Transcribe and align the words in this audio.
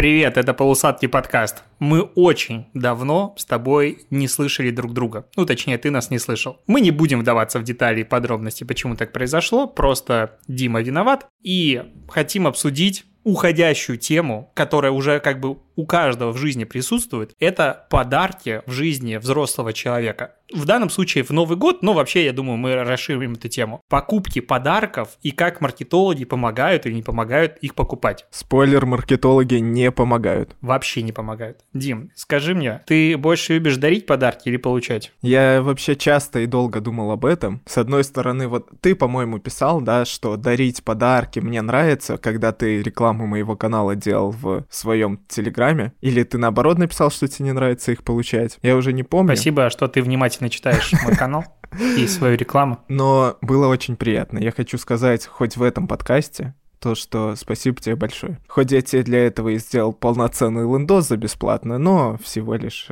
Привет, 0.00 0.38
это 0.38 0.54
полусадки 0.54 1.04
подкаст. 1.04 1.62
Мы 1.78 2.00
очень 2.00 2.68
давно 2.72 3.34
с 3.36 3.44
тобой 3.44 4.06
не 4.08 4.28
слышали 4.28 4.70
друг 4.70 4.94
друга. 4.94 5.26
Ну, 5.36 5.44
точнее, 5.44 5.76
ты 5.76 5.90
нас 5.90 6.08
не 6.08 6.18
слышал. 6.18 6.56
Мы 6.66 6.80
не 6.80 6.90
будем 6.90 7.20
вдаваться 7.20 7.58
в 7.58 7.64
детали 7.64 8.00
и 8.00 8.04
подробности, 8.04 8.64
почему 8.64 8.96
так 8.96 9.12
произошло. 9.12 9.66
Просто 9.66 10.38
Дима 10.48 10.80
виноват. 10.80 11.26
И 11.42 11.82
хотим 12.08 12.46
обсудить 12.46 13.04
уходящую 13.24 13.98
тему, 13.98 14.50
которая 14.54 14.90
уже 14.90 15.20
как 15.20 15.38
бы 15.38 15.58
у 15.80 15.86
каждого 15.86 16.32
в 16.32 16.36
жизни 16.36 16.64
присутствует, 16.64 17.34
это 17.40 17.86
подарки 17.88 18.62
в 18.66 18.70
жизни 18.70 19.16
взрослого 19.16 19.72
человека. 19.72 20.34
В 20.52 20.64
данном 20.64 20.90
случае 20.90 21.24
в 21.24 21.30
Новый 21.30 21.56
год, 21.56 21.82
но 21.82 21.92
вообще, 21.92 22.24
я 22.24 22.32
думаю, 22.32 22.56
мы 22.56 22.74
расширим 22.74 23.34
эту 23.34 23.48
тему. 23.48 23.80
Покупки 23.88 24.40
подарков 24.40 25.10
и 25.22 25.30
как 25.30 25.60
маркетологи 25.60 26.24
помогают 26.24 26.86
или 26.86 26.94
не 26.94 27.02
помогают 27.02 27.56
их 27.58 27.74
покупать. 27.74 28.26
Спойлер, 28.30 28.84
маркетологи 28.84 29.54
не 29.54 29.92
помогают. 29.92 30.56
Вообще 30.60 31.02
не 31.02 31.12
помогают. 31.12 31.60
Дим, 31.72 32.10
скажи 32.16 32.54
мне, 32.54 32.82
ты 32.86 33.16
больше 33.16 33.54
любишь 33.54 33.76
дарить 33.76 34.06
подарки 34.06 34.48
или 34.48 34.56
получать? 34.56 35.12
Я 35.22 35.62
вообще 35.62 35.94
часто 35.94 36.40
и 36.40 36.46
долго 36.46 36.80
думал 36.80 37.12
об 37.12 37.24
этом. 37.24 37.62
С 37.66 37.78
одной 37.78 38.02
стороны, 38.02 38.48
вот 38.48 38.68
ты, 38.80 38.96
по-моему, 38.96 39.38
писал, 39.38 39.80
да, 39.80 40.04
что 40.04 40.36
дарить 40.36 40.82
подарки 40.82 41.38
мне 41.38 41.62
нравится, 41.62 42.18
когда 42.18 42.50
ты 42.50 42.82
рекламу 42.82 43.26
моего 43.26 43.54
канала 43.56 43.94
делал 43.94 44.32
в 44.32 44.64
своем 44.68 45.20
телеграме 45.28 45.69
Инстаграме? 45.70 45.92
Или 46.00 46.22
ты 46.22 46.38
наоборот 46.38 46.78
написал, 46.78 47.10
что 47.10 47.28
тебе 47.28 47.46
не 47.46 47.52
нравится 47.52 47.92
их 47.92 48.02
получать? 48.02 48.58
Я 48.62 48.76
уже 48.76 48.92
не 48.92 49.02
помню. 49.02 49.34
Спасибо, 49.34 49.70
что 49.70 49.88
ты 49.88 50.02
внимательно 50.02 50.50
читаешь 50.50 50.92
мой 51.02 51.16
канал 51.16 51.44
и 51.96 52.06
свою 52.06 52.36
рекламу. 52.36 52.80
Но 52.88 53.36
было 53.40 53.68
очень 53.68 53.96
приятно. 53.96 54.38
Я 54.38 54.52
хочу 54.52 54.78
сказать, 54.78 55.26
хоть 55.26 55.56
в 55.56 55.62
этом 55.62 55.86
подкасте, 55.86 56.54
то, 56.78 56.94
что 56.94 57.36
спасибо 57.36 57.80
тебе 57.80 57.96
большое. 57.96 58.38
Хоть 58.48 58.72
я 58.72 58.80
тебе 58.80 59.02
для 59.02 59.26
этого 59.26 59.50
и 59.50 59.58
сделал 59.58 59.92
полноценный 59.92 60.62
лендос 60.62 61.08
за 61.08 61.16
бесплатно, 61.16 61.78
но 61.78 62.16
всего 62.22 62.54
лишь... 62.54 62.88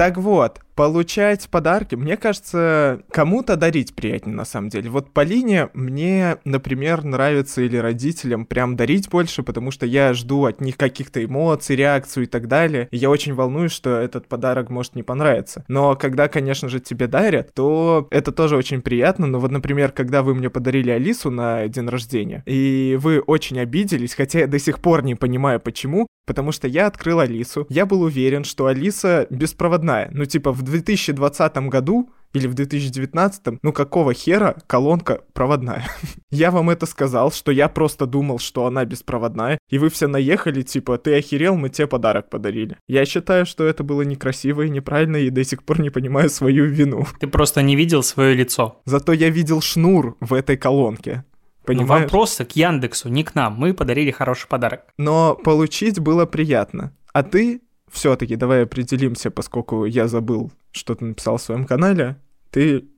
Так 0.00 0.16
вот, 0.16 0.62
Получать 0.80 1.46
подарки, 1.50 1.94
мне 1.94 2.16
кажется, 2.16 3.02
кому-то 3.10 3.56
дарить 3.56 3.94
приятнее 3.94 4.34
на 4.34 4.46
самом 4.46 4.70
деле. 4.70 4.88
Вот 4.88 5.12
по 5.12 5.22
линии 5.22 5.68
мне, 5.74 6.38
например, 6.46 7.04
нравится 7.04 7.60
или 7.60 7.76
родителям 7.76 8.46
прям 8.46 8.76
дарить 8.76 9.10
больше, 9.10 9.42
потому 9.42 9.72
что 9.72 9.84
я 9.84 10.14
жду 10.14 10.46
от 10.46 10.62
них 10.62 10.78
каких-то 10.78 11.22
эмоций, 11.22 11.76
реакцию 11.76 12.24
и 12.24 12.26
так 12.26 12.48
далее. 12.48 12.88
И 12.92 12.96
я 12.96 13.10
очень 13.10 13.34
волнуюсь, 13.34 13.72
что 13.72 13.90
этот 13.90 14.26
подарок 14.26 14.70
может 14.70 14.94
не 14.94 15.02
понравиться. 15.02 15.66
Но 15.68 15.96
когда, 15.96 16.28
конечно 16.28 16.70
же, 16.70 16.80
тебе 16.80 17.06
дарят, 17.06 17.52
то 17.52 18.08
это 18.10 18.32
тоже 18.32 18.56
очень 18.56 18.80
приятно. 18.80 19.26
Но 19.26 19.38
вот, 19.38 19.50
например, 19.50 19.92
когда 19.92 20.22
вы 20.22 20.34
мне 20.34 20.48
подарили 20.48 20.90
Алису 20.90 21.30
на 21.30 21.68
день 21.68 21.90
рождения, 21.90 22.42
и 22.46 22.96
вы 22.98 23.20
очень 23.20 23.60
обиделись, 23.60 24.14
хотя 24.14 24.38
я 24.38 24.46
до 24.46 24.58
сих 24.58 24.78
пор 24.78 25.04
не 25.04 25.14
понимаю 25.14 25.60
почему, 25.60 26.06
потому 26.30 26.52
что 26.52 26.68
я 26.68 26.86
открыл 26.86 27.18
Алису, 27.18 27.66
я 27.70 27.86
был 27.86 28.02
уверен, 28.02 28.44
что 28.44 28.66
Алиса 28.66 29.26
беспроводная. 29.30 30.10
Ну, 30.12 30.26
типа, 30.26 30.52
в 30.52 30.62
2020 30.62 31.56
году 31.68 32.08
или 32.32 32.46
в 32.46 32.54
2019, 32.54 33.58
ну 33.64 33.72
какого 33.72 34.14
хера 34.14 34.54
колонка 34.68 35.22
проводная? 35.32 35.88
я 36.30 36.52
вам 36.52 36.70
это 36.70 36.86
сказал, 36.86 37.32
что 37.32 37.50
я 37.50 37.68
просто 37.68 38.06
думал, 38.06 38.38
что 38.38 38.66
она 38.66 38.84
беспроводная, 38.84 39.58
и 39.68 39.78
вы 39.78 39.88
все 39.88 40.06
наехали, 40.06 40.62
типа, 40.62 40.98
ты 40.98 41.18
охерел, 41.18 41.56
мы 41.56 41.68
тебе 41.68 41.88
подарок 41.88 42.30
подарили. 42.30 42.76
Я 42.86 43.04
считаю, 43.06 43.44
что 43.44 43.64
это 43.64 43.82
было 43.82 44.02
некрасиво 44.02 44.62
и 44.62 44.70
неправильно, 44.70 45.16
и 45.16 45.30
до 45.30 45.42
сих 45.42 45.64
пор 45.64 45.80
не 45.80 45.90
понимаю 45.90 46.30
свою 46.30 46.66
вину. 46.66 47.06
Ты 47.18 47.26
просто 47.26 47.62
не 47.62 47.74
видел 47.74 48.04
свое 48.04 48.36
лицо. 48.36 48.80
Зато 48.84 49.12
я 49.12 49.30
видел 49.30 49.60
шнур 49.60 50.16
в 50.20 50.32
этой 50.32 50.56
колонке. 50.56 51.24
Ну, 51.74 51.82
Понимаешь? 51.82 52.04
вопросы 52.04 52.44
к 52.44 52.52
Яндексу, 52.52 53.08
не 53.08 53.24
к 53.24 53.34
нам. 53.34 53.54
Мы 53.54 53.74
подарили 53.74 54.10
хороший 54.10 54.48
подарок. 54.48 54.82
Но 54.96 55.34
получить 55.34 55.98
было 55.98 56.26
приятно. 56.26 56.92
А 57.12 57.22
ты 57.22 57.62
все-таки 57.90 58.36
давай 58.36 58.64
определимся, 58.64 59.30
поскольку 59.30 59.84
я 59.84 60.08
забыл, 60.08 60.52
что 60.70 60.94
ты 60.94 61.04
написал 61.04 61.36
в 61.36 61.42
своем 61.42 61.66
канале. 61.66 62.16
Ты 62.50 62.88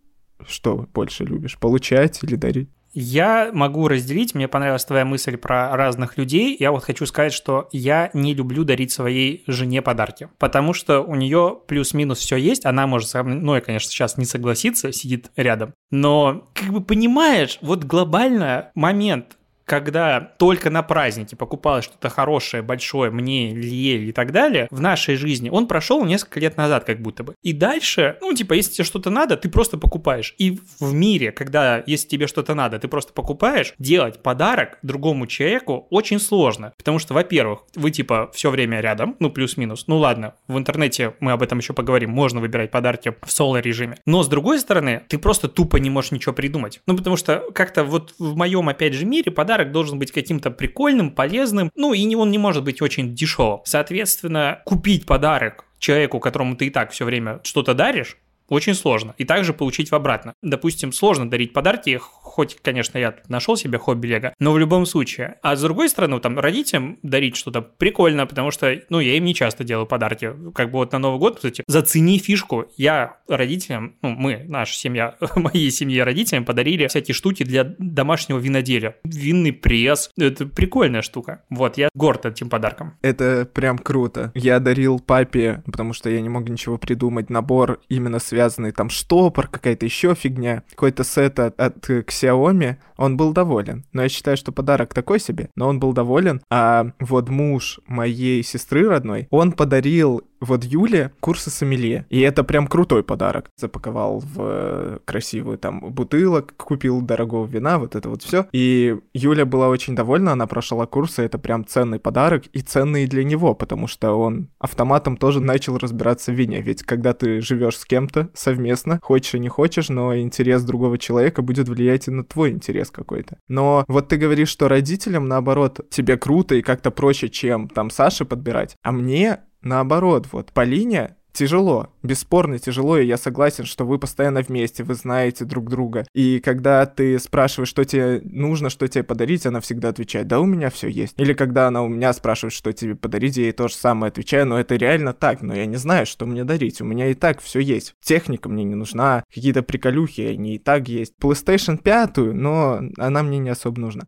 что 0.47 0.89
больше 0.93 1.25
любишь, 1.25 1.59
получать 1.59 2.23
или 2.23 2.35
дарить? 2.35 2.69
Я 2.95 3.51
могу 3.53 3.89
разделить, 3.89 4.35
мне 4.35 4.49
понравилась 4.49 4.85
твоя 4.85 5.05
мысль 5.05 5.37
про 5.37 5.75
разных 5.77 6.19
людей. 6.19 6.57
Я 6.59 6.73
вот 6.73 6.85
хочу 6.85 7.07
сказать, 7.07 7.33
что 7.33 7.69
я 7.73 8.11
не 8.13 8.35
люблю 8.35 8.65
дарить 8.65 8.93
своей 8.93 9.45
жене 9.47 9.83
подарки, 9.83 10.29
потому 10.39 10.73
что 10.75 11.01
у 11.01 11.15
нее 11.15 11.59
плюс-минус 11.67 12.19
все 12.19 12.37
есть. 12.37 12.67
Она 12.67 12.87
может 12.87 13.09
со 13.09 13.23
мной, 13.23 13.61
конечно, 13.61 13.91
сейчас 13.91 14.19
не 14.19 14.25
согласиться, 14.25 14.93
сидит 14.93 15.31
рядом. 15.37 15.73
Но, 15.91 16.49
как 16.55 16.69
бы 16.71 16.83
понимаешь, 16.83 17.59
вот 17.63 17.85
глобально 17.85 18.71
момент 18.75 19.37
когда 19.73 20.21
только 20.21 20.69
на 20.69 20.83
празднике 20.83 21.35
покупалось 21.35 21.87
что-то 21.87 22.11
хорошее, 22.11 22.63
большое, 22.63 23.11
мне, 23.11 23.55
Лиель 23.55 24.07
и 24.07 24.13
так 24.13 24.31
далее, 24.31 24.69
в 24.71 24.83
нашей 24.83 25.17
жизни, 25.17 25.49
он 25.49 25.67
прошел 25.67 26.05
несколько 26.05 26.41
лет 26.41 26.59
назад 26.59 26.85
как 26.85 27.01
будто 27.01 27.25
бы. 27.25 27.35
И 27.43 27.55
дальше, 27.55 28.19
ну, 28.21 28.35
типа, 28.35 28.53
если 28.53 28.75
тебе 28.75 28.85
что-то 28.85 29.09
надо, 29.09 29.39
ты 29.39 29.49
просто 29.49 29.79
покупаешь. 29.79 30.35
И 30.37 30.61
в 30.79 30.93
мире, 30.93 31.33
когда, 31.33 31.83
если 31.87 32.07
тебе 32.07 32.27
что-то 32.27 32.53
надо, 32.53 32.79
ты 32.79 32.87
просто 32.87 33.15
покупаешь, 33.15 33.73
делать 33.79 34.23
подарок 34.23 34.79
другому 34.83 35.27
человеку 35.27 35.87
очень 35.89 36.21
сложно. 36.21 36.75
Потому 36.77 36.99
что, 36.99 37.15
во-первых, 37.15 37.61
вы, 37.75 37.91
типа, 37.93 38.31
все 38.35 38.51
время 38.51 38.81
рядом, 38.81 39.17
ну, 39.21 39.31
плюс-минус. 39.31 39.85
Ну, 39.87 39.97
ладно, 39.97 40.35
в 40.49 40.59
интернете 40.59 41.15
мы 41.21 41.33
об 41.33 41.43
этом 41.43 41.61
еще 41.61 41.73
поговорим, 41.73 42.11
можно 42.11 42.41
выбирать 42.41 42.71
подарки 42.71 43.15
в 43.23 43.33
соло-режиме. 43.33 43.97
Но, 44.05 44.23
с 44.23 44.29
другой 44.29 44.59
стороны, 44.59 45.01
ты 45.09 45.17
просто 45.17 45.49
тупо 45.49 45.79
не 45.79 45.89
можешь 45.89 46.11
ничего 46.11 46.35
придумать. 46.35 46.83
Ну, 46.87 46.95
потому 46.95 47.17
что 47.17 47.43
как-то 47.55 47.85
вот 47.85 48.15
в 48.19 48.37
моем, 48.37 48.69
опять 48.69 48.93
же, 48.93 49.07
мире 49.07 49.33
подарок 49.33 49.62
подарок 49.63 49.73
должен 49.73 49.99
быть 49.99 50.13
каким-то 50.13 50.51
прикольным, 50.51 51.11
полезным, 51.11 51.71
ну 51.75 51.95
и 51.95 52.15
он 52.15 52.31
не 52.31 52.39
может 52.39 52.65
быть 52.65 52.83
очень 52.83 53.15
дешевым. 53.15 53.61
Соответственно, 53.65 54.61
купить 54.65 55.07
подарок 55.07 55.65
человеку, 55.79 56.21
которому 56.21 56.57
ты 56.57 56.67
и 56.67 56.71
так 56.71 56.91
все 56.91 57.05
время 57.05 57.41
что-то 57.43 57.75
даришь, 57.75 58.17
очень 58.53 58.75
сложно. 58.75 59.15
И 59.19 59.25
также 59.25 59.53
получить 59.55 59.91
в 59.91 59.95
обратно. 59.95 60.35
Допустим, 60.43 60.93
сложно 60.93 61.31
дарить 61.31 61.53
подарки, 61.53 61.99
хоть, 61.99 62.59
конечно, 62.63 62.99
я 62.99 63.15
нашел 63.29 63.57
себе 63.57 63.79
хобби 63.79 64.09
Лего, 64.09 64.35
но 64.39 64.53
в 64.53 64.59
любом 64.59 64.85
случае. 64.87 65.37
А 65.43 65.57
с 65.57 65.63
другой 65.63 65.89
стороны, 65.89 66.21
там, 66.21 66.39
родителям 66.39 66.99
дарить 67.03 67.37
что-то 67.37 67.63
прикольно, 67.63 68.27
потому 68.27 68.51
что, 68.51 68.81
ну, 68.91 69.01
я 69.01 69.17
им 69.17 69.25
не 69.25 69.35
часто 69.35 69.65
делаю 69.65 69.87
подарки. 69.87 70.33
Как 70.55 70.71
бы 70.71 70.79
вот 70.79 70.93
на 70.93 70.99
Новый 70.99 71.19
год, 71.19 71.37
кстати, 71.37 71.65
зацени 71.67 72.19
фишку. 72.19 72.67
Я 72.77 73.17
родителям, 73.27 73.97
ну, 74.03 74.11
мы, 74.11 74.45
наша 74.47 74.75
семья, 74.75 75.17
моей 75.37 75.71
семье 75.71 76.05
родителям 76.05 76.45
подарили 76.45 76.87
всякие 76.87 77.15
штуки 77.15 77.45
для 77.45 77.65
домашнего 77.79 78.39
виноделия. 78.39 78.97
Винный 79.05 79.53
пресс. 79.53 80.11
Это 80.19 80.47
прикольная 80.47 81.03
штука. 81.03 81.43
Вот, 81.49 81.79
я 81.79 81.89
горд 81.95 82.27
этим 82.27 82.51
подарком. 82.51 82.99
Это 83.03 83.49
прям 83.53 83.79
круто. 83.79 84.31
Я 84.35 84.61
дарил 84.61 85.01
папе, 85.01 85.63
потому 85.65 85.93
что 85.93 86.11
я 86.11 86.21
не 86.21 86.29
мог 86.29 86.49
ничего 86.49 86.77
придумать, 86.77 87.31
набор 87.31 87.81
именно 87.89 88.19
связанный, 88.43 88.73
там, 88.73 88.91
штопор, 88.91 89.47
какая-то 89.47 89.87
еще 89.87 90.15
фигня, 90.15 90.63
какой-то 90.71 91.05
сет 91.05 91.39
от, 91.39 91.61
от 91.61 91.89
Xiaomi, 91.89 92.77
он 92.97 93.17
был 93.17 93.33
доволен. 93.33 93.85
Но 93.93 94.03
я 94.03 94.09
считаю, 94.09 94.37
что 94.37 94.53
подарок 94.53 94.95
такой 94.95 95.21
себе, 95.21 95.49
но 95.55 95.69
он 95.69 95.79
был 95.79 95.93
доволен. 95.93 96.41
А 96.51 96.87
вот 96.99 97.29
муж 97.29 97.81
моей 97.87 98.43
сестры 98.43 98.89
родной, 98.89 99.29
он 99.31 99.53
подарил 99.53 100.23
вот 100.43 100.65
Юле 100.65 101.13
курсы 101.21 101.51
сомелье. 101.51 102.07
И 102.11 102.21
это 102.21 102.45
прям 102.45 102.67
крутой 102.67 103.03
подарок. 103.03 103.51
Запаковал 103.57 104.21
в 104.21 104.37
э, 104.39 104.99
красивую 105.05 105.59
там 105.59 105.81
бутылок, 105.81 106.55
купил 106.57 107.01
дорогого 107.01 107.47
вина, 107.47 107.79
вот 107.79 107.95
это 107.95 108.09
вот 108.09 108.23
все. 108.23 108.47
И 108.53 108.97
Юля 109.15 109.47
была 109.47 109.69
очень 109.69 109.95
довольна, 109.95 110.33
она 110.33 110.47
прошла 110.47 110.87
курсы, 110.87 111.23
это 111.23 111.39
прям 111.39 111.65
ценный 111.65 111.99
подарок 111.99 112.47
и 112.53 112.61
ценный 112.61 113.07
для 113.07 113.25
него, 113.25 113.55
потому 113.55 113.87
что 113.87 114.15
он 114.15 114.49
автоматом 114.59 115.17
тоже 115.17 115.41
начал 115.41 115.79
разбираться 115.79 116.33
в 116.33 116.35
вине. 116.35 116.61
Ведь 116.61 116.83
когда 116.83 117.13
ты 117.13 117.41
живешь 117.41 117.79
с 117.79 117.85
кем-то 117.85 118.31
совместно, 118.35 118.99
хочешь 119.03 119.35
и 119.35 119.39
не 119.39 119.49
хочешь, 119.49 119.89
но 119.89 120.17
интерес 120.17 120.63
другого 120.65 120.99
человека 120.99 121.43
будет 121.43 121.69
влиять 121.69 122.09
и 122.09 122.11
на 122.11 122.25
твой 122.25 122.51
интерес 122.51 122.91
какой-то. 122.91 123.39
Но 123.49 123.85
вот 123.89 124.09
ты 124.09 124.17
говоришь, 124.17 124.49
что 124.49 124.69
родителям, 124.69 125.27
наоборот, 125.29 125.81
тебе 125.91 126.17
круто 126.17 126.55
и 126.55 126.63
как-то 126.63 126.91
проще, 126.91 127.29
чем 127.29 127.69
там 127.69 127.91
Саше 127.91 128.25
подбирать. 128.25 128.77
А 128.83 128.93
мне 128.93 129.41
наоборот, 129.63 130.29
вот 130.33 130.53
Полине 130.53 131.17
тяжело, 131.33 131.89
бесспорно 132.03 132.59
тяжело, 132.59 132.99
и 132.99 133.07
я 133.07 133.17
согласен, 133.17 133.65
что 133.65 133.85
вы 133.85 133.99
постоянно 133.99 134.43
вместе, 134.43 134.85
вы 134.85 134.95
знаете 134.95 135.45
друг 135.45 135.69
друга. 135.69 136.07
И 136.15 136.41
когда 136.41 136.85
ты 136.87 137.19
спрашиваешь, 137.19 137.69
что 137.69 137.85
тебе 137.85 138.21
нужно, 138.25 138.71
что 138.71 138.87
тебе 138.87 139.05
подарить, 139.05 139.47
она 139.47 139.61
всегда 139.61 139.89
отвечает, 139.89 140.27
да 140.29 140.41
у 140.41 140.45
меня 140.45 140.71
все 140.71 140.89
есть. 140.89 141.15
Или 141.19 141.33
когда 141.33 141.69
она 141.69 141.83
у 141.83 141.89
меня 141.89 142.13
спрашивает, 142.13 142.53
что 142.53 142.73
тебе 142.73 142.95
подарить, 142.95 143.37
я 143.37 143.45
ей 143.45 143.53
то 143.53 143.69
же 143.69 143.75
самое 143.75 144.11
отвечаю, 144.11 144.47
но 144.47 144.61
это 144.61 144.77
реально 144.77 145.13
так, 145.13 145.43
но 145.43 145.55
я 145.55 145.67
не 145.67 145.77
знаю, 145.77 146.07
что 146.07 146.27
мне 146.27 146.45
дарить, 146.45 146.81
у 146.81 146.85
меня 146.85 147.09
и 147.09 147.15
так 147.15 147.41
все 147.41 147.61
есть. 147.61 147.95
Техника 148.03 148.49
мне 148.49 148.65
не 148.65 148.75
нужна, 148.75 149.25
какие-то 149.33 149.63
приколюхи, 149.63 150.21
они 150.23 150.57
и 150.57 150.59
так 150.59 150.89
есть. 150.89 151.15
PlayStation 151.21 151.79
5, 151.79 152.17
но 152.35 152.81
она 152.99 153.23
мне 153.23 153.39
не 153.39 153.51
особо 153.51 153.81
нужна. 153.81 154.03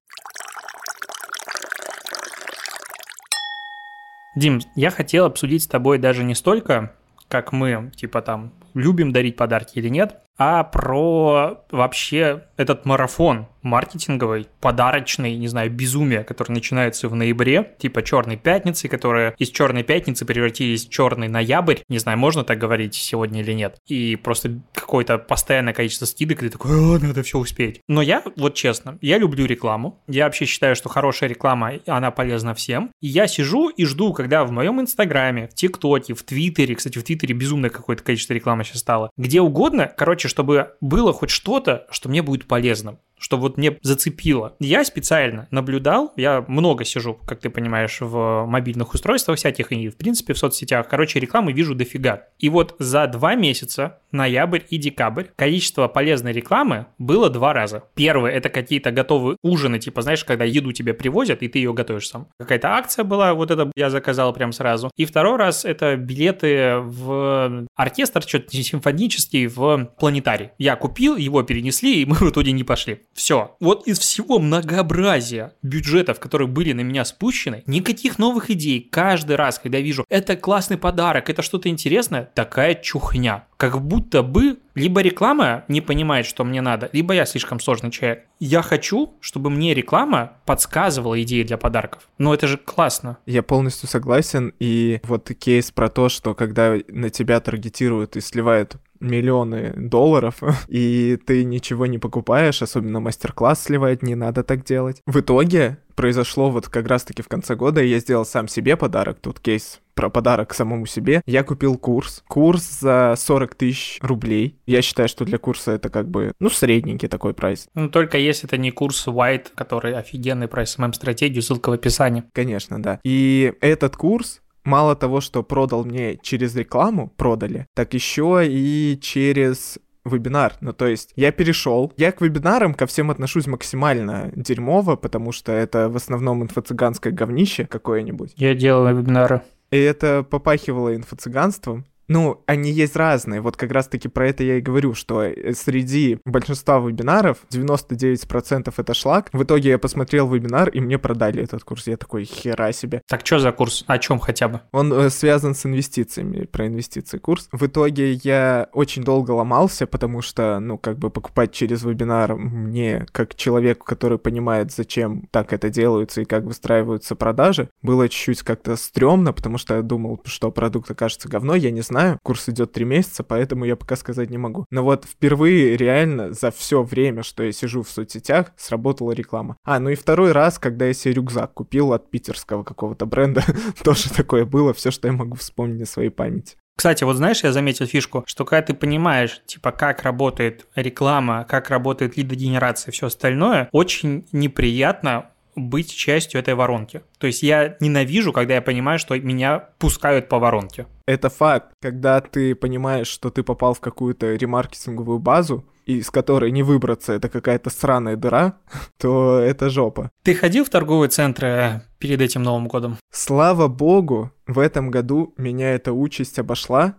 Дим, 4.35 4.61
я 4.75 4.91
хотел 4.91 5.27
обсудить 5.27 5.63
с 5.63 5.67
тобой 5.67 5.99
даже 5.99 6.25
не 6.25 6.35
столько, 6.35 6.93
как 7.29 7.53
мы, 7.53 7.93
типа 7.95 8.21
там, 8.21 8.53
любим 8.75 9.13
дарить 9.13 9.37
подарки 9.37 9.79
или 9.79 9.89
нет, 9.89 10.21
а 10.37 10.65
про 10.65 11.65
вообще 11.71 12.45
этот 12.57 12.85
марафон 12.87 13.47
маркетинговой, 13.63 14.47
подарочной, 14.61 15.37
не 15.37 15.49
знаю, 15.49 15.71
безумия, 15.71 16.23
которое 16.23 16.53
начинается 16.53 17.09
в 17.09 17.15
ноябре, 17.15 17.73
типа 17.79 18.03
черной 18.03 18.37
пятницы, 18.37 18.89
которые 18.89 19.35
из 19.39 19.49
черной 19.49 19.83
пятницы 19.83 20.25
превратились 20.27 20.87
в 20.87 20.91
черный 20.91 21.29
ноябрь. 21.29 21.79
Не 21.89 21.99
знаю, 21.99 22.19
можно 22.19 22.45
так 22.45 22.59
говорить 22.59 22.95
сегодня 22.95 23.41
или 23.41 23.53
нет. 23.53 23.77
И 23.87 24.17
просто 24.17 24.61
какое-то 24.75 25.19
постоянное 25.19 25.73
количество 25.73 26.05
скидок, 26.05 26.43
и 26.43 26.47
ты 26.47 26.51
такой, 26.51 26.73
О, 26.73 26.99
надо 26.99 27.23
все 27.23 27.39
успеть. 27.39 27.81
Но 27.89 28.03
я, 28.03 28.23
вот 28.37 28.55
честно, 28.55 28.99
я 29.01 29.19
люблю 29.19 29.47
рекламу. 29.47 30.03
Я 30.07 30.25
вообще 30.25 30.45
считаю, 30.45 30.77
что 30.77 30.91
хорошая 30.91 31.31
реклама, 31.31 31.73
она 31.87 32.11
полезна 32.11 32.55
всем. 32.55 32.91
И 33.01 33.09
я 33.09 33.27
сижу 33.27 33.71
и 33.71 33.85
жду, 33.87 34.13
когда 34.13 34.45
в 34.45 34.51
моем 34.51 34.81
инстаграме, 34.81 35.49
в 35.49 35.55
тиктоке, 35.55 36.13
в 36.13 36.23
твиттере, 36.23 36.75
кстати, 36.75 36.99
в 36.99 37.05
твиттере 37.05 37.35
безумное 37.35 37.71
какое-то 37.71 38.03
количество 38.03 38.35
рекламы 38.35 38.64
сейчас 38.65 38.81
стало, 38.81 39.11
где 39.17 39.41
угодно, 39.41 39.93
короче, 39.95 40.29
чтобы 40.29 40.75
было 40.81 41.13
хоть 41.13 41.31
что-то, 41.31 41.87
что 41.91 42.09
мне 42.09 42.23
будет 42.23 42.47
полезным 42.47 42.99
что 43.25 43.39
вот 43.39 43.57
мне 43.57 43.79
зацепило. 43.81 44.55
Я 44.61 44.85
специально 44.85 45.49
наблюдал, 45.51 46.13
я 46.15 46.45
много 46.47 46.85
сижу, 46.85 47.15
как 47.25 47.41
ты 47.41 47.49
понимаешь, 47.49 47.97
в 48.03 48.45
мобильных 48.45 48.93
устройствах 48.93 49.39
всяких 49.39 49.73
и, 49.73 49.89
в 49.89 49.97
принципе, 49.97 50.35
в 50.35 50.39
соцсетях. 50.39 50.87
Короче, 50.89 51.21
рекламы 51.21 51.55
вижу 51.55 51.75
дофига. 51.75 52.25
И 52.39 52.51
вот 52.51 52.77
за 52.79 53.07
два 53.07 53.35
месяца, 53.35 54.01
ноябрь 54.13 54.61
и 54.69 54.77
декабрь, 54.77 55.25
количество 55.37 55.89
полезной 55.89 56.35
рекламы 56.35 56.85
было 56.99 57.31
два 57.31 57.55
раза. 57.55 57.85
Первый– 57.95 58.31
это 58.35 58.51
какие-то 58.51 58.91
готовые 58.91 59.39
ужины, 59.43 59.79
типа, 59.79 60.03
знаешь, 60.03 60.23
когда 60.23 60.45
еду 60.45 60.73
тебе 60.73 60.93
привозят, 60.93 61.43
и 61.43 61.49
ты 61.49 61.61
ее 61.61 61.73
готовишь 61.73 62.09
сам. 62.09 62.29
Какая-то 62.39 62.75
акция 62.75 63.05
была, 63.05 63.33
вот 63.33 63.51
это 63.51 63.73
я 63.75 63.89
заказал 63.89 64.35
прям 64.35 64.53
сразу. 64.53 64.91
И 64.97 65.07
второй 65.07 65.39
раз– 65.39 65.65
это 65.65 65.97
билеты 65.97 66.77
в 66.77 67.67
оркестр, 67.75 68.21
что-то 68.21 68.55
симфонический 68.55 69.47
в 69.47 69.87
планетарий. 69.99 70.51
Я 70.59 70.77
купил, 70.77 71.17
его 71.17 71.43
перенесли, 71.43 72.03
и 72.03 72.05
мы 72.05 72.17
в 72.17 72.31
итоге 72.31 72.53
не 72.53 72.65
пошли. 72.65 73.01
Все. 73.15 73.57
Вот 73.61 73.87
из 73.87 73.99
всего 73.99 74.39
многообразия 74.39 75.53
бюджетов, 75.63 76.19
которые 76.19 76.49
были 76.49 76.73
на 76.73 76.81
меня 76.81 77.05
спущены, 77.05 77.63
никаких 77.67 78.19
новых 78.19 78.51
идей. 78.51 78.89
Каждый 78.91 79.37
раз, 79.37 79.59
когда 79.59 79.79
вижу, 79.79 80.05
это 80.09 80.37
классный 80.37 80.77
подарок, 80.77 81.31
это 81.31 81.43
что-то 81.43 81.69
интересное, 81.69 82.31
такая 82.35 82.75
чухня. 82.75 83.47
Как 83.57 83.81
будто 83.81 84.23
бы 84.23 84.59
либо 84.75 85.01
реклама 85.01 85.65
не 85.69 85.81
понимает, 85.81 86.27
что 86.27 86.45
мне 86.45 86.61
надо, 86.61 86.91
либо 86.93 87.15
я 87.15 87.25
слишком 87.25 87.61
сложный 87.61 87.91
человек. 87.91 88.25
Я 88.41 88.63
хочу, 88.63 89.15
чтобы 89.21 89.49
мне 89.49 89.73
реклама 89.75 90.33
подсказывала 90.45 91.23
идеи 91.23 91.45
для 91.45 91.57
подарков. 91.57 92.09
Но 92.19 92.35
это 92.35 92.49
же 92.49 92.59
классно. 92.59 93.19
Я 93.27 93.43
полностью 93.43 93.89
согласен. 93.89 94.53
И 94.59 95.01
вот 95.05 95.31
кейс 95.39 95.71
про 95.71 95.89
то, 95.89 96.09
что 96.09 96.35
когда 96.35 96.75
на 96.89 97.11
тебя 97.11 97.39
таргетируют 97.41 98.17
и 98.17 98.21
сливают 98.21 98.77
миллионы 99.05 99.73
долларов, 99.77 100.43
и 100.69 101.19
ты 101.25 101.45
ничего 101.45 101.87
не 101.87 101.99
покупаешь, 101.99 102.63
особенно 102.63 103.01
мастер-класс 103.01 103.65
сливать, 103.65 104.03
не 104.03 104.15
надо 104.15 104.43
так 104.43 104.65
делать. 104.65 105.01
В 105.07 105.21
итоге 105.21 105.79
произошло 105.95 106.51
вот 106.51 106.69
как 106.69 106.89
раз-таки 106.89 107.23
в 107.23 107.29
конце 107.29 107.55
года, 107.55 107.83
я 107.83 107.99
сделал 107.99 108.25
сам 108.25 108.49
себе 108.49 108.77
подарок, 108.77 109.19
тут 109.21 109.41
кейс 109.41 109.81
про 109.95 110.11
подарок 110.11 110.53
самому 110.55 110.87
себе. 110.87 111.23
Я 111.25 111.45
купил 111.45 111.77
курс. 111.79 112.25
Курс 112.27 112.81
за 112.81 113.15
40 113.17 113.55
тысяч 113.55 113.99
рублей. 114.03 114.59
Я 114.67 114.83
считаю, 114.83 115.09
что 115.09 115.25
для 115.25 115.39
курса 115.39 115.73
это 115.73 115.89
как 115.89 116.09
бы, 116.09 116.33
ну, 116.41 116.51
средненький 116.51 117.09
такой 117.09 117.33
прайс. 117.33 117.69
Ну, 117.75 117.89
только 117.89 118.19
если 118.19 118.49
это 118.49 118.57
не 118.57 118.73
курс 118.73 119.07
White, 119.07 119.49
который 119.55 119.95
офигенный 119.95 120.49
про 120.49 120.65
SMM-стратегию, 120.65 121.43
ссылка 121.43 121.71
в 121.71 121.73
описании. 121.73 122.25
Конечно, 122.33 122.83
да. 122.83 122.99
И 123.05 123.55
этот 123.61 123.97
курс 123.97 124.41
мало 124.65 124.97
того, 124.97 125.21
что 125.21 125.43
продал 125.43 125.85
мне 125.85 126.19
через 126.23 126.55
рекламу, 126.57 127.13
продали, 127.17 127.67
так 127.75 127.95
еще 127.95 128.43
и 128.47 128.99
через 129.01 129.79
вебинар. 130.05 130.55
Ну, 130.61 130.73
то 130.73 130.87
есть 130.87 131.13
я 131.17 131.33
перешел. 131.33 131.93
Я 131.97 132.13
к 132.13 132.21
вебинарам 132.21 132.75
ко 132.75 132.87
всем 132.87 133.11
отношусь 133.11 133.47
максимально 133.47 134.31
дерьмово, 134.35 134.97
потому 134.97 135.33
что 135.33 135.53
это 135.53 135.89
в 135.89 135.97
основном 135.97 136.43
инфо-цыганское 136.43 137.13
говнище 137.13 137.67
какое-нибудь. 137.67 138.35
Я 138.37 138.55
делал 138.55 138.87
вебинары. 138.95 139.43
И 139.71 139.79
это 139.79 140.23
попахивало 140.23 140.95
инфо-цыганством. 140.95 141.85
Ну, 142.09 142.43
они 142.47 142.71
есть 142.71 142.97
разные. 142.97 143.41
Вот 143.41 143.57
как 143.57 143.71
раз-таки 143.71 144.09
про 144.09 144.29
это 144.29 144.45
я 144.45 144.59
и 144.59 144.61
говорю, 144.61 144.95
что 144.95 145.23
э, 145.23 145.55
среди 145.55 146.19
большинства 146.25 146.79
вебинаров 146.79 147.39
99% 147.51 148.73
это 148.77 148.95
шлак. 148.95 149.31
В 149.33 149.43
итоге 149.43 149.71
я 149.71 149.79
посмотрел 149.79 150.29
вебинар, 150.29 150.69
и 150.69 150.81
мне 150.81 150.99
продали 150.99 151.43
этот 151.43 151.65
курс. 151.65 151.87
Я 151.87 151.97
такой, 151.97 152.25
хера 152.25 152.73
себе. 152.73 153.03
Так 153.09 153.25
что 153.25 153.39
за 153.39 153.53
курс? 153.53 153.85
О 153.87 153.99
чем 153.99 154.19
хотя 154.19 154.49
бы? 154.49 154.61
Он 154.73 154.93
э, 154.93 155.11
связан 155.11 155.55
с 155.55 155.65
инвестициями, 155.67 156.45
про 156.45 156.67
инвестиции 156.67 157.19
курс. 157.19 157.49
В 157.53 157.67
итоге 157.67 158.13
я 158.13 158.69
очень 158.73 159.03
долго 159.03 159.31
ломался, 159.31 159.87
потому 159.87 160.23
что, 160.23 160.61
ну, 160.61 160.79
как 160.79 160.99
бы 160.99 161.11
покупать 161.11 161.53
через 161.53 161.85
вебинар 161.85 162.37
мне, 162.37 163.07
как 163.13 163.35
человеку, 163.35 163.87
который 163.87 164.19
понимает, 164.19 164.73
зачем 164.73 165.27
так 165.31 165.53
это 165.53 165.71
делается 165.71 166.21
и 166.21 166.25
как 166.25 166.45
выстраиваются 166.45 167.15
продажи, 167.15 167.69
было 167.83 168.09
чуть-чуть 168.09 168.43
как-то 168.43 168.77
стрёмно, 168.77 169.33
потому 169.33 169.59
что 169.59 169.77
я 169.77 169.83
думал, 169.83 170.21
что 170.25 170.51
продукт 170.51 170.91
окажется 170.91 171.29
говно, 171.29 171.55
я 171.55 171.71
не 171.71 171.81
знаю, 171.81 171.94
знаю. 171.95 172.19
Курс 172.25 172.49
идет 172.49 172.73
три 172.73 172.85
месяца, 172.85 173.23
поэтому 173.23 173.65
я 173.65 173.77
пока 173.77 173.95
сказать 173.95 174.31
не 174.31 174.39
могу. 174.39 174.67
Но 174.71 174.83
вот 174.83 175.05
впервые 175.05 175.77
реально 175.77 176.33
за 176.33 176.51
все 176.51 176.83
время, 176.83 177.23
что 177.23 177.45
я 177.45 177.53
сижу 177.53 177.83
в 177.83 177.89
соцсетях, 177.89 178.53
сработала 178.57 179.13
реклама. 179.13 179.57
А, 179.65 179.79
ну 179.79 179.91
и 179.91 179.95
второй 179.95 180.33
раз, 180.33 180.59
когда 180.59 180.87
я 180.87 180.93
себе 180.93 181.15
рюкзак 181.15 181.55
купил 181.55 181.93
от 181.93 182.11
питерского 182.11 182.65
какого-то 182.65 183.07
бренда, 183.07 183.45
тоже 183.85 184.11
такое 184.11 184.45
было, 184.45 184.75
все, 184.75 184.91
что 184.91 185.07
я 185.07 185.13
могу 185.13 185.37
вспомнить 185.37 185.79
на 185.79 185.87
своей 185.87 186.11
памяти. 186.11 186.57
Кстати, 186.77 187.05
вот 187.05 187.17
знаешь, 187.17 187.45
я 187.45 187.53
заметил 187.53 187.87
фишку, 187.87 188.25
что 188.27 188.45
когда 188.45 188.63
ты 188.63 188.75
понимаешь, 188.75 189.41
типа, 189.47 189.71
как 189.71 190.03
работает 190.03 190.67
реклама, 190.75 191.47
как 191.49 191.71
работает 191.71 192.17
лидогенерация 192.17 192.91
и 192.91 192.93
все 192.93 193.07
остальное, 193.07 193.69
очень 193.71 194.27
неприятно 194.33 195.31
быть 195.57 195.95
частью 195.95 196.41
этой 196.41 196.55
воронки. 196.55 197.03
То 197.19 197.27
есть 197.27 197.43
я 197.43 197.77
ненавижу, 197.81 198.33
когда 198.33 198.55
я 198.55 198.63
понимаю, 198.63 198.99
что 198.99 199.19
меня 199.19 199.59
пускают 199.79 200.29
по 200.29 200.39
воронке. 200.39 200.87
Это 201.07 201.29
факт. 201.29 201.73
Когда 201.81 202.21
ты 202.21 202.55
понимаешь, 202.55 203.09
что 203.09 203.31
ты 203.31 203.43
попал 203.43 203.75
в 203.75 203.81
какую-то 203.81 204.35
ремаркетинговую 204.35 205.19
базу, 205.19 205.65
из 205.87 206.11
которой 206.11 206.51
не 206.51 206.63
выбраться, 206.63 207.13
это 207.13 207.29
какая-то 207.29 207.71
сраная 207.71 208.17
дыра, 208.17 208.59
то 208.99 209.39
это 209.39 209.71
жопа. 209.71 210.11
Ты 210.23 210.35
ходил 210.35 210.65
в 210.65 210.71
торговые 210.71 211.11
центры 211.11 211.83
перед 211.99 212.21
этим 212.21 212.43
Новым 212.43 212.69
годом? 212.69 212.97
Слава 213.13 213.69
богу, 213.69 214.31
в 214.47 214.59
этом 214.59 214.91
году 214.91 215.35
меня 215.37 215.75
эта 215.75 215.93
участь 215.93 216.39
обошла, 216.39 216.97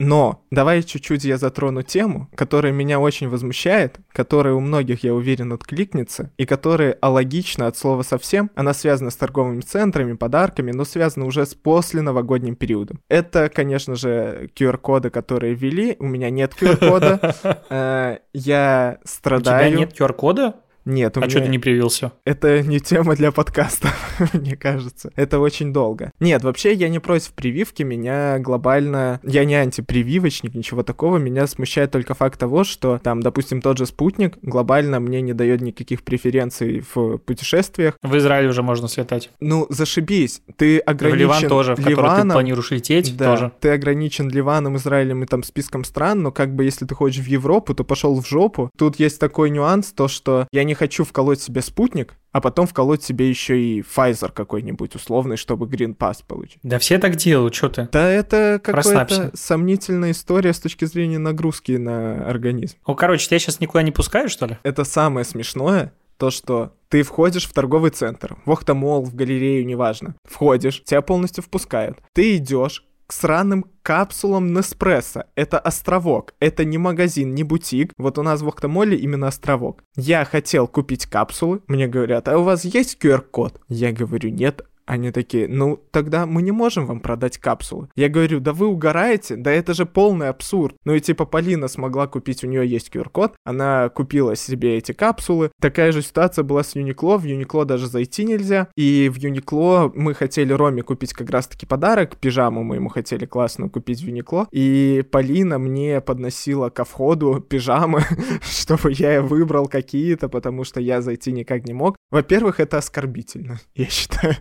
но 0.00 0.42
давай 0.50 0.82
чуть-чуть 0.82 1.24
я 1.24 1.36
затрону 1.36 1.82
тему, 1.82 2.30
которая 2.34 2.72
меня 2.72 2.98
очень 2.98 3.28
возмущает, 3.28 3.98
которая 4.12 4.54
у 4.54 4.60
многих, 4.60 5.04
я 5.04 5.12
уверен, 5.14 5.52
откликнется, 5.52 6.32
и 6.38 6.46
которая 6.46 6.96
алогична 7.02 7.66
от 7.66 7.76
слова 7.76 8.02
совсем. 8.02 8.50
Она 8.54 8.72
связана 8.72 9.10
с 9.10 9.16
торговыми 9.16 9.60
центрами, 9.60 10.14
подарками, 10.14 10.72
но 10.72 10.86
связана 10.86 11.26
уже 11.26 11.44
с 11.44 11.54
после 11.54 12.00
новогодним 12.00 12.56
периодом. 12.56 13.00
Это, 13.08 13.50
конечно 13.50 13.94
же, 13.94 14.50
QR-коды, 14.56 15.10
которые 15.10 15.54
ввели. 15.54 15.96
У 15.98 16.06
меня 16.06 16.30
нет 16.30 16.54
QR-кода. 16.58 17.36
Э, 17.70 18.18
я 18.32 18.98
страдаю. 19.04 19.68
У 19.68 19.70
тебя 19.70 19.78
нет 19.78 19.92
QR-кода? 19.92 20.54
Нет, 20.90 21.16
у 21.16 21.20
а 21.20 21.22
меня... 21.22 21.30
что 21.30 21.40
ты 21.40 21.48
не 21.48 21.58
привился? 21.58 22.12
Это 22.24 22.62
не 22.62 22.80
тема 22.80 23.14
для 23.14 23.30
подкаста, 23.30 23.90
мне 24.32 24.56
кажется. 24.56 25.12
Это 25.14 25.38
очень 25.38 25.72
долго. 25.72 26.10
Нет, 26.18 26.42
вообще 26.42 26.72
я 26.72 26.88
не 26.88 26.98
против 26.98 27.32
прививки, 27.32 27.82
меня 27.84 28.38
глобально... 28.40 29.20
Я 29.22 29.44
не 29.44 29.54
антипрививочник, 29.54 30.54
ничего 30.54 30.82
такого. 30.82 31.18
Меня 31.18 31.46
смущает 31.46 31.92
только 31.92 32.14
факт 32.14 32.40
того, 32.40 32.64
что 32.64 32.98
там, 33.02 33.20
допустим, 33.20 33.62
тот 33.62 33.78
же 33.78 33.86
спутник 33.86 34.38
глобально 34.42 34.98
мне 34.98 35.20
не 35.20 35.32
дает 35.32 35.60
никаких 35.60 36.02
преференций 36.02 36.82
в 36.92 37.18
путешествиях. 37.18 37.96
В 38.02 38.16
Израиль 38.16 38.48
уже 38.48 38.62
можно 38.62 38.88
слетать. 38.88 39.30
Ну, 39.38 39.66
зашибись. 39.68 40.42
Ты 40.56 40.78
ограничен... 40.78 41.18
В 41.18 41.20
Ливан 41.20 41.48
тоже, 41.48 41.74
в 41.76 41.78
Ливаном, 41.78 42.04
который 42.04 42.22
ты 42.22 42.32
планируешь 42.32 42.70
лететь 42.72 43.16
да, 43.16 43.26
тоже. 43.26 43.52
Ты 43.60 43.70
ограничен 43.70 44.28
Ливаном, 44.28 44.76
Израилем 44.76 45.22
и 45.22 45.26
там 45.26 45.44
списком 45.44 45.84
стран, 45.84 46.22
но 46.22 46.32
как 46.32 46.54
бы 46.54 46.64
если 46.64 46.84
ты 46.84 46.96
хочешь 46.96 47.24
в 47.24 47.28
Европу, 47.28 47.74
то 47.74 47.84
пошел 47.84 48.20
в 48.20 48.26
жопу. 48.26 48.70
Тут 48.76 48.98
есть 48.98 49.20
такой 49.20 49.50
нюанс, 49.50 49.92
то 49.92 50.08
что 50.08 50.48
я 50.52 50.64
не 50.64 50.74
хочу 50.80 51.04
вколоть 51.04 51.42
себе 51.42 51.60
спутник, 51.60 52.16
а 52.32 52.40
потом 52.40 52.66
вколоть 52.66 53.02
себе 53.02 53.28
еще 53.28 53.60
и 53.60 53.82
Pfizer 53.82 54.32
какой-нибудь 54.32 54.94
условный, 54.94 55.36
чтобы 55.36 55.66
Green 55.66 55.94
Pass 55.94 56.24
получить. 56.26 56.58
Да 56.62 56.78
все 56.78 56.98
так 56.98 57.16
делают, 57.16 57.54
что 57.54 57.68
ты? 57.68 57.88
Да 57.92 58.10
это 58.10 58.58
какая-то 58.64 59.30
сомнительная 59.34 60.12
история 60.12 60.54
с 60.54 60.58
точки 60.58 60.86
зрения 60.86 61.18
нагрузки 61.18 61.72
на 61.72 62.26
организм. 62.26 62.78
Ну, 62.86 62.94
короче, 62.94 63.26
тебя 63.26 63.38
сейчас 63.38 63.60
никуда 63.60 63.82
не 63.82 63.92
пускают, 63.92 64.32
что 64.32 64.46
ли? 64.46 64.56
Это 64.62 64.84
самое 64.84 65.26
смешное, 65.26 65.92
то, 66.16 66.30
что 66.30 66.72
ты 66.88 67.02
входишь 67.02 67.46
в 67.46 67.52
торговый 67.52 67.90
центр, 67.90 68.38
в 68.46 68.50
Охтамол, 68.50 69.02
в 69.02 69.14
галерею, 69.14 69.66
неважно. 69.66 70.14
Входишь, 70.24 70.82
тебя 70.82 71.02
полностью 71.02 71.44
впускают. 71.44 71.98
Ты 72.14 72.36
идешь, 72.36 72.86
к 73.10 73.12
сраным 73.12 73.64
капсулам 73.82 74.52
Неспрессо. 74.52 75.24
Это 75.34 75.58
островок. 75.58 76.34
Это 76.38 76.64
не 76.64 76.78
магазин, 76.78 77.34
не 77.34 77.42
бутик. 77.42 77.92
Вот 77.98 78.18
у 78.18 78.22
нас 78.22 78.40
в 78.40 78.46
Охтамоле 78.46 78.96
именно 78.96 79.26
островок. 79.26 79.82
Я 79.96 80.24
хотел 80.24 80.68
купить 80.68 81.06
капсулы. 81.06 81.60
Мне 81.66 81.88
говорят, 81.88 82.28
а 82.28 82.38
у 82.38 82.44
вас 82.44 82.64
есть 82.64 82.98
QR-код? 83.02 83.60
Я 83.66 83.90
говорю, 83.90 84.30
нет. 84.30 84.64
Они 84.90 85.12
такие, 85.12 85.46
ну, 85.46 85.80
тогда 85.92 86.26
мы 86.26 86.42
не 86.42 86.50
можем 86.50 86.84
вам 86.84 86.98
продать 86.98 87.38
капсулы. 87.38 87.86
Я 87.94 88.08
говорю, 88.08 88.40
да 88.40 88.52
вы 88.52 88.66
угораете? 88.66 89.36
Да 89.36 89.52
это 89.52 89.72
же 89.72 89.86
полный 89.86 90.28
абсурд. 90.28 90.74
Ну 90.84 90.94
и 90.94 91.00
типа 91.00 91.26
Полина 91.26 91.68
смогла 91.68 92.08
купить, 92.08 92.42
у 92.42 92.48
нее 92.48 92.66
есть 92.66 92.90
QR-код, 92.92 93.36
она 93.44 93.88
купила 93.90 94.34
себе 94.34 94.78
эти 94.78 94.90
капсулы. 94.90 95.52
Такая 95.60 95.92
же 95.92 96.02
ситуация 96.02 96.42
была 96.42 96.64
с 96.64 96.74
Юникло, 96.74 97.18
в 97.18 97.22
Юникло 97.22 97.64
даже 97.64 97.86
зайти 97.86 98.24
нельзя. 98.24 98.66
И 98.74 99.08
в 99.14 99.16
Юникло 99.18 99.92
мы 99.94 100.12
хотели 100.12 100.52
Роме 100.52 100.82
купить 100.82 101.12
как 101.12 101.30
раз-таки 101.30 101.66
подарок, 101.66 102.16
пижаму 102.16 102.64
мы 102.64 102.74
ему 102.74 102.88
хотели 102.88 103.26
классную 103.26 103.70
купить 103.70 104.00
в 104.00 104.06
Юникло. 104.08 104.48
И 104.50 105.04
Полина 105.12 105.60
мне 105.60 106.00
подносила 106.00 106.68
ко 106.68 106.84
входу 106.84 107.38
пижамы, 107.38 108.02
чтобы 108.42 108.90
я 108.92 109.22
выбрал 109.22 109.68
какие-то, 109.68 110.28
потому 110.28 110.64
что 110.64 110.80
я 110.80 111.00
зайти 111.00 111.30
никак 111.30 111.64
не 111.68 111.74
мог. 111.74 111.94
Во-первых, 112.10 112.58
это 112.58 112.78
оскорбительно, 112.78 113.60
я 113.76 113.86
считаю. 113.86 114.34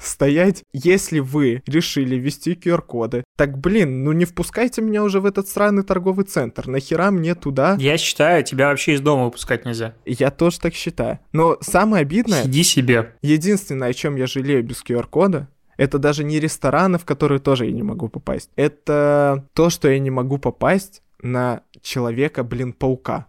Стоять, 0.00 0.62
если 0.72 1.18
вы 1.18 1.62
решили 1.66 2.16
ввести 2.16 2.52
QR-коды, 2.54 3.24
так, 3.36 3.58
блин, 3.58 4.04
ну 4.04 4.12
не 4.12 4.24
впускайте 4.24 4.82
меня 4.82 5.02
уже 5.02 5.20
в 5.20 5.26
этот 5.26 5.48
сраный 5.48 5.82
торговый 5.82 6.24
центр. 6.24 6.66
Нахера 6.68 7.10
мне 7.10 7.34
туда? 7.34 7.76
Я 7.78 7.98
считаю, 7.98 8.44
тебя 8.44 8.68
вообще 8.68 8.94
из 8.94 9.00
дома 9.00 9.24
выпускать 9.24 9.64
нельзя. 9.64 9.94
Я 10.04 10.30
тоже 10.30 10.60
так 10.60 10.74
считаю. 10.74 11.18
Но 11.32 11.58
самое 11.60 12.02
обидное... 12.02 12.44
Иди 12.44 12.62
себе. 12.62 13.14
Единственное, 13.22 13.88
о 13.88 13.94
чем 13.94 14.16
я 14.16 14.26
жалею 14.26 14.62
без 14.62 14.82
QR-кода, 14.82 15.48
это 15.76 15.98
даже 15.98 16.24
не 16.24 16.38
рестораны, 16.40 16.98
в 16.98 17.04
которые 17.04 17.40
тоже 17.40 17.66
я 17.66 17.72
не 17.72 17.82
могу 17.82 18.08
попасть. 18.08 18.50
Это 18.56 19.46
то, 19.54 19.70
что 19.70 19.88
я 19.88 19.98
не 19.98 20.10
могу 20.10 20.38
попасть 20.38 21.02
на 21.20 21.62
человека, 21.82 22.44
блин, 22.44 22.72
паука. 22.72 23.26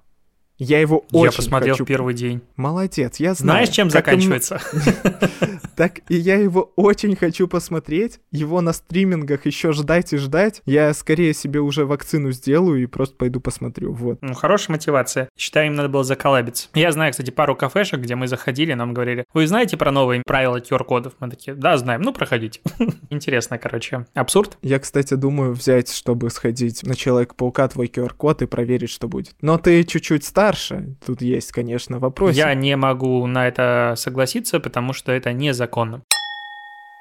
Я 0.58 0.80
его 0.80 1.06
очень 1.12 1.26
Я 1.26 1.32
посмотрел 1.32 1.76
хочу... 1.76 1.86
первый 1.86 2.14
день. 2.14 2.42
Молодец, 2.56 3.18
я 3.20 3.34
знаю. 3.34 3.66
Знаешь, 3.66 3.70
чем 3.70 3.90
заканчивается? 3.90 4.62
Так 5.76 6.00
и 6.08 6.16
я 6.16 6.36
его 6.38 6.72
очень 6.78 7.18
хочу 7.18 7.48
посмотреть. 7.50 8.20
Его 8.32 8.62
на 8.62 8.72
стримингах 8.72 9.46
еще 9.46 9.74
ждать 9.74 10.14
и 10.14 10.18
ждать. 10.18 10.62
Я 10.66 10.94
скорее 10.94 11.34
себе 11.34 11.60
уже 11.60 11.86
вакцину 11.86 12.32
сделаю 12.32 12.82
и 12.82 12.86
просто 12.86 13.18
пойду 13.18 13.42
посмотрю. 13.42 13.92
Вот. 13.92 14.20
Ну, 14.22 14.34
хорошая 14.34 14.76
мотивация. 14.76 15.28
Считаю, 15.38 15.68
им 15.68 15.76
надо 15.76 15.90
было 15.90 16.06
заколабиться. 16.06 16.70
Я 16.74 16.94
знаю, 16.94 17.12
кстати, 17.12 17.30
пару 17.30 17.56
кафешек, 17.56 18.00
где 18.00 18.16
мы 18.16 18.28
заходили, 18.28 18.74
нам 18.74 18.94
говорили, 18.94 19.26
вы 19.34 19.48
знаете 19.48 19.76
про 19.76 19.92
новые 19.92 20.24
правила 20.26 20.58
QR-кодов? 20.62 21.14
Мы 21.20 21.30
такие, 21.30 21.56
да, 21.56 21.78
знаем, 21.78 22.02
ну, 22.02 22.14
проходите. 22.14 22.62
Интересно, 23.10 23.58
короче. 23.58 24.06
Абсурд? 24.14 24.58
Я, 24.62 24.80
кстати, 24.80 25.16
думаю 25.16 25.52
взять, 25.52 25.92
чтобы 25.92 26.30
сходить 26.30 26.84
на 26.84 26.96
Человека-паука 26.96 27.68
твой 27.68 27.88
QR-код 27.88 28.44
и 28.44 28.46
проверить, 28.46 28.92
что 28.92 29.10
будет. 29.10 29.36
Но 29.42 29.58
ты 29.58 29.84
чуть-чуть 29.84 30.24
старше. 30.46 30.96
Тут 31.06 31.22
есть, 31.22 31.52
конечно, 31.52 32.00
вопрос. 32.00 32.36
Я 32.36 32.54
не 32.54 32.76
могу 32.76 33.26
на 33.28 33.48
это 33.48 33.94
согласиться, 33.98 34.60
потому 34.60 34.94
что 34.94 35.12
это 35.12 35.34
незаконно. 35.34 36.04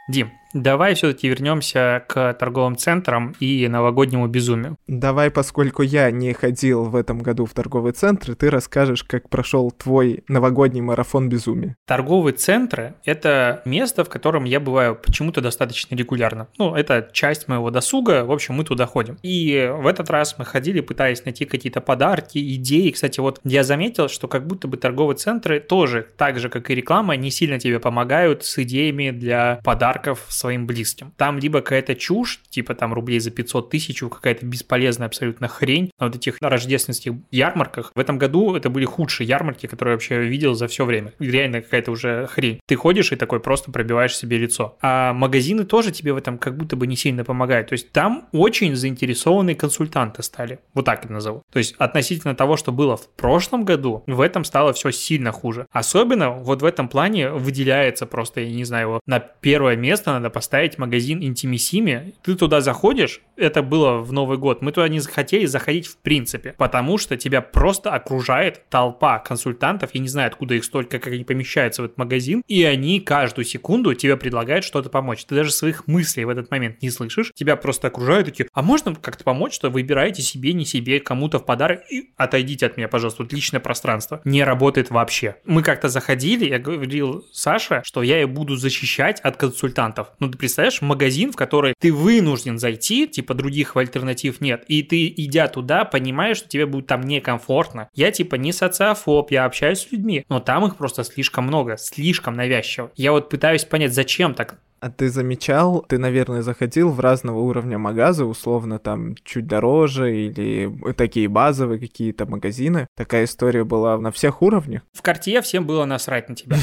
Дим, 0.08 0.32
давай 0.54 0.94
все-таки 0.94 1.28
вернемся 1.28 2.04
к 2.08 2.32
торговым 2.34 2.76
центрам 2.76 3.34
и 3.40 3.68
новогоднему 3.68 4.26
безумию. 4.28 4.78
Давай, 4.86 5.30
поскольку 5.30 5.82
я 5.82 6.10
не 6.10 6.32
ходил 6.32 6.84
в 6.84 6.96
этом 6.96 7.18
году 7.18 7.44
в 7.44 7.52
торговый 7.52 7.92
центр, 7.92 8.34
ты 8.34 8.50
расскажешь, 8.50 9.04
как 9.04 9.28
прошел 9.28 9.70
твой 9.70 10.24
новогодний 10.28 10.80
марафон 10.80 11.28
безумия. 11.28 11.76
Торговые 11.86 12.34
центры— 12.34 12.94
это 13.04 13.62
место, 13.64 14.04
в 14.04 14.08
котором 14.08 14.44
я 14.44 14.60
бываю 14.60 14.94
почему-то 14.94 15.40
достаточно 15.40 15.94
регулярно. 15.94 16.48
Ну, 16.58 16.74
это 16.74 17.08
часть 17.12 17.48
моего 17.48 17.70
досуга, 17.70 18.24
в 18.24 18.32
общем, 18.32 18.54
мы 18.54 18.64
туда 18.64 18.86
ходим. 18.86 19.18
И 19.22 19.70
в 19.74 19.86
этот 19.86 20.08
раз 20.10 20.36
мы 20.38 20.44
ходили, 20.44 20.80
пытаясь 20.80 21.24
найти 21.24 21.44
какие-то 21.44 21.80
подарки, 21.80 22.38
идеи. 22.56 22.90
Кстати, 22.90 23.20
вот 23.20 23.40
я 23.44 23.64
заметил, 23.64 24.08
что 24.08 24.28
как 24.28 24.46
будто 24.46 24.68
бы 24.68 24.76
торговые 24.76 25.16
центры 25.16 25.60
тоже, 25.60 26.06
так 26.16 26.38
же, 26.38 26.48
как 26.48 26.70
и 26.70 26.74
реклама, 26.74 27.16
не 27.16 27.30
сильно 27.30 27.58
тебе 27.58 27.80
помогают 27.80 28.44
с 28.44 28.58
идеями 28.58 29.10
для 29.10 29.60
подарков 29.64 30.04
подарков 30.04 30.26
своим 30.44 30.66
близким. 30.66 31.14
Там 31.16 31.38
либо 31.38 31.62
какая-то 31.62 31.94
чушь, 31.94 32.42
типа 32.50 32.74
там 32.74 32.92
рублей 32.92 33.18
за 33.18 33.30
500 33.30 33.70
тысяч, 33.70 34.00
какая-то 34.00 34.44
бесполезная 34.44 35.06
абсолютно 35.06 35.48
хрень 35.48 35.90
на 35.98 36.06
вот 36.06 36.16
этих 36.16 36.36
рождественских 36.42 37.14
ярмарках. 37.30 37.92
В 37.94 37.98
этом 37.98 38.18
году 38.18 38.54
это 38.54 38.68
были 38.68 38.84
худшие 38.84 39.26
ярмарки, 39.26 39.66
которые 39.66 39.92
я 39.92 39.96
вообще 39.96 40.22
видел 40.22 40.52
за 40.52 40.68
все 40.68 40.84
время. 40.84 41.14
Реально 41.18 41.62
какая-то 41.62 41.92
уже 41.92 42.26
хрень. 42.26 42.60
Ты 42.66 42.76
ходишь 42.76 43.10
и 43.12 43.16
такой 43.16 43.40
просто 43.40 43.72
пробиваешь 43.72 44.14
себе 44.14 44.36
лицо. 44.36 44.76
А 44.82 45.14
магазины 45.14 45.64
тоже 45.64 45.92
тебе 45.92 46.12
в 46.12 46.18
этом 46.18 46.36
как 46.36 46.58
будто 46.58 46.76
бы 46.76 46.86
не 46.86 46.96
сильно 46.96 47.24
помогают. 47.24 47.68
То 47.68 47.72
есть 47.72 47.90
там 47.92 48.28
очень 48.32 48.76
заинтересованные 48.76 49.56
консультанты 49.56 50.22
стали. 50.22 50.58
Вот 50.74 50.84
так 50.84 51.06
это 51.06 51.12
назову. 51.14 51.42
То 51.50 51.58
есть 51.58 51.74
относительно 51.78 52.34
того, 52.34 52.58
что 52.58 52.70
было 52.70 52.98
в 52.98 53.08
прошлом 53.08 53.64
году, 53.64 54.04
в 54.06 54.20
этом 54.20 54.44
стало 54.44 54.74
все 54.74 54.90
сильно 54.90 55.32
хуже. 55.32 55.66
Особенно 55.70 56.30
вот 56.32 56.60
в 56.60 56.66
этом 56.66 56.88
плане 56.88 57.30
выделяется 57.30 58.04
просто, 58.04 58.42
я 58.42 58.54
не 58.54 58.64
знаю, 58.64 58.88
его 58.88 59.00
на 59.06 59.20
первое 59.20 59.76
место 59.76 60.12
надо 60.12 60.33
поставить 60.34 60.76
магазин 60.76 61.20
Intimissimi. 61.22 62.14
Ты 62.22 62.34
туда 62.34 62.60
заходишь, 62.60 63.22
это 63.36 63.62
было 63.62 63.98
в 63.98 64.12
Новый 64.12 64.36
год, 64.36 64.60
мы 64.60 64.72
туда 64.72 64.88
не 64.88 65.00
захотели 65.00 65.46
заходить 65.46 65.86
в 65.86 65.96
принципе, 65.96 66.54
потому 66.58 66.98
что 66.98 67.16
тебя 67.16 67.40
просто 67.40 67.92
окружает 67.92 68.68
толпа 68.68 69.18
консультантов, 69.20 69.90
я 69.94 70.00
не 70.00 70.08
знаю, 70.08 70.28
откуда 70.28 70.54
их 70.54 70.64
столько, 70.64 70.98
как 70.98 71.12
они 71.12 71.24
помещаются 71.24 71.82
в 71.82 71.84
этот 71.86 71.96
магазин, 71.96 72.42
и 72.48 72.64
они 72.64 73.00
каждую 73.00 73.44
секунду 73.44 73.94
тебе 73.94 74.16
предлагают 74.16 74.64
что-то 74.64 74.90
помочь. 74.90 75.24
Ты 75.24 75.36
даже 75.36 75.52
своих 75.52 75.86
мыслей 75.86 76.24
в 76.24 76.28
этот 76.28 76.50
момент 76.50 76.82
не 76.82 76.90
слышишь, 76.90 77.32
тебя 77.34 77.56
просто 77.56 77.88
окружают 77.88 78.26
такие, 78.26 78.48
а 78.52 78.62
можно 78.62 78.94
как-то 78.94 79.24
помочь, 79.24 79.54
что 79.54 79.70
выбираете 79.70 80.20
себе, 80.22 80.52
не 80.52 80.64
себе, 80.64 81.00
кому-то 81.00 81.38
в 81.38 81.46
подарок, 81.46 81.80
и 81.90 82.10
отойдите 82.16 82.66
от 82.66 82.76
меня, 82.76 82.88
пожалуйста, 82.88 83.22
тут 83.22 83.32
личное 83.32 83.60
пространство. 83.60 84.20
Не 84.24 84.42
работает 84.42 84.90
вообще. 84.90 85.36
Мы 85.44 85.62
как-то 85.62 85.88
заходили, 85.88 86.46
я 86.46 86.58
говорил 86.58 87.24
Саше, 87.32 87.82
что 87.84 88.02
я 88.02 88.16
ее 88.16 88.26
буду 88.26 88.56
защищать 88.56 89.20
от 89.20 89.36
консультантов. 89.36 90.08
Ну, 90.20 90.28
ты 90.28 90.38
представляешь, 90.38 90.82
магазин, 90.82 91.32
в 91.32 91.36
который 91.36 91.74
ты 91.78 91.92
вынужден 91.92 92.58
зайти, 92.58 93.06
типа 93.06 93.34
других 93.34 93.76
альтернатив 93.76 94.40
нет, 94.40 94.64
и 94.68 94.82
ты, 94.82 95.08
идя 95.08 95.48
туда, 95.48 95.84
понимаешь, 95.84 96.38
что 96.38 96.48
тебе 96.48 96.66
будет 96.66 96.86
там 96.86 97.02
некомфортно. 97.02 97.88
Я, 97.94 98.10
типа, 98.10 98.36
не 98.36 98.52
социофоб, 98.52 99.30
я 99.30 99.44
общаюсь 99.44 99.80
с 99.80 99.92
людьми, 99.92 100.24
но 100.28 100.40
там 100.40 100.66
их 100.66 100.76
просто 100.76 101.04
слишком 101.04 101.46
много, 101.46 101.76
слишком 101.76 102.34
навязчиво. 102.34 102.90
Я 102.96 103.12
вот 103.12 103.28
пытаюсь 103.28 103.64
понять, 103.64 103.94
зачем 103.94 104.34
так 104.34 104.58
а 104.84 104.90
ты 104.90 105.08
замечал, 105.08 105.82
ты, 105.88 105.96
наверное, 105.96 106.42
заходил 106.42 106.90
в 106.90 107.00
разного 107.00 107.38
уровня 107.38 107.78
магазы, 107.78 108.26
условно 108.26 108.78
там 108.78 109.14
чуть 109.24 109.46
дороже 109.46 110.14
или 110.14 110.92
такие 110.92 111.26
базовые 111.26 111.80
какие-то 111.80 112.26
магазины. 112.26 112.86
Такая 112.94 113.24
история 113.24 113.64
была 113.64 113.96
на 113.96 114.12
всех 114.12 114.42
уровнях. 114.42 114.82
В 114.92 115.00
карте 115.00 115.40
всем 115.40 115.64
было 115.64 115.86
насрать 115.86 116.28
на 116.28 116.34
тебя. 116.34 116.58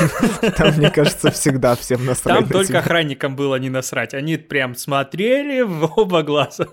Там, 0.56 0.74
мне 0.76 0.90
кажется, 0.90 1.30
всегда 1.30 1.76
всем 1.76 2.06
насрать 2.06 2.38
Там 2.38 2.48
только 2.48 2.78
охранникам 2.78 3.36
было 3.36 3.56
не 3.56 3.68
насрать. 3.68 4.14
Они 4.14 4.38
прям 4.38 4.74
смотрели 4.74 5.60
в 5.60 5.92
оба 5.98 6.22
глаза. 6.22 6.68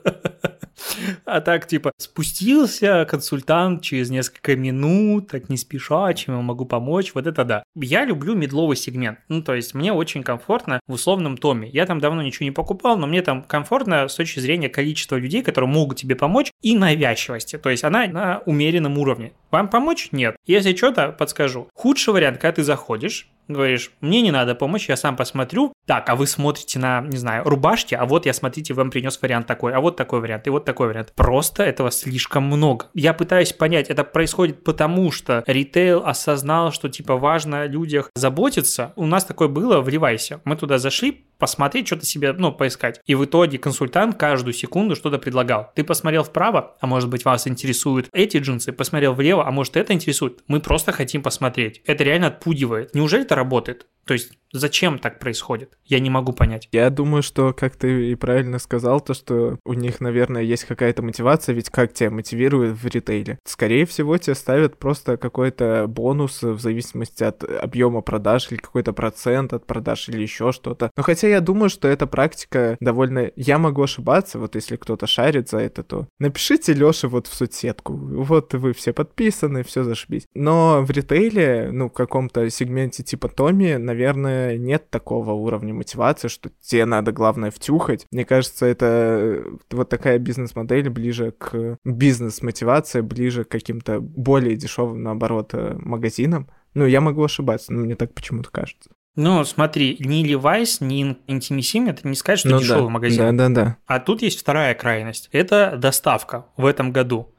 А 1.25 1.41
так, 1.41 1.67
типа, 1.67 1.91
спустился 1.97 3.05
консультант 3.05 3.81
через 3.81 4.09
несколько 4.09 4.55
минут, 4.55 5.29
так 5.29 5.49
не 5.49 5.57
спеша, 5.57 6.13
чем 6.13 6.35
я 6.35 6.41
могу 6.41 6.65
помочь, 6.65 7.13
вот 7.13 7.27
это 7.27 7.45
да. 7.45 7.63
Я 7.75 8.05
люблю 8.05 8.35
медловый 8.35 8.75
сегмент, 8.75 9.19
ну, 9.29 9.41
то 9.41 9.53
есть 9.53 9.73
мне 9.73 9.93
очень 9.93 10.23
комфортно 10.23 10.79
в 10.93 10.95
условном 10.95 11.37
томе. 11.37 11.67
Я 11.69 11.85
там 11.85 11.99
давно 11.99 12.21
ничего 12.21 12.45
не 12.45 12.51
покупал, 12.51 12.97
но 12.97 13.07
мне 13.07 13.21
там 13.21 13.41
комфортно 13.41 14.07
с 14.07 14.15
точки 14.15 14.39
зрения 14.39 14.69
количества 14.69 15.15
людей, 15.15 15.41
которые 15.41 15.69
могут 15.69 15.97
тебе 15.97 16.15
помочь, 16.15 16.51
и 16.61 16.77
навязчивости, 16.77 17.57
то 17.57 17.69
есть 17.69 17.83
она 17.83 18.05
на 18.07 18.43
умеренном 18.45 18.97
уровне. 18.97 19.33
Вам 19.53 19.67
помочь? 19.67 20.09
Нет. 20.11 20.35
Если 20.47 20.75
что-то, 20.75 21.09
подскажу. 21.09 21.69
Худший 21.75 22.11
вариант, 22.11 22.39
когда 22.39 22.53
ты 22.53 22.63
заходишь, 22.63 23.27
говоришь, 23.47 23.91
мне 24.01 24.21
не 24.21 24.31
надо 24.31 24.55
помощь, 24.55 24.89
я 24.89 24.97
сам 24.97 25.15
посмотрю. 25.15 25.73
Так, 25.85 26.09
а 26.09 26.15
вы 26.15 26.25
смотрите 26.25 26.79
на, 26.79 27.01
не 27.01 27.17
знаю, 27.17 27.43
рубашки, 27.43 27.93
а 27.93 28.05
вот 28.05 28.25
я, 28.25 28.33
смотрите, 28.33 28.73
вам 28.73 28.89
принес 28.89 29.21
вариант 29.21 29.45
такой, 29.45 29.73
а 29.73 29.79
вот 29.79 29.95
такой 29.95 30.21
вариант, 30.21 30.47
и 30.47 30.49
вот 30.49 30.65
такой 30.65 30.87
вариант. 30.87 31.13
Просто 31.15 31.61
этого 31.61 31.91
слишком 31.91 32.45
много. 32.45 32.87
Я 32.95 33.13
пытаюсь 33.13 33.53
понять, 33.53 33.89
это 33.89 34.03
происходит 34.03 34.63
потому, 34.63 35.11
что 35.11 35.43
ритейл 35.45 36.03
осознал, 36.03 36.71
что, 36.71 36.89
типа, 36.89 37.17
важно 37.17 37.61
о 37.61 37.67
людях 37.67 38.09
заботиться. 38.15 38.93
У 38.95 39.05
нас 39.05 39.23
такое 39.23 39.49
было 39.49 39.81
в 39.81 39.89
Ревайсе. 39.89 40.39
Мы 40.45 40.55
туда 40.55 40.79
зашли, 40.79 41.25
посмотреть, 41.43 41.87
что-то 41.87 42.05
себе, 42.05 42.31
ну, 42.31 42.53
поискать. 42.53 43.01
И 43.05 43.15
в 43.15 43.25
итоге 43.25 43.57
консультант 43.57 44.15
каждую 44.17 44.53
секунду 44.53 44.95
что-то 44.95 45.17
предлагал. 45.17 45.73
Ты 45.75 45.83
посмотрел 45.83 46.23
вправо, 46.23 46.77
а 46.79 46.87
может 46.87 47.09
быть 47.09 47.25
вас 47.25 47.49
интересуют 47.49 48.07
эти 48.13 48.37
джинсы, 48.37 48.71
посмотрел 48.71 49.13
влево, 49.13 49.45
а 49.45 49.51
может 49.51 49.75
это 49.75 49.91
интересует. 49.91 50.39
Мы 50.47 50.61
просто 50.61 50.93
хотим 50.93 51.21
посмотреть. 51.21 51.81
Это 51.85 52.05
реально 52.05 52.27
отпугивает. 52.27 52.95
Неужели 52.95 53.23
это 53.23 53.35
работает? 53.35 53.87
То 54.05 54.13
есть 54.13 54.33
зачем 54.53 54.99
так 54.99 55.19
происходит? 55.19 55.77
Я 55.83 55.99
не 55.99 56.09
могу 56.09 56.31
понять. 56.31 56.69
Я 56.71 56.89
думаю, 56.89 57.23
что, 57.23 57.53
как 57.53 57.75
ты 57.75 58.11
и 58.11 58.15
правильно 58.15 58.59
сказал, 58.59 59.01
то, 59.01 59.13
что 59.13 59.57
у 59.65 59.73
них, 59.73 59.99
наверное, 59.99 60.43
есть 60.43 60.65
какая-то 60.65 61.01
мотивация, 61.01 61.53
ведь 61.53 61.69
как 61.69 61.93
тебя 61.93 62.11
мотивируют 62.11 62.77
в 62.77 62.87
ритейле? 62.87 63.39
Скорее 63.45 63.85
всего, 63.85 64.17
тебе 64.17 64.35
ставят 64.35 64.77
просто 64.77 65.17
какой-то 65.17 65.87
бонус 65.87 66.43
в 66.43 66.59
зависимости 66.59 67.23
от 67.23 67.43
объема 67.43 68.01
продаж 68.01 68.51
или 68.51 68.59
какой-то 68.59 68.93
процент 68.93 69.53
от 69.53 69.65
продаж 69.65 70.07
или 70.09 70.21
еще 70.21 70.51
что-то. 70.51 70.91
Но 70.95 71.03
хотя 71.03 71.27
я 71.27 71.41
думаю, 71.41 71.69
что 71.69 71.87
эта 71.87 72.07
практика 72.07 72.77
довольно... 72.79 73.31
Я 73.35 73.57
могу 73.57 73.83
ошибаться, 73.83 74.37
вот 74.37 74.55
если 74.55 74.75
кто-то 74.75 75.07
шарит 75.07 75.49
за 75.49 75.59
это, 75.59 75.83
то 75.83 76.07
напишите 76.19 76.73
Лёше 76.73 77.07
вот 77.07 77.27
в 77.27 77.33
соцсетку. 77.33 77.93
Вот 77.93 78.53
вы 78.53 78.73
все 78.73 78.93
подписаны, 78.93 79.63
все 79.63 79.83
зашибись. 79.83 80.27
Но 80.35 80.83
в 80.83 80.91
ритейле, 80.91 81.69
ну, 81.71 81.89
в 81.89 81.93
каком-то 81.93 82.49
сегменте 82.51 83.01
типа 83.01 83.29
Томи, 83.29 83.77
наверное, 83.77 83.92
меня 83.93 84.57
нет 84.57 84.89
такого 84.89 85.31
уровня 85.31 85.73
мотивации, 85.73 86.27
что 86.27 86.51
тебе 86.61 86.85
надо, 86.85 87.11
главное, 87.11 87.51
втюхать. 87.51 88.07
Мне 88.11 88.25
кажется, 88.25 88.65
это 88.65 88.85
э, 88.85 89.43
вот 89.71 89.89
такая 89.89 90.19
бизнес-модель 90.19 90.89
ближе 90.89 91.31
к 91.31 91.77
бизнес-мотивации, 91.83 93.01
ближе 93.01 93.43
к 93.43 93.49
каким-то 93.49 93.99
более 93.99 94.55
дешевым, 94.55 95.03
наоборот, 95.03 95.51
э, 95.53 95.75
магазинам. 95.77 96.49
Ну, 96.73 96.85
я 96.85 97.01
могу 97.01 97.23
ошибаться, 97.23 97.71
но 97.71 97.81
мне 97.81 97.95
так 97.95 98.13
почему-то 98.13 98.49
кажется. 98.49 98.89
Ну, 99.15 99.43
смотри, 99.43 99.97
ни 99.99 100.25
Levi's, 100.25 100.77
ни 100.83 101.15
Intimissimi, 101.27 101.91
это 101.91 102.07
не 102.07 102.15
сказать, 102.15 102.39
что 102.39 102.49
ну, 102.49 102.59
дешевый 102.59 102.85
да. 102.85 102.89
магазин. 102.89 103.37
Да, 103.37 103.49
да, 103.49 103.49
да. 103.49 103.77
А 103.85 103.99
тут 103.99 104.23
есть 104.23 104.39
вторая 104.39 104.73
крайность. 104.73 105.29
Это 105.31 105.75
доставка 105.77 106.47
в 106.57 106.65
этом 106.65 106.91
году. 106.91 107.32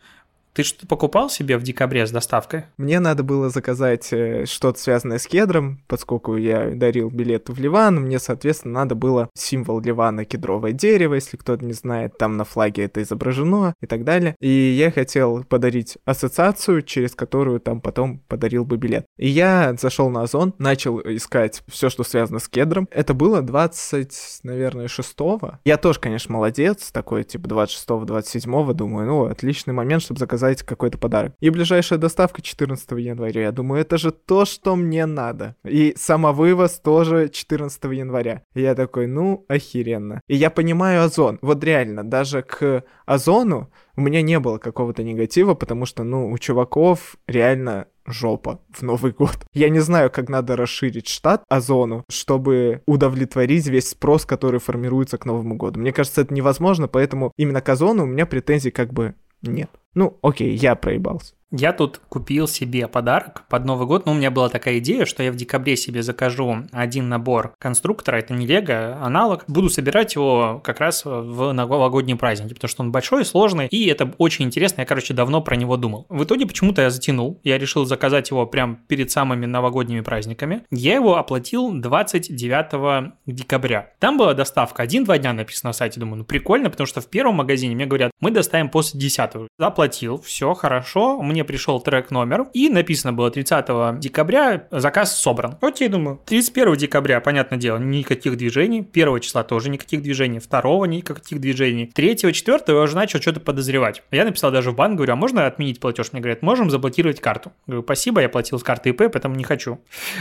Ты 0.54 0.62
что-то 0.62 0.86
покупал 0.86 1.28
себе 1.28 1.58
в 1.58 1.64
декабре 1.64 2.06
с 2.06 2.12
доставкой? 2.12 2.66
Мне 2.78 3.00
надо 3.00 3.24
было 3.24 3.50
заказать 3.50 4.12
э, 4.12 4.46
что-то 4.46 4.78
связанное 4.78 5.18
с 5.18 5.26
кедром, 5.26 5.80
поскольку 5.88 6.36
я 6.36 6.70
дарил 6.70 7.10
билеты 7.10 7.52
в 7.52 7.58
Ливан, 7.58 7.96
мне, 7.96 8.20
соответственно, 8.20 8.74
надо 8.74 8.94
было 8.94 9.28
символ 9.34 9.80
Ливана 9.80 10.24
кедровое 10.24 10.70
дерево, 10.70 11.14
если 11.14 11.36
кто-то 11.36 11.64
не 11.64 11.72
знает, 11.72 12.16
там 12.18 12.36
на 12.36 12.44
флаге 12.44 12.84
это 12.84 13.02
изображено 13.02 13.74
и 13.82 13.86
так 13.86 14.04
далее. 14.04 14.36
И 14.38 14.48
я 14.48 14.92
хотел 14.92 15.42
подарить 15.42 15.98
ассоциацию, 16.04 16.82
через 16.82 17.16
которую 17.16 17.58
там 17.58 17.80
потом 17.80 18.20
подарил 18.28 18.64
бы 18.64 18.76
билет. 18.76 19.06
И 19.18 19.26
я 19.28 19.74
зашел 19.76 20.08
на 20.08 20.22
Озон, 20.22 20.54
начал 20.58 21.00
искать 21.00 21.64
все, 21.66 21.90
что 21.90 22.04
связано 22.04 22.38
с 22.38 22.48
кедром. 22.48 22.88
Это 22.92 23.12
было 23.12 23.42
20, 23.42 24.40
наверное, 24.44 24.86
6 24.86 25.18
-го. 25.18 25.54
Я 25.64 25.78
тоже, 25.78 25.98
конечно, 25.98 26.32
молодец, 26.32 26.92
такой 26.92 27.24
типа 27.24 27.48
26-27, 27.48 28.72
думаю, 28.72 29.08
ну, 29.08 29.24
отличный 29.24 29.74
момент, 29.74 30.02
чтобы 30.02 30.20
заказать 30.20 30.43
заказать 30.44 30.62
какой-то 30.62 30.98
подарок. 30.98 31.32
И 31.40 31.50
ближайшая 31.50 31.98
доставка 31.98 32.42
14 32.42 32.90
января. 32.92 33.42
Я 33.42 33.52
думаю, 33.52 33.80
это 33.80 33.98
же 33.98 34.12
то, 34.12 34.44
что 34.44 34.76
мне 34.76 35.06
надо. 35.06 35.56
И 35.64 35.94
самовывоз 35.96 36.80
тоже 36.80 37.28
14 37.28 37.84
января. 37.84 38.42
И 38.54 38.62
я 38.62 38.74
такой, 38.74 39.06
ну, 39.06 39.44
охеренно. 39.48 40.20
И 40.28 40.36
я 40.36 40.50
понимаю 40.50 41.04
Озон. 41.04 41.38
Вот 41.42 41.64
реально, 41.64 42.04
даже 42.04 42.42
к 42.42 42.84
Озону 43.06 43.70
у 43.96 44.00
меня 44.00 44.22
не 44.22 44.38
было 44.38 44.58
какого-то 44.58 45.02
негатива, 45.02 45.54
потому 45.54 45.86
что, 45.86 46.04
ну, 46.04 46.30
у 46.30 46.38
чуваков 46.38 47.16
реально 47.28 47.86
жопа 48.06 48.60
в 48.70 48.82
Новый 48.82 49.12
год. 49.12 49.38
Я 49.54 49.68
не 49.70 49.80
знаю, 49.80 50.10
как 50.10 50.28
надо 50.28 50.56
расширить 50.56 51.08
штат 51.08 51.42
Озону, 51.48 52.04
чтобы 52.10 52.82
удовлетворить 52.86 53.66
весь 53.66 53.90
спрос, 53.90 54.26
который 54.26 54.60
формируется 54.60 55.18
к 55.18 55.24
Новому 55.24 55.56
году. 55.56 55.80
Мне 55.80 55.92
кажется, 55.92 56.20
это 56.20 56.34
невозможно, 56.34 56.88
поэтому 56.88 57.32
именно 57.36 57.60
к 57.60 57.68
Озону 57.68 58.04
у 58.04 58.06
меня 58.06 58.26
претензий 58.26 58.70
как 58.70 58.92
бы 58.92 59.14
нет. 59.46 59.70
Ну, 59.94 60.18
окей, 60.22 60.54
я 60.54 60.74
проебался. 60.74 61.34
Я 61.56 61.72
тут 61.72 62.00
купил 62.08 62.48
себе 62.48 62.88
подарок 62.88 63.44
под 63.48 63.64
Новый 63.64 63.86
год. 63.86 64.06
Ну, 64.06 64.12
у 64.12 64.14
меня 64.16 64.32
была 64.32 64.48
такая 64.48 64.78
идея, 64.78 65.04
что 65.04 65.22
я 65.22 65.30
в 65.30 65.36
декабре 65.36 65.76
себе 65.76 66.02
закажу 66.02 66.64
один 66.72 67.08
набор 67.08 67.54
конструктора. 67.60 68.16
Это 68.16 68.34
не 68.34 68.44
Лего, 68.44 68.98
аналог. 69.00 69.44
Буду 69.46 69.70
собирать 69.70 70.16
его 70.16 70.60
как 70.64 70.80
раз 70.80 71.04
в 71.04 71.52
новогодние 71.52 72.16
праздники, 72.16 72.54
потому 72.54 72.68
что 72.68 72.82
он 72.82 72.90
большой, 72.90 73.24
сложный, 73.24 73.68
и 73.68 73.86
это 73.86 74.12
очень 74.18 74.46
интересно. 74.46 74.80
Я, 74.80 74.84
короче, 74.84 75.14
давно 75.14 75.42
про 75.42 75.54
него 75.54 75.76
думал. 75.76 76.06
В 76.08 76.24
итоге 76.24 76.44
почему-то 76.44 76.82
я 76.82 76.90
затянул. 76.90 77.40
Я 77.44 77.56
решил 77.56 77.84
заказать 77.84 78.30
его 78.30 78.46
прям 78.46 78.80
перед 78.88 79.12
самыми 79.12 79.46
новогодними 79.46 80.00
праздниками. 80.00 80.64
Я 80.72 80.94
его 80.94 81.18
оплатил 81.18 81.72
29 81.72 83.12
декабря. 83.26 83.92
Там 84.00 84.18
была 84.18 84.34
доставка. 84.34 84.82
Один-два 84.82 85.18
дня 85.18 85.32
написано 85.32 85.68
на 85.68 85.72
сайте. 85.72 86.00
Думаю, 86.00 86.16
ну 86.16 86.24
прикольно, 86.24 86.68
потому 86.68 86.88
что 86.88 87.00
в 87.00 87.06
первом 87.06 87.36
магазине 87.36 87.76
мне 87.76 87.86
говорят, 87.86 88.10
мы 88.18 88.32
доставим 88.32 88.70
после 88.70 88.98
10 88.98 89.30
Заплатил, 89.56 90.20
все 90.20 90.52
хорошо. 90.54 91.22
Мне 91.22 91.43
пришел 91.44 91.80
трек 91.80 92.10
номер, 92.10 92.46
и 92.52 92.68
написано 92.68 93.12
было 93.12 93.30
30 93.30 93.98
декабря, 94.00 94.66
заказ 94.70 95.16
собран. 95.16 95.56
Вот 95.60 95.80
я 95.80 95.88
думаю, 95.88 96.20
31 96.24 96.76
декабря, 96.76 97.20
понятное 97.20 97.58
дело, 97.58 97.78
никаких 97.78 98.36
движений, 98.36 98.86
1 98.92 99.20
числа 99.20 99.44
тоже 99.44 99.70
никаких 99.70 100.02
движений, 100.02 100.40
2 100.40 100.86
никаких 100.86 101.40
движений, 101.40 101.86
3 101.86 102.16
4 102.16 102.60
я 102.68 102.74
уже 102.74 102.94
начал 102.94 103.20
что-то 103.20 103.40
подозревать. 103.40 104.02
Я 104.10 104.24
написал 104.24 104.50
даже 104.50 104.70
в 104.70 104.74
банк, 104.74 104.96
говорю, 104.96 105.12
а 105.12 105.16
можно 105.16 105.46
отменить 105.46 105.80
платеж? 105.80 106.12
Мне 106.12 106.20
говорят, 106.20 106.42
можем 106.42 106.70
заблокировать 106.70 107.20
карту. 107.20 107.52
Говорю, 107.66 107.82
спасибо, 107.82 108.20
я 108.20 108.28
платил 108.28 108.58
с 108.58 108.62
карты 108.62 108.90
ИП, 108.90 109.10
поэтому 109.12 109.34
не 109.34 109.44
хочу 109.44 109.80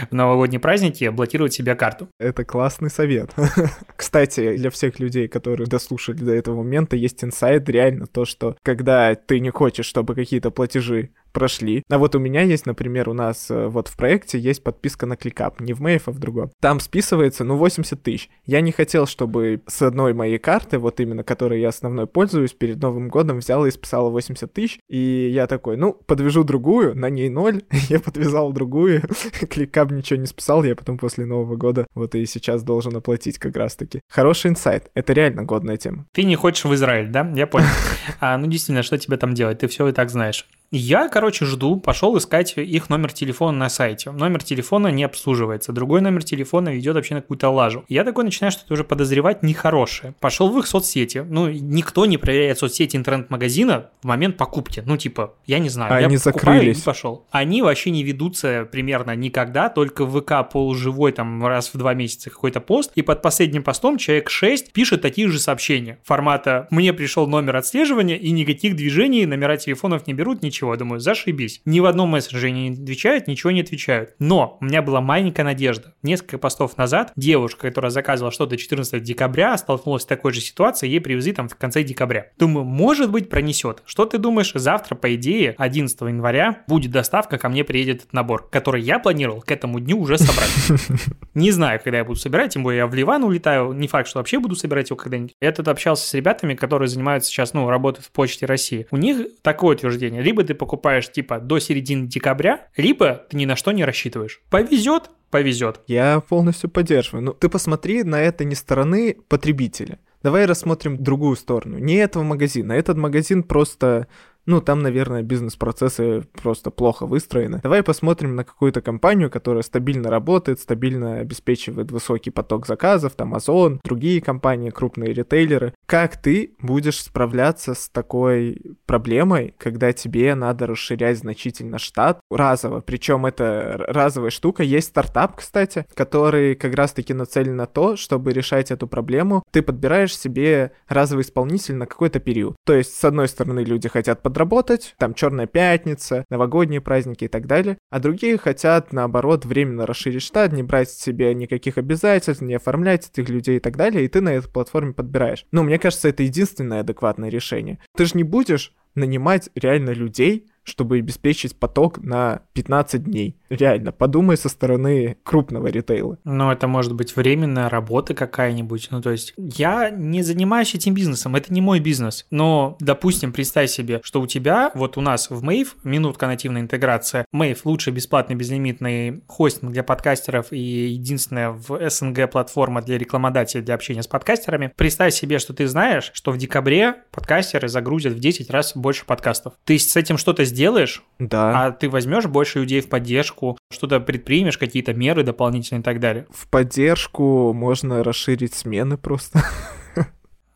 в 0.10 0.16
новогодние 0.16 0.60
праздники 0.60 1.10
блокировать 1.10 1.54
себе 1.54 1.76
карту. 1.76 2.10
Это 2.20 2.44
классный 2.44 2.90
совет. 2.90 3.32
Кстати, 3.96 4.58
для 4.58 4.70
всех 4.70 5.00
людей, 5.00 5.28
которые 5.28 5.68
дослушали 5.68 6.18
до 6.18 6.34
этого 6.34 6.58
момента, 6.58 6.96
есть 6.96 7.24
инсайд 7.24 7.68
реально 7.70 8.08
то, 8.08 8.26
что 8.26 8.56
когда 8.64 9.16
ты 9.16 9.40
не 9.40 9.50
хочешь, 9.50 9.86
чтобы 9.86 10.16
какие-то 10.16 10.52
платежи 10.52 11.10
прошли. 11.34 11.84
А 11.90 11.98
вот 11.98 12.16
у 12.16 12.20
меня 12.20 12.42
есть, 12.42 12.66
например, 12.66 13.10
у 13.10 13.14
нас 13.14 13.52
э, 13.52 13.68
вот 13.68 13.88
в 13.90 13.98
проекте 13.98 14.40
есть 14.40 14.64
подписка 14.64 15.06
на 15.06 15.18
кликап, 15.18 15.60
не 15.60 15.74
в 15.74 15.82
Мэйв, 15.82 16.08
а 16.08 16.12
в 16.12 16.20
другом. 16.20 16.52
Там 16.62 16.80
списывается, 16.80 17.44
ну, 17.44 17.58
80 17.58 18.02
тысяч. 18.02 18.30
Я 18.46 18.62
не 18.62 18.72
хотел, 18.72 19.06
чтобы 19.06 19.62
с 19.68 19.82
одной 19.82 20.14
моей 20.14 20.38
карты, 20.38 20.78
вот 20.78 21.00
именно 21.00 21.24
которой 21.24 21.60
я 21.60 21.70
основной 21.70 22.08
пользуюсь, 22.08 22.54
перед 22.54 22.82
Новым 22.82 23.10
годом 23.10 23.40
взяла 23.40 23.68
и 23.68 23.72
списала 23.72 24.10
80 24.10 24.54
тысяч. 24.54 24.80
И 24.88 25.32
я 25.34 25.48
такой, 25.48 25.76
ну, 25.76 25.94
подвяжу 25.94 26.44
другую, 26.44 26.96
на 26.96 27.10
ней 27.10 27.30
ноль. 27.30 27.64
я 27.90 28.00
подвязал 28.00 28.54
другую. 28.54 29.02
кликап 29.50 29.92
ничего 29.92 30.20
не 30.20 30.28
списал, 30.28 30.64
я 30.64 30.76
потом 30.76 30.98
после 30.98 31.26
Нового 31.26 31.56
года 31.56 31.88
вот 31.96 32.16
и 32.16 32.26
сейчас 32.26 32.64
должен 32.64 32.96
оплатить 32.96 33.40
как 33.40 33.58
раз-таки. 33.58 34.02
Хороший 34.10 34.52
инсайт. 34.52 34.92
Это 34.94 35.14
реально 35.14 35.44
годная 35.44 35.78
тема. 35.78 36.06
Ты 36.14 36.24
не 36.24 36.36
хочешь 36.36 36.66
в 36.66 36.74
Израиль, 36.74 37.10
да? 37.10 37.32
Я 37.36 37.48
понял. 37.48 37.68
а, 38.20 38.38
ну, 38.38 38.48
действительно, 38.48 38.84
что 38.84 38.98
тебе 38.98 39.18
там 39.18 39.34
делать? 39.34 39.60
Ты 39.60 39.68
все 39.68 39.88
и 39.88 39.92
так 39.92 40.10
знаешь. 40.10 40.48
Я, 40.76 41.08
короче, 41.08 41.46
жду, 41.46 41.80
пошел 41.80 42.18
искать 42.18 42.58
их 42.58 42.90
номер 42.90 43.14
телефона 43.14 43.56
на 43.56 43.70
сайте. 43.70 44.10
Номер 44.10 44.44
телефона 44.44 44.88
не 44.88 45.04
обслуживается, 45.04 45.72
другой 45.72 46.02
номер 46.02 46.24
телефона 46.24 46.70
ведет 46.70 46.96
вообще 46.96 47.14
на 47.14 47.22
какую-то 47.22 47.52
лажу. 47.52 47.86
Я 47.90 48.04
такой 48.04 48.24
начинаю 48.24 48.52
что-то 48.52 48.74
уже 48.74 48.84
подозревать 48.84 49.44
нехорошее. 49.44 50.16
Пошел 50.20 50.50
в 50.50 50.58
их 50.58 50.66
соцсети. 50.66 51.20
Ну, 51.30 51.48
никто 51.48 52.08
не 52.08 52.18
проверяет 52.18 52.58
соцсети 52.58 52.98
интернет-магазина 52.98 53.92
в 54.02 54.08
момент 54.08 54.36
покупки. 54.36 54.82
Ну, 54.84 54.98
типа, 54.98 55.36
я 55.46 55.60
не 55.60 55.70
знаю. 55.70 55.94
Они 55.94 56.16
я 56.16 56.20
закрылись. 56.20 56.80
И 56.80 56.84
пошел. 56.84 57.28
Они 57.30 57.62
вообще 57.62 57.92
не 57.92 58.02
ведутся 58.02 58.68
примерно 58.72 59.16
никогда, 59.16 59.70
только 59.70 60.06
в 60.06 60.22
ВК 60.22 60.52
полуживой 60.52 61.12
там 61.12 61.46
раз 61.46 61.72
в 61.72 61.78
два 61.78 61.94
месяца 61.94 62.32
какой-то 62.32 62.62
пост, 62.62 62.92
и 62.96 63.04
под 63.04 63.22
последним 63.22 63.62
постом 63.62 64.00
человек 64.00 64.32
6 64.32 64.74
пишет 64.74 65.04
такие 65.04 65.28
же 65.28 65.38
сообщения 65.38 66.00
формата 66.04 66.68
«Мне 66.72 66.94
пришел 66.94 67.28
номер 67.28 67.58
отслеживания, 67.58 68.18
и 68.18 68.32
никаких 68.32 68.76
движений, 68.76 69.28
номера 69.28 69.58
телефонов 69.58 70.08
не 70.08 70.16
берут, 70.16 70.42
ничего 70.42 70.63
ничего. 70.64 70.74
Я 70.74 70.80
думаю, 70.80 71.00
зашибись. 71.00 71.62
Ни 71.66 71.80
в 71.80 71.86
одном 71.86 72.10
мессенджере 72.10 72.52
не 72.52 72.70
отвечают, 72.72 73.28
ничего 73.28 73.52
не 73.52 73.62
отвечают. 73.62 74.12
Но 74.20 74.58
у 74.62 74.66
меня 74.66 74.82
была 74.82 75.02
маленькая 75.02 75.44
надежда. 75.44 75.94
Несколько 76.04 76.38
постов 76.38 76.78
назад 76.78 77.12
девушка, 77.16 77.68
которая 77.68 77.92
заказывала 77.92 78.32
что-то 78.32 78.58
14 78.58 79.04
декабря, 79.04 79.58
столкнулась 79.58 80.04
с 80.04 80.06
такой 80.06 80.34
же 80.34 80.42
ситуацией, 80.42 80.92
ей 80.92 81.00
привезли 81.02 81.34
там 81.34 81.50
в 81.50 81.56
конце 81.56 81.84
декабря. 81.84 82.28
Думаю, 82.38 82.66
может 82.66 83.12
быть 83.12 83.30
пронесет. 83.30 83.84
Что 83.86 84.06
ты 84.06 84.18
думаешь, 84.18 84.52
завтра, 84.54 84.96
по 84.96 85.14
идее, 85.16 85.56
11 85.58 86.02
января 86.02 86.64
будет 86.68 86.92
доставка, 86.92 87.38
ко 87.38 87.50
мне 87.50 87.64
приедет 87.64 87.98
этот 87.98 88.14
набор, 88.14 88.48
который 88.50 88.82
я 88.82 89.00
планировал 89.00 89.42
к 89.42 89.52
этому 89.52 89.80
дню 89.80 90.00
уже 90.00 90.18
собрать. 90.18 90.52
Не 91.34 91.52
знаю, 91.52 91.80
когда 91.84 92.00
я 92.00 92.06
буду 92.06 92.20
собирать, 92.20 92.54
тем 92.54 92.64
более 92.64 92.80
я 92.80 92.88
в 92.88 92.94
Ливан 92.94 93.24
улетаю, 93.24 93.74
не 93.74 93.88
факт, 93.88 94.08
что 94.08 94.20
вообще 94.20 94.40
буду 94.40 94.56
собирать 94.56 94.90
его 94.90 94.98
когда-нибудь. 94.98 95.34
Я 95.42 95.52
тут 95.52 95.68
общался 95.68 96.08
с 96.08 96.14
ребятами, 96.14 96.54
которые 96.54 96.88
занимаются 96.88 97.30
сейчас, 97.30 97.54
ну, 97.54 97.68
работают 97.70 98.06
в 98.06 98.12
Почте 98.12 98.46
России. 98.46 98.86
У 98.92 98.98
них 98.98 99.28
такое 99.42 99.76
утверждение. 99.76 100.22
Либо 100.22 100.44
ты 100.44 100.53
ты 100.54 100.60
покупаешь 100.60 101.12
типа 101.12 101.40
до 101.40 101.60
середины 101.60 102.08
декабря, 102.08 102.68
либо 102.78 103.26
ты 103.30 103.38
ни 103.38 103.46
на 103.46 103.56
что 103.56 103.72
не 103.72 103.84
рассчитываешь. 103.84 104.42
Повезет, 104.50 105.10
повезет. 105.32 105.82
Я 105.88 106.20
полностью 106.22 106.70
поддерживаю. 106.70 107.24
Ну, 107.24 107.34
ты 107.34 107.50
посмотри 107.50 108.04
на 108.04 108.22
это 108.22 108.46
не 108.46 108.56
стороны 108.56 109.18
потребителя. 109.28 110.00
Давай 110.22 110.46
рассмотрим 110.46 111.04
другую 111.04 111.36
сторону. 111.36 111.80
Не 111.80 111.96
этого 111.96 112.24
магазина. 112.24 112.74
Этот 112.74 112.98
магазин 112.98 113.44
просто 113.44 114.08
ну, 114.46 114.62
там, 114.62 114.82
наверное, 114.82 115.24
бизнес-процессы 115.24 116.24
просто 116.42 116.72
плохо 116.72 117.06
выстроены. 117.06 117.60
Давай 117.64 117.84
посмотрим 117.84 118.36
на 118.36 118.44
какую-то 118.44 118.82
компанию, 118.82 119.30
которая 119.30 119.64
стабильно 119.64 120.10
работает, 120.10 120.60
стабильно 120.60 121.20
обеспечивает 121.20 121.92
высокий 121.92 122.30
поток 122.30 122.68
заказов, 122.68 123.14
там 123.14 123.34
Amazon, 123.34 123.80
другие 123.84 124.22
компании, 124.22 124.70
крупные 124.70 125.14
ритейлеры. 125.14 125.74
Как 125.86 126.22
ты 126.22 126.56
будешь 126.62 127.02
справляться 127.02 127.74
с 127.74 127.90
такой 127.90 128.62
проблемой, 128.86 129.56
когда 129.58 129.94
тебе 129.94 130.36
надо 130.36 130.68
расширять 130.68 131.20
значительно 131.20 131.80
штат 131.80 132.20
разово? 132.30 132.82
Причем 132.82 133.26
это 133.26 133.86
разовая 133.88 134.32
штука. 134.32 134.64
Есть 134.64 134.90
стартап, 134.90 135.38
кстати, 135.38 135.86
который 135.94 136.56
как 136.56 136.74
раз-таки 136.76 137.14
нацелен 137.14 137.56
на 137.56 137.66
то, 137.66 137.96
чтобы 137.96 138.34
решать 138.34 138.72
эту 138.72 138.88
проблему. 138.88 139.44
Ты 139.52 139.62
подбираешь 139.62 140.18
себе 140.18 140.72
разовый 140.88 141.24
исполнитель 141.24 141.76
на 141.76 141.86
какой-то 141.86 142.20
период. 142.20 142.56
То 142.66 142.74
есть, 142.74 142.96
с 142.96 143.04
одной 143.04 143.28
стороны, 143.28 143.62
люди 143.62 143.88
хотят 143.88 144.22
подработать, 144.34 144.96
там 144.98 145.14
Черная 145.14 145.46
пятница, 145.46 146.26
новогодние 146.32 146.82
праздники 146.82 147.26
и 147.26 147.28
так 147.28 147.46
далее, 147.46 147.78
а 147.92 148.00
другие 148.00 148.40
хотят, 148.40 148.92
наоборот, 148.92 149.46
временно 149.46 149.86
расширить 149.86 150.24
штат, 150.24 150.52
не 150.52 150.64
брать 150.64 150.90
себе 150.90 151.34
никаких 151.36 151.78
обязательств, 151.78 152.42
не 152.42 152.56
оформлять 152.56 153.10
этих 153.10 153.30
людей 153.30 153.58
и 153.58 153.60
так 153.60 153.78
далее, 153.78 154.04
и 154.04 154.08
ты 154.08 154.22
на 154.22 154.30
этой 154.30 154.50
платформе 154.50 154.94
подбираешь. 154.94 155.46
Ну, 155.52 155.62
мне 155.62 155.78
кажется, 155.78 156.10
это 156.10 156.24
единственное 156.24 156.80
адекватное 156.80 157.30
решение. 157.30 157.78
Ты 157.96 158.06
же 158.06 158.14
не 158.16 158.24
будешь 158.24 158.74
нанимать 158.96 159.50
реально 159.54 159.92
людей, 159.92 160.48
чтобы 160.64 160.98
обеспечить 160.98 161.56
поток 161.56 162.00
на 162.00 162.42
15 162.54 163.04
дней. 163.04 163.36
Реально, 163.50 163.92
подумай 163.92 164.38
со 164.38 164.50
стороны 164.50 165.18
крупного 165.24 165.68
ритейла. 165.68 166.18
Ну, 166.24 166.52
это 166.52 166.68
может 166.68 166.94
быть 166.94 167.16
временная 167.16 167.70
работа 167.70 168.14
какая-нибудь. 168.14 168.88
Ну, 168.92 169.02
то 169.02 169.12
есть, 169.12 169.34
я 169.38 169.90
не 169.90 170.24
занимаюсь 170.24 170.74
этим 170.76 170.94
бизнесом, 170.94 171.36
это 171.36 171.54
не 171.54 171.62
мой 171.62 171.80
бизнес. 171.80 172.26
Но, 172.32 172.78
допустим, 172.80 173.34
представь 173.34 173.70
себе, 173.70 174.02
что 174.04 174.22
у 174.22 174.28
тебя, 174.28 174.72
вот 174.74 174.98
у 174.98 175.02
нас 175.02 175.30
в 175.30 175.44
Мейв, 175.44 175.76
минутка 175.84 176.28
нативной 176.28 176.62
интеграция, 176.62 177.26
Мейв 177.32 177.66
лучший 177.66 177.94
бесплатный 177.94 178.36
безлимитный 178.36 179.24
хостинг 179.28 179.72
для 179.72 179.84
подкастеров 179.84 180.52
и 180.52 180.58
единственная 180.58 181.52
в 181.52 181.90
СНГ 181.90 182.30
платформа 182.32 182.82
для 182.82 182.98
рекламодателей 182.98 183.64
для 183.64 183.76
общения 183.76 184.04
с 184.04 184.08
подкастерами. 184.08 184.72
Представь 184.76 185.14
себе, 185.14 185.40
что 185.40 185.54
ты 185.54 185.68
знаешь, 185.68 186.12
что 186.14 186.32
в 186.32 186.38
декабре 186.38 186.96
подкастеры 187.12 187.68
загрузят 187.68 188.14
в 188.14 188.20
10 188.20 188.50
раз 188.50 188.74
больше 188.76 189.06
подкастов. 189.06 189.54
Ты 189.66 189.78
с 189.78 189.96
этим 189.96 190.18
что-то 190.18 190.46
сделаешь, 190.54 191.04
Да. 191.20 191.66
а 191.66 191.72
ты 191.72 191.90
возьмешь 191.90 192.26
больше 192.28 192.60
людей 192.60 192.80
в 192.82 192.88
поддержку, 192.90 193.58
что-то 193.72 194.00
предпримешь, 194.00 194.58
какие-то 194.58 194.94
меры 194.94 195.24
дополнительные 195.24 195.82
и 195.82 195.84
так 195.84 196.00
далее. 196.00 196.28
В 196.32 196.48
поддержку 196.48 197.52
можно 197.54 198.04
расширить 198.04 198.54
смены 198.54 198.98
просто. 198.98 199.42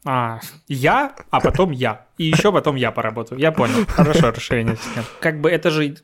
А, 0.06 0.40
я, 0.70 1.16
а 1.32 1.42
потом 1.42 1.72
я. 1.72 2.06
И 2.18 2.24
еще 2.26 2.54
потом 2.54 2.78
я 2.78 2.92
поработаю. 2.92 3.42
Я 3.42 3.52
понял. 3.52 3.86
Хорошо, 3.90 4.32
расширение. 4.32 4.78
Как 5.20 5.42
бы 5.42 5.50
это 5.50 5.70
же 5.70 5.98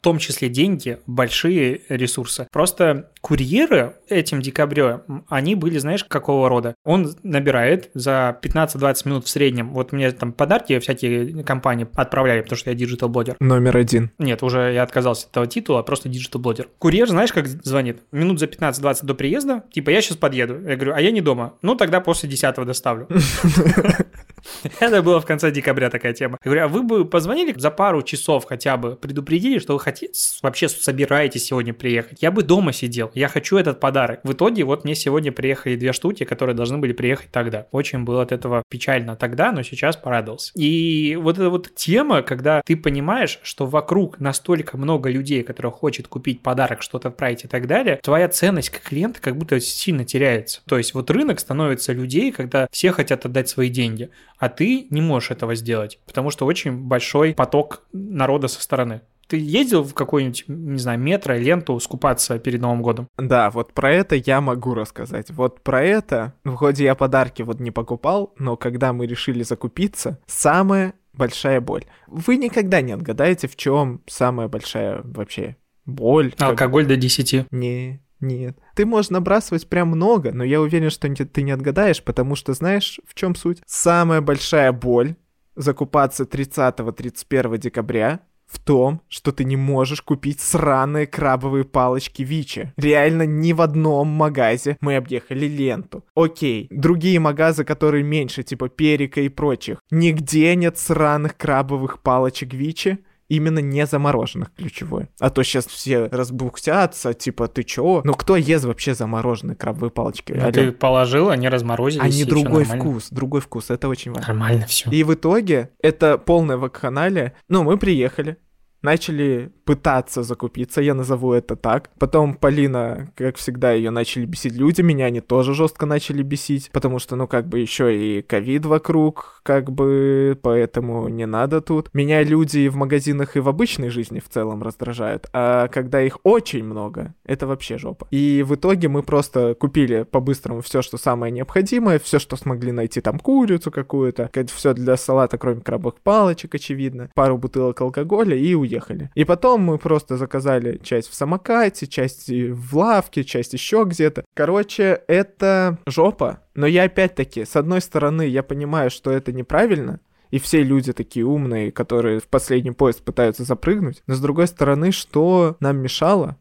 в 0.00 0.04
том 0.04 0.18
числе 0.18 0.48
деньги, 0.48 0.98
большие 1.06 1.82
ресурсы. 1.88 2.46
Просто 2.52 3.10
курьеры 3.20 3.96
этим 4.08 4.40
декабре, 4.40 5.00
они 5.28 5.54
были, 5.54 5.78
знаешь, 5.78 6.04
какого 6.04 6.48
рода? 6.48 6.74
Он 6.84 7.14
набирает 7.22 7.90
за 7.94 8.38
15-20 8.40 9.08
минут 9.08 9.26
в 9.26 9.28
среднем. 9.28 9.70
Вот 9.70 9.92
мне 9.92 10.10
там 10.12 10.32
подарки 10.32 10.78
всякие 10.78 11.42
компании 11.42 11.86
отправляли, 11.94 12.42
потому 12.42 12.56
что 12.58 12.70
я 12.70 12.76
digital-блогер. 12.76 13.36
Номер 13.40 13.76
один. 13.76 14.10
Нет, 14.18 14.42
уже 14.42 14.72
я 14.72 14.84
отказался 14.84 15.26
от 15.26 15.30
этого 15.32 15.46
титула, 15.46 15.82
просто 15.82 16.08
digital-блогер. 16.08 16.68
Курьер, 16.78 17.08
знаешь, 17.08 17.32
как 17.32 17.46
звонит? 17.48 18.00
Минут 18.12 18.38
за 18.38 18.46
15-20 18.46 19.04
до 19.04 19.14
приезда, 19.14 19.64
типа, 19.72 19.90
я 19.90 20.00
сейчас 20.00 20.16
подъеду. 20.16 20.60
Я 20.62 20.76
говорю, 20.76 20.94
а 20.94 21.00
я 21.00 21.10
не 21.10 21.20
дома. 21.20 21.54
Ну, 21.62 21.74
тогда 21.74 22.00
после 22.00 22.28
10 22.28 22.54
доставлю. 22.64 23.08
Это 24.80 25.02
было 25.02 25.20
в 25.20 25.26
конце 25.26 25.50
декабря 25.50 25.90
такая 25.90 26.12
тема. 26.12 26.38
Я 26.44 26.50
говорю, 26.50 26.64
а 26.64 26.68
вы 26.68 26.82
бы 26.82 27.04
позвонили 27.04 27.54
за 27.56 27.70
пару 27.70 28.02
часов 28.02 28.44
хотя 28.44 28.76
бы, 28.76 28.96
предупредили, 28.96 29.58
что 29.58 29.74
вы 29.74 29.78
хотите, 29.88 30.12
вообще 30.42 30.68
собираетесь 30.68 31.44
сегодня 31.44 31.72
приехать? 31.72 32.22
Я 32.22 32.30
бы 32.30 32.42
дома 32.42 32.72
сидел, 32.72 33.10
я 33.14 33.28
хочу 33.28 33.56
этот 33.56 33.80
подарок. 33.80 34.20
В 34.22 34.32
итоге 34.32 34.64
вот 34.64 34.84
мне 34.84 34.94
сегодня 34.94 35.32
приехали 35.32 35.76
две 35.76 35.92
штуки, 35.92 36.24
которые 36.24 36.54
должны 36.54 36.78
были 36.78 36.92
приехать 36.92 37.30
тогда. 37.30 37.66
Очень 37.70 38.04
было 38.04 38.22
от 38.22 38.32
этого 38.32 38.62
печально 38.68 39.16
тогда, 39.16 39.52
но 39.52 39.62
сейчас 39.62 39.96
порадовался. 39.96 40.52
И 40.54 41.16
вот 41.16 41.38
эта 41.38 41.50
вот 41.50 41.74
тема, 41.74 42.22
когда 42.22 42.62
ты 42.64 42.76
понимаешь, 42.76 43.38
что 43.42 43.66
вокруг 43.66 44.20
настолько 44.20 44.76
много 44.76 45.10
людей, 45.10 45.42
которые 45.42 45.72
хочет 45.72 46.08
купить 46.08 46.42
подарок, 46.42 46.82
что-то 46.82 47.08
отправить 47.08 47.44
и 47.44 47.48
так 47.48 47.66
далее, 47.66 47.98
твоя 48.02 48.28
ценность 48.28 48.70
как 48.70 48.82
клиента 48.82 49.20
как 49.20 49.36
будто 49.36 49.60
сильно 49.60 50.04
теряется. 50.04 50.60
То 50.66 50.78
есть 50.78 50.94
вот 50.94 51.10
рынок 51.10 51.40
становится 51.40 51.92
людей, 51.92 52.32
когда 52.32 52.68
все 52.70 52.92
хотят 52.92 53.24
отдать 53.24 53.48
свои 53.48 53.68
деньги, 53.68 54.10
а 54.38 54.48
ты 54.48 54.86
не 54.90 55.00
можешь 55.00 55.30
этого 55.30 55.54
сделать, 55.54 55.98
потому 56.06 56.30
что 56.30 56.46
очень 56.46 56.72
большой 56.72 57.34
поток 57.34 57.82
народа 57.92 58.48
со 58.48 58.62
стороны. 58.62 59.00
Ты 59.28 59.36
ездил 59.38 59.82
в 59.84 59.92
какой-нибудь, 59.94 60.44
не 60.48 60.78
знаю, 60.78 60.98
метро, 60.98 61.34
ленту 61.34 61.78
скупаться 61.80 62.38
перед 62.38 62.60
Новым 62.62 62.80
годом? 62.82 63.08
Да, 63.18 63.50
вот 63.50 63.74
про 63.74 63.92
это 63.92 64.16
я 64.16 64.40
могу 64.40 64.74
рассказать. 64.74 65.30
Вот 65.30 65.62
про 65.62 65.82
это, 65.82 66.32
в 66.44 66.54
ходе 66.54 66.84
я 66.84 66.94
подарки 66.94 67.42
вот 67.42 67.60
не 67.60 67.70
покупал, 67.70 68.32
но 68.38 68.56
когда 68.56 68.92
мы 68.94 69.06
решили 69.06 69.42
закупиться, 69.42 70.18
самая 70.26 70.94
большая 71.12 71.60
боль. 71.60 71.84
Вы 72.06 72.36
никогда 72.36 72.80
не 72.80 72.92
отгадаете, 72.92 73.48
в 73.48 73.56
чем 73.56 74.02
самая 74.06 74.48
большая 74.48 75.02
вообще 75.04 75.56
боль. 75.84 76.32
как- 76.32 76.48
Алкоголь 76.50 76.86
до 76.86 76.96
10. 76.96 77.44
Не, 77.50 78.00
нет. 78.20 78.56
Ты 78.74 78.86
можешь 78.86 79.10
набрасывать 79.10 79.68
прям 79.68 79.88
много, 79.88 80.32
но 80.32 80.42
я 80.42 80.60
уверен, 80.60 80.88
что 80.90 81.06
ты 81.12 81.42
не 81.42 81.50
отгадаешь, 81.50 82.02
потому 82.02 82.34
что 82.34 82.54
знаешь, 82.54 82.98
в 83.06 83.14
чем 83.14 83.34
суть? 83.34 83.60
Самая 83.66 84.20
большая 84.22 84.72
боль 84.72 85.16
закупаться 85.54 86.24
30-31 86.24 87.58
декабря 87.58 88.20
в 88.48 88.58
том, 88.58 89.02
что 89.08 89.30
ты 89.32 89.44
не 89.44 89.56
можешь 89.56 90.02
купить 90.02 90.40
сраные 90.40 91.06
крабовые 91.06 91.64
палочки 91.64 92.22
Вичи. 92.22 92.72
Реально 92.76 93.24
ни 93.24 93.52
в 93.52 93.60
одном 93.60 94.08
магазе 94.08 94.76
мы 94.80 94.96
объехали 94.96 95.46
ленту. 95.46 96.04
Окей, 96.14 96.66
другие 96.70 97.20
магазы, 97.20 97.64
которые 97.64 98.02
меньше, 98.04 98.42
типа 98.42 98.68
Перика 98.68 99.20
и 99.20 99.28
прочих, 99.28 99.82
нигде 99.90 100.54
нет 100.56 100.78
сраных 100.78 101.36
крабовых 101.36 102.00
палочек 102.00 102.54
Вичи, 102.54 102.98
именно 103.28 103.58
не 103.60 103.86
замороженных 103.86 104.52
ключевое. 104.54 105.08
А 105.20 105.30
то 105.30 105.42
сейчас 105.42 105.66
все 105.66 106.06
разбухтятся, 106.06 107.14
типа, 107.14 107.48
ты 107.48 107.62
чё? 107.62 108.02
Ну 108.04 108.14
кто 108.14 108.36
ест 108.36 108.64
вообще 108.64 108.94
замороженные 108.94 109.56
крабовые 109.56 109.90
палочки? 109.90 110.32
А 110.32 110.44
Алло. 110.44 110.52
ты 110.52 110.72
положил, 110.72 111.30
они 111.30 111.48
разморозились. 111.48 112.02
Они 112.04 112.24
другой 112.24 112.64
вкус, 112.64 113.08
другой 113.10 113.40
вкус, 113.40 113.70
это 113.70 113.88
очень 113.88 114.12
важно. 114.12 114.28
Нормально 114.28 114.66
все. 114.66 114.90
И 114.90 115.02
в 115.04 115.14
итоге 115.14 115.70
это 115.80 116.18
полное 116.18 116.56
вакханалия. 116.56 117.34
Ну, 117.48 117.62
мы 117.62 117.76
приехали, 117.76 118.38
начали 118.82 119.52
пытаться 119.68 120.22
закупиться, 120.22 120.80
я 120.80 120.94
назову 120.94 121.34
это 121.34 121.54
так. 121.54 121.90
Потом 121.98 122.36
Полина, 122.36 123.12
как 123.14 123.36
всегда, 123.36 123.72
ее 123.72 123.90
начали 123.90 124.24
бесить 124.24 124.54
люди, 124.54 124.80
меня 124.80 125.04
они 125.04 125.20
тоже 125.20 125.52
жестко 125.52 125.84
начали 125.84 126.22
бесить, 126.22 126.70
потому 126.72 126.98
что, 126.98 127.16
ну, 127.16 127.26
как 127.26 127.46
бы 127.46 127.58
еще 127.58 127.94
и 127.94 128.22
ковид 128.22 128.64
вокруг, 128.64 129.42
как 129.42 129.70
бы, 129.70 130.38
поэтому 130.40 131.08
не 131.08 131.26
надо 131.26 131.60
тут. 131.60 131.90
Меня 131.92 132.22
люди 132.22 132.66
в 132.68 132.76
магазинах 132.76 133.36
и 133.36 133.40
в 133.40 133.48
обычной 133.48 133.90
жизни 133.90 134.20
в 134.20 134.30
целом 134.30 134.62
раздражают, 134.62 135.28
а 135.34 135.68
когда 135.68 136.00
их 136.00 136.16
очень 136.22 136.64
много, 136.64 137.12
это 137.26 137.46
вообще 137.46 137.76
жопа. 137.76 138.08
И 138.10 138.42
в 138.48 138.54
итоге 138.54 138.88
мы 138.88 139.02
просто 139.02 139.54
купили 139.54 140.04
по-быстрому 140.04 140.62
все, 140.62 140.80
что 140.80 140.96
самое 140.96 141.30
необходимое, 141.30 141.98
все, 141.98 142.18
что 142.18 142.36
смогли 142.36 142.72
найти, 142.72 143.02
там 143.02 143.18
курицу 143.18 143.70
какую-то, 143.70 144.30
все 144.54 144.72
для 144.72 144.96
салата, 144.96 145.36
кроме 145.36 145.60
крабовых 145.60 145.96
палочек, 146.00 146.54
очевидно, 146.54 147.10
пару 147.12 147.36
бутылок 147.36 147.78
алкоголя 147.82 148.34
и 148.34 148.54
уехали. 148.54 149.10
И 149.14 149.24
потом 149.24 149.57
мы 149.58 149.78
просто 149.78 150.16
заказали 150.16 150.78
часть 150.82 151.08
в 151.08 151.14
самокате, 151.14 151.86
часть 151.86 152.28
в 152.28 152.76
лавке, 152.76 153.24
часть 153.24 153.52
еще 153.52 153.84
где-то. 153.86 154.24
Короче, 154.34 155.02
это 155.08 155.78
жопа. 155.86 156.40
Но 156.54 156.66
я 156.66 156.84
опять-таки, 156.84 157.44
с 157.44 157.56
одной 157.56 157.80
стороны, 157.80 158.22
я 158.22 158.42
понимаю, 158.42 158.90
что 158.90 159.10
это 159.10 159.32
неправильно, 159.32 160.00
и 160.30 160.38
все 160.38 160.62
люди 160.62 160.92
такие 160.92 161.24
умные, 161.24 161.72
которые 161.72 162.20
в 162.20 162.28
последний 162.28 162.72
поезд 162.72 163.02
пытаются 163.02 163.44
запрыгнуть. 163.44 164.02
Но 164.06 164.14
с 164.14 164.20
другой 164.20 164.46
стороны, 164.46 164.92
что 164.92 165.56
нам 165.60 165.78
мешало 165.78 166.36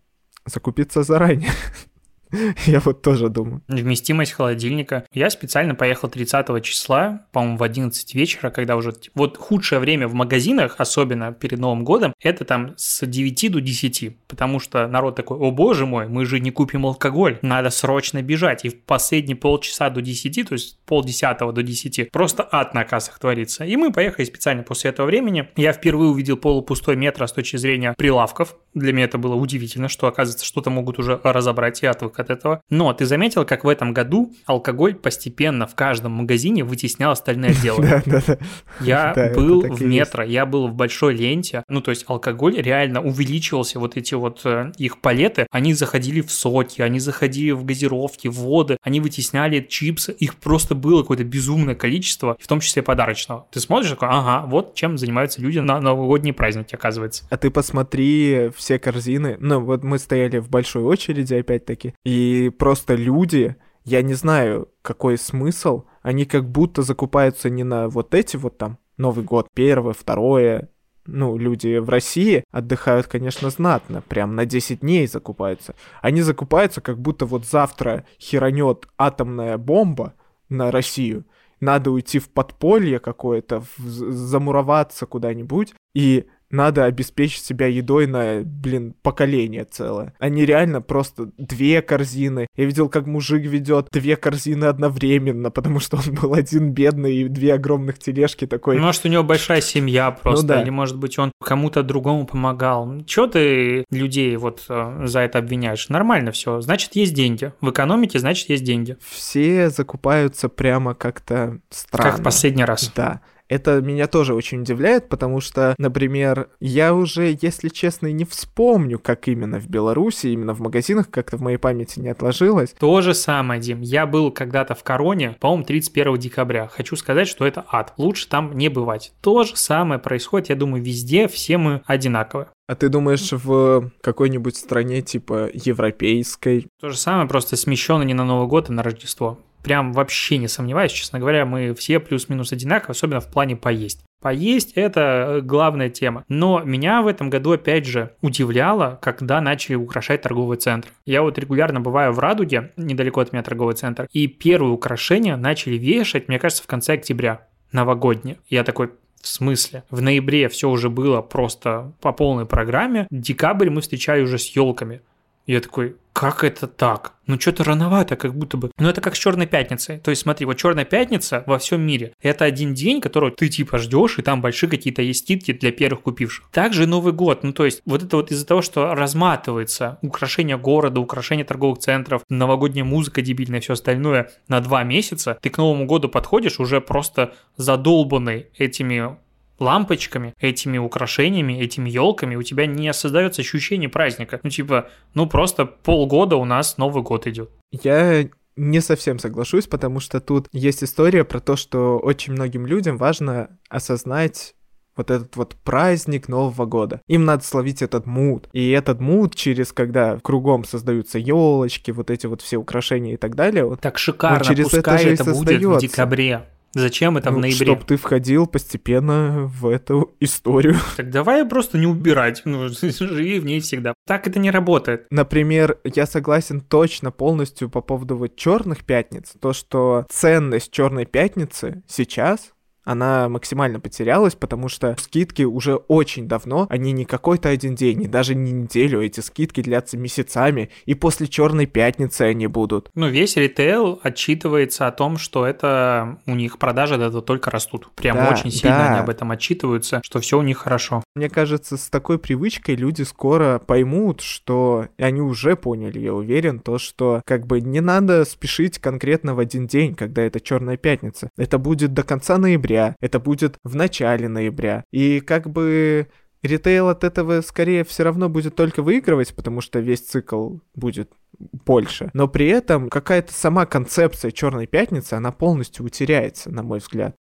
закупиться 0.46 1.04
заранее? 1.04 1.52
Я 2.66 2.80
вот 2.80 3.02
тоже 3.02 3.30
думаю. 3.30 3.62
Вместимость 3.68 4.34
холодильника. 4.34 5.06
Я 5.14 5.30
специально 5.30 5.76
поехал 5.76 6.10
30 6.10 6.64
числа, 6.64 7.26
по-моему, 7.32 7.58
в 7.58 7.64
11 7.64 8.16
вечера, 8.16 8.50
когда 8.50 8.76
уже... 8.76 8.94
Вот 9.16 9.38
худшее 9.38 9.80
время 9.80 10.08
в 10.08 10.14
магазинах, 10.14 10.76
особенно 10.78 11.32
перед 11.32 11.60
Новым 11.60 11.84
годом, 11.84 12.14
это 12.22 12.46
там 12.46 12.74
с 12.78 13.06
9 13.06 13.52
до 13.52 13.62
10, 13.62 14.18
потому 14.28 14.60
что 14.60 14.88
народ 14.88 15.16
такой, 15.16 15.38
о 15.38 15.52
боже 15.52 15.86
мой, 15.86 16.08
мы 16.08 16.26
же 16.26 16.40
не 16.40 16.52
купим 16.52 16.86
алкоголь, 16.86 17.40
надо 17.42 17.70
срочно 17.70 18.22
бежать. 18.22 18.66
И 18.66 18.70
в 18.70 18.82
последние 18.84 19.36
полчаса 19.36 19.90
до 19.90 20.02
10, 20.02 20.50
то 20.50 20.54
есть 20.54 20.80
полдесятого 20.86 21.54
до 21.54 21.64
10, 21.64 22.12
просто 22.12 22.48
ад 22.52 22.74
на 22.74 22.84
кассах 22.84 23.20
творится. 23.20 23.66
И 23.66 23.76
мы 23.76 23.92
поехали 23.92 24.26
специально 24.26 24.64
после 24.64 24.92
этого 24.92 25.08
времени. 25.08 25.50
Я 25.56 25.74
впервые 25.74 26.12
увидел 26.12 26.38
полупустой 26.38 26.96
метро 26.96 27.26
с 27.28 27.32
точки 27.32 27.58
зрения 27.58 27.94
прилавков. 27.98 28.56
Для 28.74 28.94
меня 28.94 29.06
это 29.06 29.18
было 29.18 29.36
удивительно, 29.36 29.88
что, 29.88 30.08
оказывается, 30.08 30.46
что-то 30.46 30.70
могут 30.70 31.00
уже 31.00 31.20
разобрать, 31.24 31.82
я 31.82 31.94
от 32.20 32.30
этого. 32.30 32.62
Но 32.70 32.94
ты 32.94 33.06
заметил, 33.06 33.46
как 33.46 33.64
в 33.64 33.70
этом 33.70 33.94
году 33.94 34.34
алкоголь 34.46 34.96
постепенно 34.96 35.68
в 35.68 35.76
каждом 35.76 36.14
магазине 36.14 36.64
вытеснял 36.64 37.12
остальные 37.12 37.52
отделы? 37.52 38.02
Я 38.82 39.14
был 39.36 39.62
в 39.62 39.82
метро, 39.82 40.24
я 40.24 40.46
был 40.46 40.68
в 40.68 40.74
большой 40.74 41.16
ленте. 41.16 41.64
Ну, 41.68 41.82
то 41.82 41.92
есть 41.92 42.06
алкоголь 42.08 42.60
реально 42.62 43.02
увеличивался, 43.02 43.80
вот 43.80 43.98
эти 43.98 44.14
вот 44.14 44.42
э, 44.46 44.72
их 44.78 45.00
палеты, 45.00 45.48
они 45.52 45.74
заходили 45.74 46.22
в 46.22 46.32
соки, 46.32 46.82
они 46.82 47.00
заходили 47.00 47.52
в 47.52 47.64
газировки, 47.66 48.28
в 48.28 48.40
воды, 48.40 48.78
они 48.82 49.00
вытесняли 49.00 49.66
чипсы, 49.68 50.12
их 50.14 50.36
просто 50.36 50.76
было 50.76 51.02
какое-то 51.02 51.24
безумное 51.24 51.76
количество, 51.76 52.38
в 52.40 52.48
том 52.48 52.60
числе 52.60 52.82
подарочного. 52.82 53.48
Ты 53.52 53.60
смотришь 53.60 53.92
такой, 53.92 54.10
ага, 54.10 54.46
вот 54.48 54.76
чем 54.76 54.98
занимаются 54.98 55.42
люди 55.42 55.60
на 55.60 55.80
новогодние 55.80 56.34
праздники, 56.34 56.76
оказывается. 56.76 57.26
А 57.30 57.38
ты 57.38 57.50
посмотри 57.50 58.50
все 58.56 58.80
корзины. 58.80 59.38
Ну, 59.40 59.60
вот 59.60 59.84
мы 59.84 60.00
стояли 60.00 60.40
в 60.40 60.50
большой 60.50 60.84
очереди, 60.84 61.34
опять-таки, 61.34 61.94
и 62.08 62.50
просто 62.58 62.96
люди, 62.96 63.58
я 63.84 64.02
не 64.02 64.14
знаю, 64.14 64.70
какой 64.82 65.18
смысл, 65.18 65.84
они 66.02 66.24
как 66.24 66.50
будто 66.50 66.82
закупаются 66.82 67.50
не 67.50 67.66
на 67.66 67.90
вот 67.90 68.16
эти 68.16 68.38
вот 68.38 68.58
там 68.58 68.78
Новый 68.96 69.26
год, 69.26 69.50
первое, 69.54 69.92
второе, 69.92 70.70
ну, 71.06 71.38
люди 71.38 71.80
в 71.80 71.90
России 71.90 72.46
отдыхают, 72.50 73.08
конечно, 73.08 73.50
знатно, 73.50 74.02
прям 74.08 74.36
на 74.36 74.46
10 74.46 74.80
дней 74.80 75.06
закупаются. 75.06 75.76
Они 76.02 76.22
закупаются, 76.22 76.80
как 76.80 76.98
будто 76.98 77.26
вот 77.26 77.46
завтра 77.46 78.06
херанет 78.18 78.88
атомная 78.98 79.58
бомба 79.58 80.14
на 80.48 80.72
Россию, 80.72 81.26
надо 81.60 81.92
уйти 81.92 82.20
в 82.20 82.30
подполье 82.30 83.00
какое-то, 83.00 83.66
замуроваться 83.78 85.06
куда-нибудь, 85.08 85.74
и 85.94 86.28
надо 86.50 86.86
обеспечить 86.86 87.44
себя 87.44 87.68
едой 87.68 88.08
на, 88.08 88.42
блин, 88.44 88.94
поколение 89.02 89.66
целое. 89.66 90.14
Они 90.20 90.46
реально 90.46 90.82
просто 90.82 91.30
две 91.38 91.82
корзины. 91.82 92.48
Я 92.56 92.66
видел, 92.66 92.90
как 92.90 93.06
мужик 93.06 93.44
ведет 93.44 93.88
две 93.92 94.16
корзины 94.16 94.66
одновременно, 94.66 95.52
потому 95.52 95.80
что 95.80 95.98
он 95.98 96.16
был 96.16 96.34
один 96.34 96.72
бедный 96.72 97.18
и 97.18 97.28
две 97.28 97.54
огромных 97.54 98.00
тележки 98.00 98.48
такой. 98.48 98.80
Может, 98.80 99.06
у 99.06 99.10
него 99.10 99.24
большая 99.24 99.62
семья 99.62 100.12
просто, 100.12 100.48
ну, 100.48 100.54
да. 100.54 100.62
или, 100.62 100.70
может 100.70 100.98
быть, 100.98 101.18
он 101.20 101.32
кому-то 101.44 101.84
другому 101.84 102.26
помогал. 102.26 103.02
Чего 103.06 103.28
ты 103.28 103.86
людей 103.92 104.36
вот 104.38 104.66
э, 104.70 105.04
за 105.06 105.22
это 105.22 105.40
обвиняешь? 105.40 105.90
Нормально 105.90 106.32
все. 106.32 106.62
Значит, 106.62 106.96
есть 106.96 107.14
деньги. 107.14 107.52
В 107.62 107.70
экономике, 107.72 108.20
значит, 108.20 108.50
есть 108.50 108.64
деньги. 108.64 108.98
Все 109.02 109.70
закупаются 109.70 110.50
прямо 110.50 110.94
как-то 110.94 111.60
странно. 111.70 112.12
Как 112.12 112.20
в 112.20 112.24
последний 112.24 112.64
раз. 112.64 112.92
Да. 112.96 113.22
Это 113.50 113.82
меня 113.82 114.08
тоже 114.08 114.34
очень 114.34 114.62
удивляет, 114.62 115.10
потому 115.10 115.40
что, 115.40 115.76
например, 115.78 116.50
я 116.60 116.94
уже, 116.94 117.38
если 117.42 117.70
честно, 117.70 118.12
не 118.12 118.26
вспомню, 118.26 119.00
как 119.00 119.28
именно 119.28 119.60
в 119.60 119.68
Беларуси, 119.68 120.28
именно 120.28 120.54
в 120.54 120.60
магазинах, 120.60 121.10
как-то 121.10 121.38
в 121.38 121.42
моей 121.42 121.58
памяти 121.58 122.00
не 122.00 122.10
отложилось. 122.10 122.74
То 122.80 123.02
же 123.02 123.14
самое, 123.14 123.62
Дим. 123.62 123.82
Я 123.82 124.06
был 124.06 124.32
когда-то 124.32 124.76
в 124.76 124.84
Короне, 124.84 125.36
по-моему, 125.40 125.64
31 125.64 126.18
декабря. 126.18 126.68
Хочу 126.68 126.96
сказать, 126.96 127.28
что 127.28 127.46
это 127.46 127.66
ад. 127.72 127.94
Лучше 127.98 128.28
там 128.28 128.58
не 128.58 128.70
бывать. 128.70 129.14
То 129.22 129.44
же 129.44 129.56
самое 129.56 130.00
происходит, 130.00 130.50
я 130.50 130.56
думаю, 130.56 130.84
везде, 130.84 131.28
все 131.28 131.58
мы 131.58 131.82
одинаковые. 131.86 132.50
А 132.68 132.76
ты 132.76 132.90
думаешь, 132.90 133.32
в 133.32 133.92
какой-нибудь 134.02 134.58
стране 134.58 135.02
типа 135.02 135.50
европейской? 135.54 136.68
То 136.82 136.90
же 136.90 136.98
самое, 136.98 137.28
просто 137.28 137.56
смещено 137.56 138.04
не 138.04 138.14
на 138.14 138.26
Новый 138.26 138.48
год, 138.48 138.70
а 138.70 138.74
на 138.74 138.84
Рождество 138.84 139.40
прям 139.68 139.92
вообще 139.92 140.38
не 140.38 140.48
сомневаюсь, 140.48 140.94
честно 140.94 141.20
говоря, 141.20 141.46
мы 141.46 141.74
все 141.74 142.00
плюс-минус 142.00 142.54
одинаковы, 142.54 142.94
особенно 142.94 143.20
в 143.20 143.28
плане 143.28 143.58
поесть. 143.58 144.00
Поесть– 144.22 144.72
это 144.76 145.02
э, 145.02 145.42
главная 145.42 145.90
тема. 145.90 146.24
Но 146.30 146.62
меня 146.64 147.02
в 147.02 147.08
этом 147.08 147.30
году, 147.30 147.52
опять 147.52 147.86
же, 147.86 148.14
удивляло, 148.22 148.98
когда 149.02 149.42
начали 149.42 149.76
украшать 149.76 150.22
торговый 150.22 150.56
центр. 150.56 150.88
Я 151.06 151.22
вот 151.22 151.38
регулярно 151.38 151.82
бываю 151.82 152.14
в 152.14 152.20
Радуге, 152.20 152.72
недалеко 152.78 153.20
от 153.20 153.34
меня 153.34 153.44
торговый 153.44 153.76
центр, 153.76 154.08
и 154.14 154.28
первые 154.28 154.72
украшения 154.72 155.36
начали 155.36 155.76
вешать, 155.76 156.30
мне 156.30 156.40
кажется, 156.40 156.64
в 156.64 156.68
конце 156.68 156.94
октября, 156.94 157.46
новогодние. 157.74 158.38
Я 158.48 158.64
такой, 158.64 158.92
в 159.22 159.28
смысле? 159.28 159.84
В 159.90 160.02
ноябре 160.02 160.48
все 160.48 160.70
уже 160.70 160.90
было 160.90 161.22
просто 161.22 161.92
по 162.00 162.14
полной 162.14 162.46
программе. 162.46 163.06
Декабрь 163.12 163.70
мы 163.70 163.82
встречали 163.82 164.22
уже 164.22 164.38
с 164.38 164.48
елками. 164.56 165.02
Я 165.46 165.60
такой, 165.60 165.98
как 166.18 166.44
это 166.44 166.66
так? 166.66 167.14
Ну, 167.28 167.40
что-то 167.40 167.64
рановато, 167.64 168.16
как 168.16 168.34
будто 168.34 168.58
бы. 168.58 168.72
Ну, 168.80 168.90
это 168.90 169.02
как 169.02 169.16
с 169.16 169.20
Черной 169.20 169.46
Пятницей. 169.46 170.00
То 170.00 170.10
есть, 170.10 170.24
смотри, 170.24 170.48
вот 170.48 170.58
Черная 170.58 170.84
Пятница 170.84 171.44
во 171.46 171.60
всем 171.60 171.82
мире– 171.82 172.14
это 172.24 172.44
один 172.46 172.74
день, 172.74 173.02
который 173.02 173.30
ты 173.30 173.50
типа 173.50 173.78
ждешь, 173.78 174.18
и 174.18 174.24
там 174.24 174.42
большие 174.42 174.68
какие-то 174.68 175.04
есть 175.04 175.26
скидки 175.26 175.54
для 175.54 175.72
первых 175.72 176.02
купивших. 176.02 176.50
Также 176.52 176.88
Новый 176.88 177.14
год. 177.14 177.44
Ну, 177.44 177.54
то 177.54 177.66
есть, 177.66 177.84
вот 177.86 178.02
это 178.02 178.18
вот 178.18 178.32
из-за 178.32 178.48
того, 178.48 178.64
что 178.64 178.96
разматывается 178.96 180.00
украшение 180.02 180.58
города, 180.58 181.00
украшение 181.00 181.46
торговых 181.46 181.78
центров, 181.78 182.24
новогодняя 182.30 182.84
музыка 182.84 183.22
дебильная, 183.22 183.60
все 183.60 183.74
остальное 183.74 184.32
на 184.48 184.60
два 184.60 184.82
месяца, 184.84 185.38
ты 185.40 185.52
к 185.52 185.58
Новому 185.60 185.86
году 185.86 186.10
подходишь 186.10 186.60
уже 186.60 186.82
просто 186.82 187.36
задолбанный 187.58 188.48
этими 188.58 189.18
лампочками, 189.60 190.34
этими 190.40 190.78
украшениями, 190.78 191.60
этими 191.60 191.90
елками, 191.90 192.36
у 192.36 192.44
тебя 192.44 192.66
не 192.66 192.92
создается 192.94 193.42
ощущение 193.42 193.90
праздника. 193.90 194.40
Ну, 194.44 194.50
типа, 194.50 194.90
ну 195.14 195.28
просто 195.28 195.66
полгода 195.66 196.36
у 196.36 196.46
нас 196.46 196.78
Новый 196.78 197.04
год 197.04 197.28
идет. 197.28 197.50
Я 197.72 198.30
не 198.56 198.82
совсем 198.82 199.20
соглашусь, 199.20 199.68
потому 199.68 200.00
что 200.00 200.20
тут 200.20 200.48
есть 200.52 200.84
история 200.84 201.24
про 201.24 201.40
то, 201.40 201.56
что 201.56 202.00
очень 202.00 202.34
многим 202.34 202.66
людям 202.66 202.98
важно 202.98 203.58
осознать 203.70 204.56
вот 204.98 205.12
этот 205.12 205.36
вот 205.36 205.56
праздник 205.64 206.28
Нового 206.28 206.66
года. 206.66 207.02
Им 207.08 207.26
надо 207.26 207.44
словить 207.44 207.82
этот 207.82 208.08
мут. 208.08 208.50
И 208.52 208.72
этот 208.72 209.00
мут 209.00 209.36
через, 209.36 209.72
когда 209.72 210.18
кругом 210.18 210.64
создаются 210.64 211.20
елочки, 211.20 211.92
вот 211.92 212.10
эти 212.10 212.26
вот 212.26 212.42
все 212.42 212.58
украшения 212.58 213.14
и 213.14 213.18
так 213.18 213.36
далее. 213.36 213.66
Вот, 213.66 213.80
так 213.80 214.00
шикарно, 214.00 214.44
через 214.44 214.70
пускай 214.70 215.06
это, 215.06 215.24
это 215.24 215.34
будет 215.34 215.64
в 215.64 215.78
декабре. 215.80 216.48
Зачем 216.74 217.18
это 217.18 217.32
ну, 217.32 217.38
в 217.38 217.40
ноябре? 217.40 217.66
Чтоб 217.66 217.84
ты 217.84 217.98
входил 217.98 218.48
постепенно 218.48 219.46
в 219.46 219.68
эту 219.68 220.14
историю. 220.20 220.76
Так 220.98 221.12
давай 221.12 221.46
просто 221.46 221.78
не 221.78 221.86
убирать, 221.86 222.42
ну, 222.46 222.68
живи 222.70 223.40
в 223.40 223.46
ней 223.46 223.60
всегда. 223.60 223.94
Так 224.06 224.28
это 224.28 224.40
не 224.40 224.52
работает. 224.52 225.06
Например, 225.12 225.78
я 225.84 226.06
согласен 226.06 226.62
точно 226.62 227.12
полностью 227.12 227.70
по 227.70 227.82
поводу 227.82 228.18
вот 228.18 228.36
черных 228.36 228.84
пятниц. 228.84 229.34
То, 229.40 229.54
что 229.54 230.06
ценность 230.10 230.72
черной 230.72 231.06
пятницы 231.06 231.84
сейчас 231.88 232.54
она 232.88 233.28
максимально 233.28 233.82
потерялась, 233.82 234.34
потому 234.34 234.70
что 234.70 234.96
скидки 234.98 235.44
уже 235.44 235.76
очень 235.76 236.28
давно, 236.28 236.68
они 236.70 236.94
не 236.94 237.04
какой-то 237.04 237.50
один 237.50 237.76
день, 237.76 238.00
не 238.00 238.08
даже 238.08 238.34
не 238.34 238.54
неделю, 238.54 239.04
эти 239.04 239.20
скидки 239.20 239.62
длятся 239.62 239.98
месяцами, 239.98 240.70
и 240.86 240.94
после 240.94 241.28
Черной 241.28 241.66
Пятницы 241.66 242.22
они 242.22 242.48
будут. 242.48 242.90
Ну, 242.96 243.10
весь 243.10 243.36
ритейл 243.36 244.00
отчитывается 244.02 244.88
о 244.88 244.92
том, 244.92 245.18
что 245.18 245.46
это 245.46 246.20
у 246.26 246.34
них 246.34 246.58
продажи 246.60 246.96
это 246.96 247.22
только 247.22 247.52
растут. 247.52 247.92
Прям 247.94 248.16
да, 248.16 248.30
очень 248.32 248.52
сильно 248.52 248.78
да. 248.78 248.90
они 248.92 249.00
об 249.00 249.10
этом 249.10 249.32
отчитываются, 249.32 250.02
что 250.04 250.22
все 250.22 250.40
у 250.40 250.42
них 250.42 250.60
хорошо. 250.60 251.04
Мне 251.14 251.30
кажется, 251.30 251.76
с 251.76 251.90
такой 251.90 252.18
привычкой 252.18 252.76
люди 252.76 253.02
скоро 253.02 253.60
поймут, 253.60 254.22
что 254.22 254.88
и 254.98 255.04
они 255.04 255.20
уже 255.20 255.58
поняли, 255.58 256.00
я 256.00 256.14
уверен, 256.14 256.60
то, 256.60 256.78
что 256.78 257.22
как 257.26 257.46
бы 257.48 257.60
не 257.60 257.82
надо 257.82 258.24
спешить 258.24 258.80
конкретно 258.80 259.36
в 259.36 259.40
один 259.40 259.68
день, 259.68 259.94
когда 259.94 260.22
это 260.22 260.40
Черная 260.40 260.78
Пятница. 260.78 261.30
Это 261.38 261.58
будет 261.58 261.94
до 261.94 262.04
конца 262.04 262.38
ноября, 262.38 262.77
ноября, 262.78 262.96
это 263.00 263.20
будет 263.20 263.58
в 263.64 263.76
начале 263.76 264.28
ноября. 264.28 264.84
И 264.92 265.20
как 265.20 265.50
бы 265.50 266.08
ритейл 266.44 266.90
от 266.90 267.04
этого 267.04 267.42
скорее 267.42 267.84
все 267.84 268.04
равно 268.04 268.30
будет 268.30 268.56
только 268.56 268.82
выигрывать, 268.82 269.36
потому 269.36 269.62
что 269.62 269.80
весь 269.80 270.02
цикл 270.02 270.58
будет 270.76 271.12
больше. 271.40 272.10
Но 272.14 272.28
при 272.28 272.48
этом 272.48 272.90
какая-то 272.90 273.34
сама 273.34 273.66
концепция 273.66 274.32
Черной 274.32 274.68
пятницы, 274.68 275.14
она 275.14 275.32
полностью 275.32 275.86
утеряется, 275.86 276.52
на 276.52 276.64
мой 276.64 276.80
взгляд. 276.80 277.16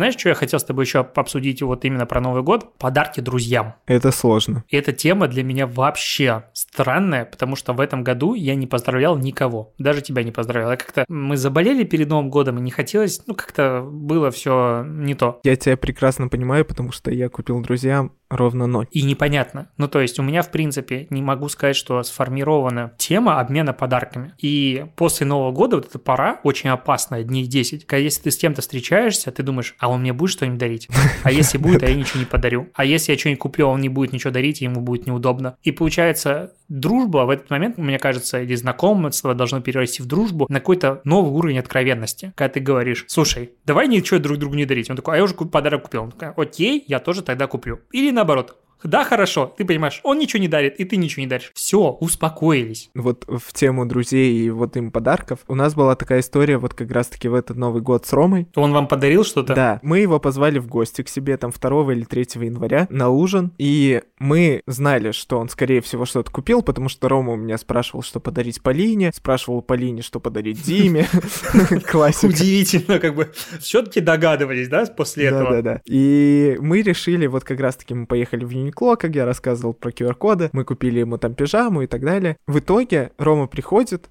Знаешь, 0.00 0.16
что 0.16 0.30
я 0.30 0.34
хотел 0.34 0.58
с 0.58 0.64
тобой 0.64 0.86
еще 0.86 1.00
обсудить 1.00 1.60
вот 1.60 1.84
именно 1.84 2.06
про 2.06 2.22
Новый 2.22 2.42
год? 2.42 2.78
Подарки 2.78 3.20
друзьям. 3.20 3.74
Это 3.84 4.12
сложно. 4.12 4.64
И 4.70 4.76
эта 4.78 4.94
тема 4.94 5.28
для 5.28 5.44
меня 5.44 5.66
вообще 5.66 6.44
странная, 6.54 7.26
потому 7.26 7.54
что 7.54 7.74
в 7.74 7.80
этом 7.80 8.02
году 8.02 8.32
я 8.32 8.54
не 8.54 8.66
поздравлял 8.66 9.18
никого. 9.18 9.74
Даже 9.76 10.00
тебя 10.00 10.22
не 10.22 10.32
поздравлял. 10.32 10.70
Я 10.70 10.78
как-то... 10.78 11.04
Мы 11.06 11.36
заболели 11.36 11.84
перед 11.84 12.08
Новым 12.08 12.30
годом, 12.30 12.56
и 12.56 12.62
не 12.62 12.70
хотелось... 12.70 13.20
Ну, 13.26 13.34
как-то 13.34 13.82
было 13.82 14.30
все 14.30 14.86
не 14.86 15.14
то. 15.14 15.38
Я 15.44 15.54
тебя 15.56 15.76
прекрасно 15.76 16.28
понимаю, 16.28 16.64
потому 16.64 16.92
что 16.92 17.10
я 17.10 17.28
купил 17.28 17.60
друзьям 17.60 18.12
ровно 18.30 18.66
ноль. 18.66 18.86
И 18.92 19.02
непонятно. 19.02 19.68
Ну, 19.76 19.88
то 19.88 20.00
есть 20.00 20.18
у 20.18 20.22
меня, 20.22 20.42
в 20.42 20.50
принципе, 20.50 21.06
не 21.10 21.20
могу 21.20 21.48
сказать, 21.48 21.76
что 21.76 22.02
сформирована 22.02 22.92
тема 22.96 23.40
обмена 23.40 23.72
подарками. 23.72 24.34
И 24.38 24.86
после 24.96 25.26
Нового 25.26 25.52
года 25.52 25.76
вот 25.76 25.88
эта 25.88 25.98
пора 25.98 26.40
очень 26.44 26.70
опасная, 26.70 27.24
дней 27.24 27.46
10. 27.46 27.86
Когда 27.86 28.02
если 28.02 28.22
ты 28.22 28.30
с 28.30 28.36
кем-то 28.36 28.62
встречаешься, 28.62 29.30
ты 29.32 29.42
думаешь, 29.42 29.74
а 29.78 29.90
он 29.90 30.00
мне 30.00 30.12
будет 30.12 30.30
что-нибудь 30.30 30.58
дарить? 30.58 30.88
А 31.24 31.30
если 31.30 31.58
будет, 31.58 31.82
а 31.82 31.88
я 31.88 31.94
ничего 31.94 32.20
не 32.20 32.26
подарю? 32.26 32.68
А 32.74 32.84
если 32.84 33.12
я 33.12 33.18
что-нибудь 33.18 33.40
куплю, 33.40 33.66
а 33.66 33.70
он 33.70 33.80
не 33.80 33.88
будет 33.88 34.12
ничего 34.12 34.30
дарить, 34.32 34.60
ему 34.60 34.80
будет 34.80 35.06
неудобно? 35.06 35.56
И 35.62 35.72
получается, 35.72 36.52
дружба 36.68 37.24
в 37.26 37.30
этот 37.30 37.50
момент, 37.50 37.76
мне 37.76 37.98
кажется, 37.98 38.40
или 38.40 38.54
знакомство 38.54 39.34
должно 39.34 39.60
перерасти 39.60 40.02
в 40.02 40.06
дружбу 40.06 40.46
на 40.48 40.60
какой-то 40.60 41.00
новый 41.04 41.32
уровень 41.32 41.58
откровенности. 41.58 42.32
Когда 42.36 42.54
ты 42.54 42.60
говоришь, 42.60 43.04
слушай, 43.08 43.50
давай 43.66 43.88
ничего 43.88 44.18
друг 44.20 44.38
другу 44.38 44.54
не 44.54 44.64
дарить. 44.64 44.88
Он 44.88 44.96
такой, 44.96 45.14
а 45.14 45.16
я 45.18 45.24
уже 45.24 45.34
подарок 45.34 45.82
купил. 45.82 46.04
Он 46.04 46.12
такой, 46.12 46.44
окей, 46.44 46.84
я 46.86 47.00
тоже 47.00 47.22
тогда 47.22 47.46
куплю. 47.46 47.80
Или 47.92 48.10
наоборот, 48.20 48.56
да, 48.84 49.04
хорошо, 49.04 49.52
ты 49.56 49.64
понимаешь, 49.64 50.00
он 50.02 50.18
ничего 50.18 50.40
не 50.40 50.48
дарит, 50.48 50.76
и 50.76 50.84
ты 50.84 50.96
ничего 50.96 51.22
не 51.22 51.26
даришь. 51.26 51.52
Все, 51.54 51.90
успокоились. 52.00 52.90
Вот 52.94 53.24
в 53.28 53.52
тему 53.52 53.86
друзей 53.86 54.32
и 54.32 54.50
вот 54.50 54.76
им 54.76 54.90
подарков, 54.90 55.40
у 55.48 55.54
нас 55.54 55.74
была 55.74 55.96
такая 55.96 56.20
история 56.20 56.58
вот 56.58 56.74
как 56.74 56.90
раз-таки 56.90 57.28
в 57.28 57.34
этот 57.34 57.56
Новый 57.56 57.82
год 57.82 58.06
с 58.06 58.12
Ромой. 58.12 58.48
Он 58.54 58.72
вам 58.72 58.88
подарил 58.88 59.24
что-то? 59.24 59.54
Да, 59.54 59.80
мы 59.82 59.98
его 59.98 60.18
позвали 60.18 60.58
в 60.58 60.66
гости 60.66 61.02
к 61.02 61.08
себе 61.08 61.36
там 61.36 61.50
2 61.50 61.92
или 61.92 62.04
3 62.04 62.44
января 62.44 62.86
на 62.90 63.08
ужин, 63.08 63.52
и 63.58 64.02
мы 64.18 64.62
знали, 64.66 65.12
что 65.12 65.38
он, 65.38 65.48
скорее 65.48 65.80
всего, 65.80 66.04
что-то 66.04 66.30
купил, 66.30 66.62
потому 66.62 66.88
что 66.88 67.08
Рома 67.08 67.32
у 67.32 67.36
меня 67.36 67.58
спрашивал, 67.58 68.02
что 68.02 68.20
подарить 68.20 68.62
Полине, 68.62 69.12
спрашивал 69.14 69.62
Полине, 69.62 70.02
что 70.02 70.20
подарить 70.20 70.62
Диме. 70.62 71.06
Классика. 71.90 72.26
Удивительно, 72.26 72.98
как 72.98 73.14
бы 73.14 73.32
все-таки 73.60 74.00
догадывались, 74.00 74.68
да, 74.68 74.86
после 74.86 75.26
этого? 75.26 75.50
Да-да-да. 75.50 75.80
И 75.84 76.56
мы 76.60 76.82
решили, 76.82 77.26
вот 77.26 77.44
как 77.44 77.60
раз-таки 77.60 77.94
мы 77.94 78.06
поехали 78.06 78.44
в 78.44 78.52
Юникло, 78.70 78.94
как 78.94 79.14
я 79.14 79.24
рассказывал 79.24 79.74
про 79.74 79.90
QR-коды, 79.90 80.50
мы 80.52 80.64
купили 80.64 81.00
ему 81.00 81.18
там 81.18 81.34
пижаму 81.34 81.82
и 81.82 81.86
так 81.86 82.02
далее. 82.02 82.36
В 82.46 82.60
итоге 82.60 83.10
Рома 83.18 83.48
приходит, 83.48 84.08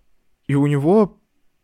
и 0.48 0.56
у 0.56 0.68
него 0.68 1.19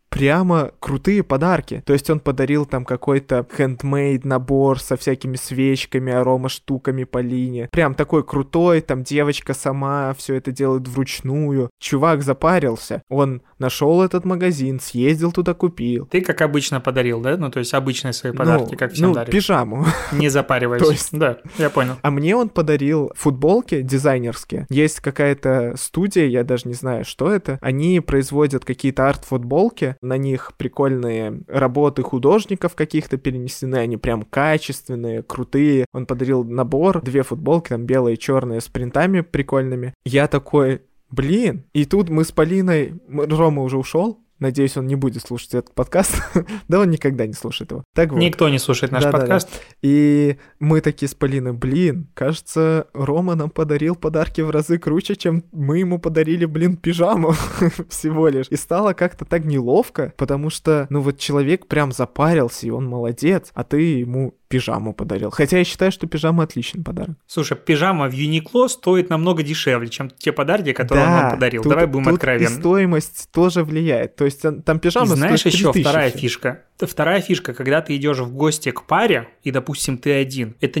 прямо 0.08 0.72
крутые 0.80 1.22
подарки. 1.22 1.82
То 1.86 1.92
есть 1.92 2.08
он 2.10 2.20
подарил 2.20 2.66
там 2.66 2.84
какой-то 2.84 3.46
хендмейд 3.56 4.24
набор 4.24 4.80
со 4.80 4.96
всякими 4.96 5.36
свечками, 5.36 6.12
арома 6.12 6.48
штуками 6.48 7.04
по 7.04 7.18
линии. 7.18 7.68
Прям 7.70 7.94
такой 7.94 8.24
крутой, 8.24 8.80
там 8.80 9.02
девочка 9.02 9.54
сама 9.54 10.14
все 10.16 10.34
это 10.34 10.52
делает 10.52 10.88
вручную. 10.88 11.70
Чувак 11.78 12.22
запарился. 12.22 13.02
Он 13.08 13.42
нашел 13.58 14.02
этот 14.02 14.24
магазин, 14.24 14.80
съездил 14.80 15.32
туда, 15.32 15.54
купил. 15.54 16.06
Ты, 16.06 16.20
как 16.20 16.40
обычно, 16.42 16.80
подарил, 16.80 17.20
да? 17.20 17.36
Ну, 17.36 17.50
то 17.50 17.58
есть 17.58 17.74
обычные 17.74 18.12
свои 18.12 18.32
подарки, 18.32 18.72
ну, 18.72 18.78
как 18.78 18.92
всем 18.92 19.08
ну, 19.08 19.14
даришь. 19.14 19.32
пижаму. 19.32 19.86
Не 20.12 20.28
запариваясь. 20.28 20.82
То 20.82 20.90
есть- 20.90 21.08
Да, 21.12 21.38
я 21.58 21.70
понял. 21.70 21.96
А 22.02 22.10
мне 22.10 22.36
он 22.36 22.48
подарил 22.48 23.12
футболки 23.14 23.82
дизайнерские. 23.82 24.66
Есть 24.68 25.00
какая-то 25.00 25.74
студия, 25.76 26.26
я 26.26 26.44
даже 26.44 26.68
не 26.68 26.74
знаю, 26.74 27.04
что 27.04 27.30
это. 27.30 27.58
Они 27.60 28.00
производят 28.00 28.64
какие-то 28.64 29.08
арт-футболки. 29.08 29.95
На 30.00 30.16
них 30.16 30.52
прикольные 30.56 31.42
работы 31.48 32.02
художников 32.02 32.74
каких-то 32.74 33.16
перенесены. 33.16 33.76
Они 33.76 33.96
прям 33.96 34.22
качественные, 34.22 35.22
крутые. 35.22 35.86
Он 35.92 36.06
подарил 36.06 36.44
набор, 36.44 37.02
две 37.02 37.22
футболки, 37.22 37.70
там 37.70 37.84
белые 37.84 38.14
и 38.14 38.18
черные, 38.18 38.60
с 38.60 38.68
принтами 38.68 39.20
прикольными. 39.20 39.94
Я 40.04 40.28
такой, 40.28 40.82
блин. 41.10 41.64
И 41.72 41.84
тут 41.84 42.08
мы 42.08 42.24
с 42.24 42.32
Полиной... 42.32 42.94
Рома 43.08 43.62
уже 43.62 43.78
ушел. 43.78 44.20
Надеюсь, 44.38 44.76
он 44.76 44.86
не 44.86 44.96
будет 44.96 45.22
слушать 45.22 45.54
этот 45.54 45.74
подкаст. 45.74 46.22
да 46.68 46.80
он 46.80 46.90
никогда 46.90 47.26
не 47.26 47.32
слушает 47.32 47.70
его. 47.70 47.84
Так 47.94 48.12
вот. 48.12 48.18
Никто 48.18 48.48
не 48.48 48.58
слушает 48.58 48.92
наш 48.92 49.02
Да-да-да. 49.04 49.20
подкаст. 49.20 49.62
И 49.82 50.36
мы 50.58 50.80
такие 50.80 51.08
с 51.08 51.14
Полиной, 51.14 51.54
блин, 51.54 52.08
кажется, 52.14 52.88
Рома 52.92 53.34
нам 53.34 53.50
подарил 53.50 53.96
подарки 53.96 54.42
в 54.42 54.50
разы 54.50 54.78
круче, 54.78 55.16
чем 55.16 55.44
мы 55.52 55.78
ему 55.78 55.98
подарили, 55.98 56.44
блин, 56.44 56.76
пижаму 56.76 57.34
всего 57.88 58.28
лишь. 58.28 58.46
И 58.50 58.56
стало 58.56 58.92
как-то 58.92 59.24
так 59.24 59.44
неловко, 59.44 60.12
потому 60.16 60.50
что, 60.50 60.86
ну 60.90 61.00
вот 61.00 61.18
человек 61.18 61.66
прям 61.66 61.92
запарился, 61.92 62.66
и 62.66 62.70
он 62.70 62.86
молодец, 62.86 63.50
а 63.54 63.64
ты 63.64 63.80
ему 63.80 64.34
пижаму 64.48 64.92
подарил. 64.94 65.30
Хотя 65.30 65.58
я 65.58 65.64
считаю, 65.64 65.90
что 65.92 66.06
пижама 66.06 66.44
отличный 66.44 66.82
подарок. 66.82 67.16
Слушай, 67.26 67.56
пижама 67.56 68.08
в 68.08 68.12
Юникло 68.12 68.68
стоит 68.68 69.10
намного 69.10 69.42
дешевле, 69.42 69.88
чем 69.88 70.10
те 70.10 70.32
подарки, 70.32 70.72
которые 70.72 71.06
он 71.06 71.12
нам 71.12 71.30
подарил. 71.32 71.62
тут- 71.62 71.70
Давай 71.70 71.86
будем 71.86 72.04
тут 72.04 72.12
и 72.12 72.16
откровенны. 72.16 72.48
стоимость 72.60 73.28
тоже 73.32 73.64
влияет. 73.64 74.16
То 74.16 74.24
есть 74.24 74.42
там 74.42 74.76
И 74.76 74.80
пижама 74.80 75.06
знаешь 75.16 75.40
стоит 75.40 75.54
еще 75.54 75.72
3000 75.72 75.82
вторая 75.88 76.10
фишка. 76.10 76.62
Вторая 76.78 77.22
фишка, 77.22 77.54
когда 77.54 77.80
ты 77.80 77.96
идешь 77.96 78.18
в 78.18 78.34
гости 78.34 78.70
к 78.70 78.82
паре, 78.82 79.28
и, 79.42 79.50
допустим, 79.50 79.96
ты 79.96 80.12
один, 80.12 80.56
это 80.60 80.78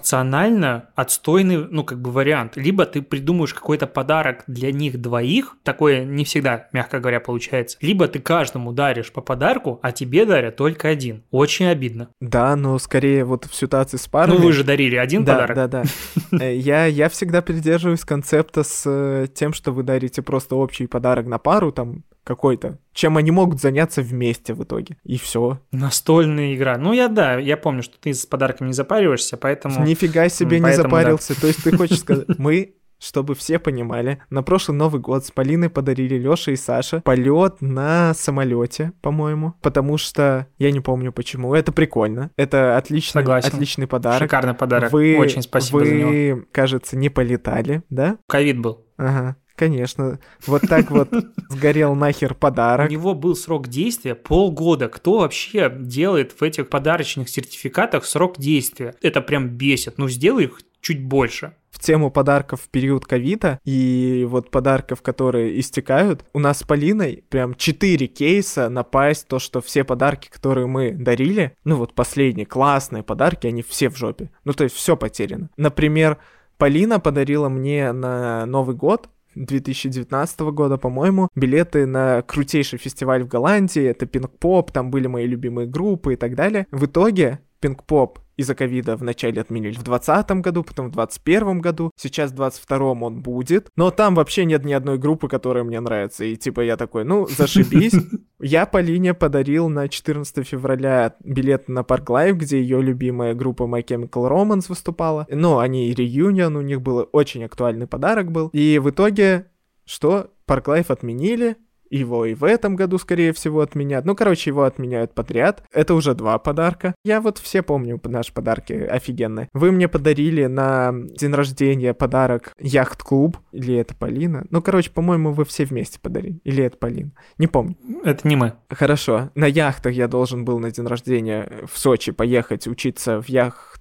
непропорционально 0.00 0.90
отстойный, 0.94 1.66
ну, 1.70 1.82
как 1.84 2.00
бы 2.00 2.10
вариант. 2.10 2.56
Либо 2.56 2.84
ты 2.84 3.00
придумаешь 3.02 3.54
какой-то 3.54 3.86
подарок 3.86 4.44
для 4.46 4.70
них 4.70 5.00
двоих, 5.00 5.56
такое 5.62 6.04
не 6.04 6.24
всегда, 6.24 6.68
мягко 6.72 7.00
говоря, 7.00 7.20
получается. 7.20 7.78
Либо 7.80 8.06
ты 8.08 8.18
каждому 8.18 8.72
даришь 8.72 9.12
по 9.12 9.20
подарку, 9.22 9.78
а 9.82 9.92
тебе 9.92 10.26
дарят 10.26 10.56
только 10.56 10.88
один. 10.88 11.22
Очень 11.30 11.66
обидно. 11.66 12.08
Да, 12.20 12.54
но 12.54 12.78
скорее 12.78 12.99
вот 13.24 13.46
в 13.46 13.54
ситуации 13.54 13.96
с 13.96 14.06
парами... 14.06 14.36
Ну, 14.36 14.42
вы 14.42 14.52
же 14.52 14.64
дарили 14.64 14.96
один 14.96 15.24
да, 15.24 15.34
подарок. 15.34 15.56
Да, 15.56 15.68
да, 15.68 15.82
Э, 16.40 16.56
Я, 16.56 16.86
я 16.86 17.08
всегда 17.08 17.42
придерживаюсь 17.42 18.04
концепта 18.04 18.62
с 18.62 18.82
э, 18.86 19.26
тем, 19.32 19.52
что 19.52 19.72
вы 19.72 19.82
дарите 19.82 20.22
просто 20.22 20.56
общий 20.56 20.86
подарок 20.86 21.26
на 21.26 21.38
пару, 21.38 21.72
там, 21.72 22.04
какой-то, 22.24 22.78
чем 22.92 23.16
они 23.16 23.30
могут 23.30 23.60
заняться 23.60 24.02
вместе 24.02 24.54
в 24.54 24.62
итоге. 24.62 24.96
И 25.04 25.18
все. 25.18 25.60
Настольная 25.72 26.54
игра. 26.54 26.78
Ну, 26.78 26.92
я 26.92 27.08
да, 27.08 27.38
я 27.38 27.56
помню, 27.56 27.82
что 27.82 27.98
ты 27.98 28.14
с 28.14 28.26
подарками 28.26 28.68
не 28.68 28.74
запариваешься, 28.74 29.36
поэтому... 29.36 29.84
Нифига 29.84 30.28
себе 30.28 30.58
не 30.58 30.62
поэтому 30.62 30.84
да. 30.84 30.90
запарился. 30.90 31.40
То 31.40 31.46
есть 31.46 31.64
ты 31.64 31.76
хочешь 31.76 32.00
сказать, 32.00 32.26
мы 32.38 32.74
чтобы 33.00 33.34
все 33.34 33.58
понимали, 33.58 34.22
на 34.30 34.42
прошлый 34.44 34.76
Новый 34.76 35.00
год 35.00 35.24
с 35.26 35.30
Полиной 35.32 35.70
подарили 35.70 36.16
Лёша 36.16 36.52
и 36.52 36.56
Саша 36.56 37.00
полет 37.00 37.60
на 37.60 38.14
самолете, 38.14 38.92
по-моему, 39.00 39.54
потому 39.62 39.96
что 39.96 40.46
я 40.58 40.70
не 40.70 40.80
помню 40.80 41.10
почему. 41.12 41.54
Это 41.54 41.72
прикольно, 41.72 42.30
это 42.36 42.76
отличный, 42.76 43.20
Согласен. 43.22 43.48
отличный 43.48 43.86
подарок. 43.86 44.20
Шикарный 44.22 44.54
подарок. 44.54 44.92
Вы, 44.92 45.16
Очень 45.18 45.42
спасибо 45.42 45.78
вы, 45.78 45.86
за 45.86 45.94
него. 45.94 46.42
кажется, 46.52 46.96
не 46.96 47.08
полетали, 47.08 47.82
да? 47.90 48.18
Ковид 48.28 48.58
был. 48.60 48.84
Ага, 48.98 49.36
конечно. 49.56 50.18
Вот 50.46 50.62
так 50.68 50.90
вот 50.90 51.08
сгорел 51.48 51.94
нахер 51.94 52.32
У 52.32 52.34
подарок. 52.34 52.90
него 52.90 53.14
был 53.14 53.34
срок 53.34 53.68
действия 53.68 54.14
полгода. 54.14 54.88
Кто 54.88 55.20
вообще 55.20 55.74
делает 55.74 56.38
в 56.38 56.42
этих 56.42 56.68
подарочных 56.68 57.30
сертификатах 57.30 58.04
срок 58.04 58.34
действия? 58.38 58.94
Это 59.00 59.22
прям 59.22 59.48
бесит. 59.48 59.96
Ну, 59.96 60.06
сделай 60.08 60.44
их 60.44 60.60
чуть 60.82 61.02
больше. 61.02 61.54
Тему 61.80 62.10
подарков 62.10 62.62
в 62.62 62.68
период 62.68 63.06
ковида 63.06 63.58
и 63.64 64.26
вот 64.28 64.50
подарков, 64.50 65.02
которые 65.02 65.58
истекают, 65.58 66.24
у 66.32 66.38
нас 66.38 66.58
с 66.58 66.62
Полиной 66.62 67.24
прям 67.28 67.54
4 67.54 68.06
кейса 68.06 68.68
напасть, 68.68 69.26
то, 69.26 69.38
что 69.38 69.60
все 69.60 69.84
подарки, 69.84 70.28
которые 70.28 70.66
мы 70.66 70.92
дарили, 70.92 71.56
ну 71.64 71.76
вот 71.76 71.94
последние 71.94 72.46
классные 72.46 73.02
подарки, 73.02 73.46
они 73.46 73.62
все 73.62 73.88
в 73.88 73.96
жопе. 73.96 74.30
Ну 74.44 74.52
то 74.52 74.64
есть 74.64 74.76
все 74.76 74.96
потеряно. 74.96 75.50
Например, 75.56 76.18
Полина 76.58 77.00
подарила 77.00 77.48
мне 77.48 77.92
на 77.92 78.44
Новый 78.46 78.76
год 78.76 79.08
2019 79.34 80.40
года, 80.40 80.76
по-моему, 80.76 81.28
билеты 81.34 81.86
на 81.86 82.22
крутейший 82.22 82.78
фестиваль 82.78 83.22
в 83.22 83.28
Голландии, 83.28 83.82
это 83.82 84.06
Pinkpop, 84.06 84.70
там 84.72 84.90
были 84.90 85.06
мои 85.06 85.26
любимые 85.26 85.66
группы 85.66 86.14
и 86.14 86.16
так 86.16 86.34
далее. 86.34 86.66
В 86.70 86.86
итоге 86.86 87.40
Pinkpop 87.60 88.18
из-за 88.40 88.54
ковида 88.54 88.96
вначале 88.96 89.40
отменили 89.40 89.72
в 89.72 89.84
2020 89.84 90.30
году, 90.42 90.64
потом 90.64 90.86
в 90.86 90.92
2021 90.92 91.60
году, 91.60 91.90
сейчас 91.96 92.30
в 92.30 92.36
2022 92.36 92.92
он 92.92 93.20
будет, 93.20 93.68
но 93.76 93.90
там 93.90 94.14
вообще 94.14 94.46
нет 94.46 94.64
ни 94.64 94.72
одной 94.72 94.96
группы, 94.96 95.28
которая 95.28 95.62
мне 95.62 95.78
нравится, 95.78 96.24
и 96.24 96.36
типа 96.36 96.62
я 96.62 96.76
такой, 96.76 97.04
ну, 97.04 97.26
зашибись. 97.26 97.92
Я 98.42 98.64
Полине 98.64 99.12
подарил 99.12 99.68
на 99.68 99.86
14 99.86 100.48
февраля 100.48 101.14
билет 101.22 101.68
на 101.68 101.84
Park 101.84 102.08
Live, 102.08 102.38
где 102.38 102.58
ее 102.58 102.80
любимая 102.80 103.34
группа 103.34 103.64
My 103.64 103.84
Chemical 103.84 104.30
Romance 104.30 104.64
выступала. 104.70 105.26
Ну, 105.30 105.58
они 105.58 105.90
и 105.90 105.94
reunion, 105.94 106.56
у 106.56 106.62
них 106.62 106.80
был 106.80 107.06
очень 107.12 107.44
актуальный 107.44 107.86
подарок 107.86 108.32
был. 108.32 108.48
И 108.54 108.78
в 108.78 108.88
итоге, 108.88 109.48
что? 109.84 110.30
Park 110.46 110.68
Live 110.68 110.90
отменили, 110.90 111.56
его 111.90 112.24
и 112.24 112.34
в 112.34 112.44
этом 112.44 112.76
году, 112.76 112.98
скорее 112.98 113.32
всего, 113.32 113.60
отменят. 113.60 114.04
Ну, 114.04 114.14
короче, 114.14 114.50
его 114.50 114.64
отменяют 114.64 115.14
подряд. 115.14 115.62
Это 115.72 115.94
уже 115.94 116.14
два 116.14 116.38
подарка. 116.38 116.94
Я 117.04 117.20
вот 117.20 117.38
все 117.38 117.62
помню 117.62 118.00
наши 118.04 118.32
подарки 118.32 118.72
офигенные. 118.72 119.48
Вы 119.52 119.72
мне 119.72 119.88
подарили 119.88 120.46
на 120.46 120.92
день 120.92 121.32
рождения 121.32 121.94
подарок 121.94 122.52
яхт-клуб. 122.58 123.38
Или 123.52 123.76
это 123.76 123.94
Полина? 123.94 124.46
Ну, 124.50 124.62
короче, 124.62 124.90
по-моему, 124.90 125.32
вы 125.32 125.44
все 125.44 125.64
вместе 125.64 125.98
подарили. 126.00 126.40
Или 126.44 126.64
это 126.64 126.76
Полина? 126.76 127.10
Не 127.38 127.46
помню. 127.46 127.76
Это 128.04 128.26
не 128.26 128.36
мы. 128.36 128.54
Хорошо. 128.68 129.30
На 129.34 129.46
яхтах 129.46 129.92
я 129.92 130.08
должен 130.08 130.44
был 130.44 130.58
на 130.58 130.70
день 130.70 130.86
рождения 130.86 131.50
в 131.70 131.78
Сочи 131.78 132.12
поехать 132.12 132.66
учиться 132.66 133.20
в 133.20 133.28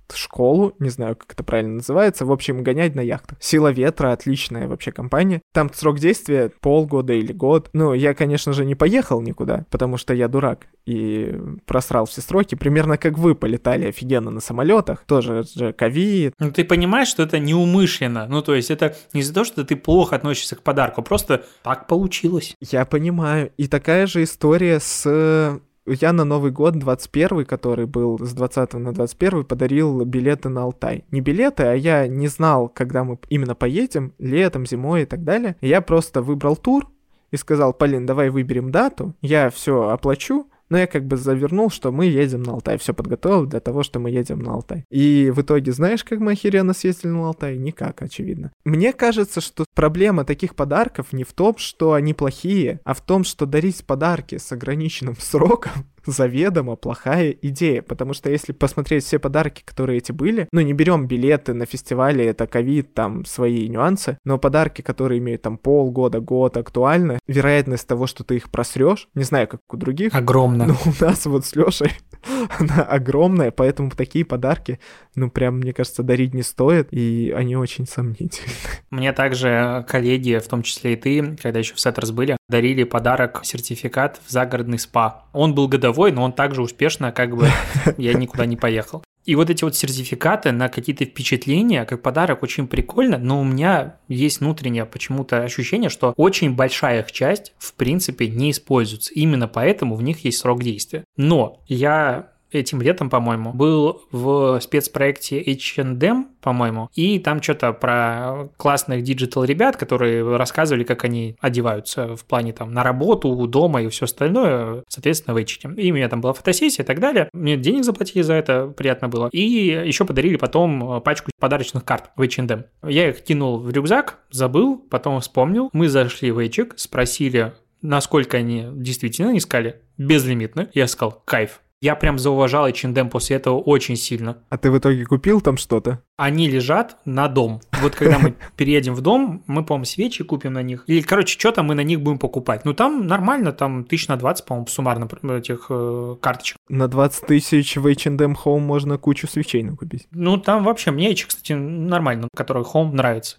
яхт-школу. 0.09 0.73
Не 0.79 0.89
знаю, 0.89 1.15
как 1.15 1.33
это 1.33 1.43
правильно 1.43 1.75
называется. 1.75 2.25
В 2.25 2.31
общем, 2.31 2.63
гонять 2.63 2.95
на 2.95 3.01
яхтах. 3.01 3.37
Сила 3.41 3.71
ветра 3.71 4.11
отличная 4.11 4.67
вообще 4.67 4.91
компания. 4.91 5.41
Там 5.53 5.71
срок 5.73 5.99
действия 5.99 6.51
полгода 6.61 7.13
или 7.13 7.31
год. 7.31 7.69
Ну, 7.73 7.93
я, 7.93 8.13
конечно 8.13 8.53
же, 8.53 8.65
не 8.65 8.75
поехал 8.75 9.21
никуда, 9.21 9.65
потому 9.69 9.97
что 9.97 10.13
я 10.13 10.27
дурак 10.27 10.67
и 10.85 11.35
просрал 11.65 12.05
все 12.05 12.21
сроки. 12.21 12.55
Примерно 12.55 12.97
как 12.97 13.17
вы 13.17 13.35
полетали 13.35 13.87
офигенно 13.87 14.31
на 14.31 14.41
самолетах. 14.41 15.03
Тоже 15.05 15.43
же 15.43 15.73
ковид. 15.73 16.33
Ну, 16.39 16.51
ты 16.51 16.63
понимаешь, 16.63 17.07
что 17.07 17.23
это 17.23 17.39
неумышленно. 17.39 18.27
Ну, 18.27 18.41
то 18.41 18.55
есть, 18.55 18.71
это 18.71 18.95
не 19.13 19.21
из-за 19.21 19.33
того, 19.33 19.43
что 19.45 19.63
ты 19.63 19.75
плохо 19.75 20.15
относишься 20.15 20.55
к 20.55 20.61
подарку, 20.61 21.01
просто 21.01 21.45
так 21.63 21.87
получилось. 21.87 22.55
Я 22.59 22.85
понимаю. 22.85 23.51
И 23.57 23.67
такая 23.67 24.07
же 24.07 24.23
история 24.23 24.79
с 24.79 25.59
я 25.93 26.13
на 26.13 26.25
Новый 26.25 26.51
год 26.51 26.77
21 26.77 27.45
который 27.45 27.85
был 27.85 28.19
с 28.19 28.33
20 28.33 28.73
на 28.73 28.93
21 28.93 29.45
подарил 29.45 30.03
билеты 30.05 30.49
на 30.49 30.63
Алтай. 30.63 31.05
Не 31.11 31.21
билеты, 31.21 31.63
а 31.63 31.73
я 31.73 32.07
не 32.07 32.27
знал, 32.27 32.69
когда 32.69 33.03
мы 33.03 33.17
именно 33.29 33.55
поедем, 33.55 34.13
летом, 34.19 34.65
зимой 34.65 35.03
и 35.03 35.05
так 35.05 35.23
далее. 35.23 35.55
Я 35.61 35.81
просто 35.81 36.21
выбрал 36.21 36.55
тур 36.55 36.87
и 37.31 37.37
сказал, 37.37 37.73
Полин, 37.73 38.05
давай 38.05 38.29
выберем 38.29 38.71
дату, 38.71 39.13
я 39.21 39.49
все 39.49 39.89
оплачу, 39.89 40.47
но 40.69 40.77
я 40.77 40.87
как 40.87 41.05
бы 41.05 41.17
завернул, 41.17 41.69
что 41.69 41.91
мы 41.91 42.05
едем 42.05 42.43
на 42.43 42.53
Алтай. 42.53 42.77
Все 42.77 42.93
подготовил 42.93 43.45
для 43.45 43.59
того, 43.59 43.83
что 43.83 43.99
мы 43.99 44.11
едем 44.11 44.39
на 44.39 44.53
Алтай. 44.53 44.85
И 44.89 45.31
в 45.35 45.41
итоге, 45.41 45.71
знаешь, 45.71 46.03
как 46.03 46.19
мы 46.19 46.33
охеренно 46.33 46.73
съездили 46.73 47.11
на 47.11 47.27
Алтай? 47.27 47.57
Никак, 47.57 48.01
очевидно. 48.01 48.51
Мне 48.63 48.93
кажется, 48.93 49.41
что 49.41 49.65
проблема 49.73 50.25
таких 50.25 50.55
подарков 50.55 51.11
не 51.11 51.23
в 51.23 51.33
том, 51.33 51.57
что 51.57 51.93
они 51.93 52.13
плохие, 52.13 52.79
а 52.83 52.93
в 52.93 53.01
том, 53.01 53.23
что 53.23 53.45
дарить 53.45 53.85
подарки 53.85 54.37
с 54.37 54.51
ограниченным 54.51 55.15
сроком 55.19 55.71
заведомо 56.09 56.75
плохая 56.75 57.31
идея, 57.31 57.81
потому 57.81 58.13
что 58.13 58.29
если 58.29 58.51
посмотреть 58.53 59.03
все 59.03 59.19
подарки, 59.19 59.63
которые 59.65 59.97
эти 59.97 60.11
были, 60.11 60.47
ну 60.51 60.61
не 60.61 60.73
берем 60.73 61.07
билеты 61.07 61.53
на 61.53 61.65
фестивале, 61.65 62.25
это 62.25 62.47
ковид, 62.47 62.93
там 62.93 63.25
свои 63.25 63.67
нюансы, 63.67 64.17
но 64.25 64.37
подарки, 64.37 64.81
которые 64.81 65.19
имеют 65.19 65.41
там 65.41 65.57
полгода, 65.57 66.19
год 66.19 66.57
актуальны, 66.57 67.19
вероятность 67.27 67.87
того, 67.87 68.07
что 68.07 68.23
ты 68.23 68.35
их 68.37 68.49
просрешь, 68.51 69.07
не 69.15 69.23
знаю, 69.23 69.47
как 69.47 69.61
у 69.69 69.77
других, 69.77 70.13
Огромно. 70.13 70.65
но 70.67 70.75
у 70.85 71.03
нас 71.03 71.25
вот 71.25 71.45
с 71.45 71.55
Лешей 71.55 71.91
она 72.59 72.83
огромная, 72.83 73.51
поэтому 73.51 73.91
такие 73.91 74.25
подарки, 74.25 74.79
ну, 75.15 75.29
прям, 75.29 75.57
мне 75.57 75.73
кажется, 75.73 76.03
дарить 76.03 76.33
не 76.33 76.43
стоит, 76.43 76.89
и 76.91 77.33
они 77.35 77.55
очень 77.55 77.85
сомнительны. 77.85 78.51
Мне 78.89 79.13
также 79.13 79.85
коллеги, 79.87 80.39
в 80.39 80.47
том 80.47 80.63
числе 80.63 80.93
и 80.93 80.95
ты, 80.95 81.37
когда 81.41 81.59
еще 81.59 81.75
в 81.75 81.79
Setters 81.79 82.11
были, 82.11 82.37
дарили 82.47 82.83
подарок 82.83 83.41
сертификат 83.43 84.19
в 84.25 84.31
загородный 84.31 84.79
спа. 84.79 85.25
Он 85.33 85.53
был 85.53 85.67
годовой, 85.67 85.98
но 86.07 86.23
он 86.23 86.33
также 86.33 86.61
успешно, 86.61 87.11
как 87.11 87.35
бы 87.35 87.47
я 87.97 88.13
никуда 88.13 88.45
не 88.45 88.57
поехал. 88.57 89.03
И 89.25 89.35
вот 89.35 89.49
эти 89.49 89.63
вот 89.63 89.75
сертификаты 89.75 90.51
на 90.51 90.69
какие-то 90.69 91.05
впечатления, 91.05 91.85
как 91.85 92.01
подарок, 92.01 92.41
очень 92.41 92.67
прикольно, 92.67 93.17
но 93.17 93.39
у 93.39 93.43
меня 93.43 93.97
есть 94.07 94.39
внутреннее 94.39 94.85
почему-то 94.85 95.43
ощущение, 95.43 95.89
что 95.89 96.13
очень 96.15 96.55
большая 96.55 97.01
их 97.01 97.11
часть, 97.11 97.53
в 97.59 97.73
принципе, 97.75 98.27
не 98.27 98.49
используется. 98.51 99.13
Именно 99.13 99.47
поэтому 99.47 99.95
в 99.95 100.01
них 100.01 100.23
есть 100.23 100.39
срок 100.39 100.63
действия. 100.63 101.03
Но 101.15 101.61
я 101.67 102.31
этим 102.51 102.81
летом, 102.81 103.09
по-моему, 103.09 103.53
был 103.53 104.03
в 104.11 104.59
спецпроекте 104.61 105.41
H&M, 105.41 106.29
по-моему, 106.41 106.89
и 106.95 107.19
там 107.19 107.41
что-то 107.41 107.73
про 107.73 108.49
классных 108.57 109.03
digital 109.03 109.43
ребят, 109.43 109.77
которые 109.77 110.37
рассказывали, 110.37 110.83
как 110.83 111.03
они 111.03 111.35
одеваются 111.39 112.15
в 112.15 112.25
плане 112.25 112.53
там 112.53 112.73
на 112.73 112.83
работу, 112.83 113.35
дома 113.47 113.81
и 113.81 113.89
все 113.89 114.05
остальное, 114.05 114.83
соответственно, 114.87 115.33
в 115.33 115.37
H&M. 115.37 115.73
И 115.75 115.91
у 115.91 115.95
меня 115.95 116.09
там 116.09 116.21
была 116.21 116.33
фотосессия 116.33 116.83
и 116.83 116.85
так 116.85 116.99
далее. 116.99 117.29
Мне 117.33 117.57
денег 117.57 117.83
заплатили 117.83 118.21
за 118.21 118.33
это, 118.33 118.67
приятно 118.67 119.09
было. 119.09 119.29
И 119.31 119.41
еще 119.41 120.05
подарили 120.05 120.37
потом 120.37 121.01
пачку 121.01 121.31
подарочных 121.39 121.83
карт 121.85 122.11
в 122.15 122.21
H&M. 122.21 122.65
Я 122.87 123.09
их 123.09 123.21
кинул 123.21 123.59
в 123.59 123.69
рюкзак, 123.71 124.19
забыл, 124.31 124.77
потом 124.77 125.19
вспомнил. 125.19 125.69
Мы 125.73 125.89
зашли 125.89 126.31
в 126.31 126.39
H&M, 126.39 126.71
спросили, 126.75 127.53
насколько 127.81 128.37
они 128.37 128.67
действительно 128.73 129.37
искали, 129.37 129.81
безлимитно. 129.97 130.69
Я 130.73 130.87
сказал, 130.87 131.21
кайф, 131.25 131.61
я 131.81 131.95
прям 131.95 132.19
зауважал 132.19 132.67
H&M 132.67 133.09
после 133.09 133.37
этого 133.37 133.59
очень 133.59 133.95
сильно. 133.95 134.37
А 134.49 134.57
ты 134.57 134.69
в 134.69 134.77
итоге 134.77 135.05
купил 135.05 135.41
там 135.41 135.57
что-то? 135.57 136.01
Они 136.17 136.49
лежат 136.49 136.97
на 137.05 137.27
дом. 137.27 137.61
Вот 137.81 137.95
когда 137.95 138.19
мы 138.19 138.35
переедем 138.57 138.93
в 138.93 139.01
дом, 139.01 139.43
мы, 139.47 139.63
по-моему, 139.63 139.85
свечи 139.85 140.23
купим 140.23 140.53
на 140.53 140.61
них. 140.61 140.83
Или, 140.87 141.01
короче, 141.01 141.39
что-то 141.39 141.63
мы 141.63 141.75
на 141.75 141.81
них 141.81 142.01
будем 142.01 142.19
покупать. 142.19 142.65
Ну, 142.65 142.73
там 142.73 143.07
нормально, 143.07 143.53
там 143.53 143.85
тысяч 143.85 144.07
на 144.07 144.17
20, 144.17 144.45
по-моему, 144.45 144.67
суммарно 144.67 145.07
этих 145.31 145.67
э, 145.69 146.15
карточек. 146.21 146.57
На 146.67 146.87
20 146.87 147.25
тысяч 147.25 147.77
в 147.77 147.87
H&M 147.87 148.35
Home 148.43 148.59
можно 148.59 148.97
кучу 148.97 149.27
свечей 149.27 149.63
накупить. 149.63 150.07
Ну, 150.11 150.37
там 150.37 150.63
вообще, 150.63 150.91
мне 150.91 151.13
кстати, 151.15 151.53
нормально, 151.53 152.27
который 152.35 152.63
Home 152.63 152.91
нравится. 152.91 153.37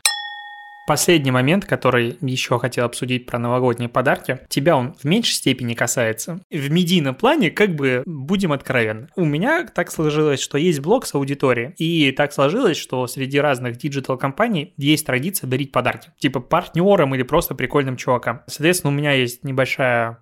Последний 0.90 1.30
момент, 1.30 1.66
который 1.66 2.18
еще 2.20 2.58
хотел 2.58 2.84
обсудить 2.84 3.24
про 3.24 3.38
новогодние 3.38 3.88
подарки. 3.88 4.40
Тебя 4.48 4.76
он 4.76 4.94
в 4.94 5.04
меньшей 5.04 5.34
степени 5.34 5.74
касается. 5.74 6.40
В 6.50 6.68
медийном 6.68 7.14
плане, 7.14 7.52
как 7.52 7.76
бы, 7.76 8.02
будем 8.06 8.50
откровенны. 8.50 9.06
У 9.14 9.24
меня 9.24 9.68
так 9.72 9.92
сложилось, 9.92 10.40
что 10.40 10.58
есть 10.58 10.80
блог 10.80 11.06
с 11.06 11.14
аудиторией. 11.14 11.74
И 11.76 12.10
так 12.10 12.32
сложилось, 12.32 12.76
что 12.76 13.06
среди 13.06 13.38
разных 13.38 13.76
digital-компаний 13.76 14.74
есть 14.78 15.06
традиция 15.06 15.46
дарить 15.46 15.70
подарки. 15.70 16.10
Типа 16.18 16.40
партнерам 16.40 17.14
или 17.14 17.22
просто 17.22 17.54
прикольным 17.54 17.96
чувакам. 17.96 18.42
Соответственно, 18.48 18.92
у 18.92 18.96
меня 18.96 19.12
есть 19.12 19.44
небольшая, 19.44 20.18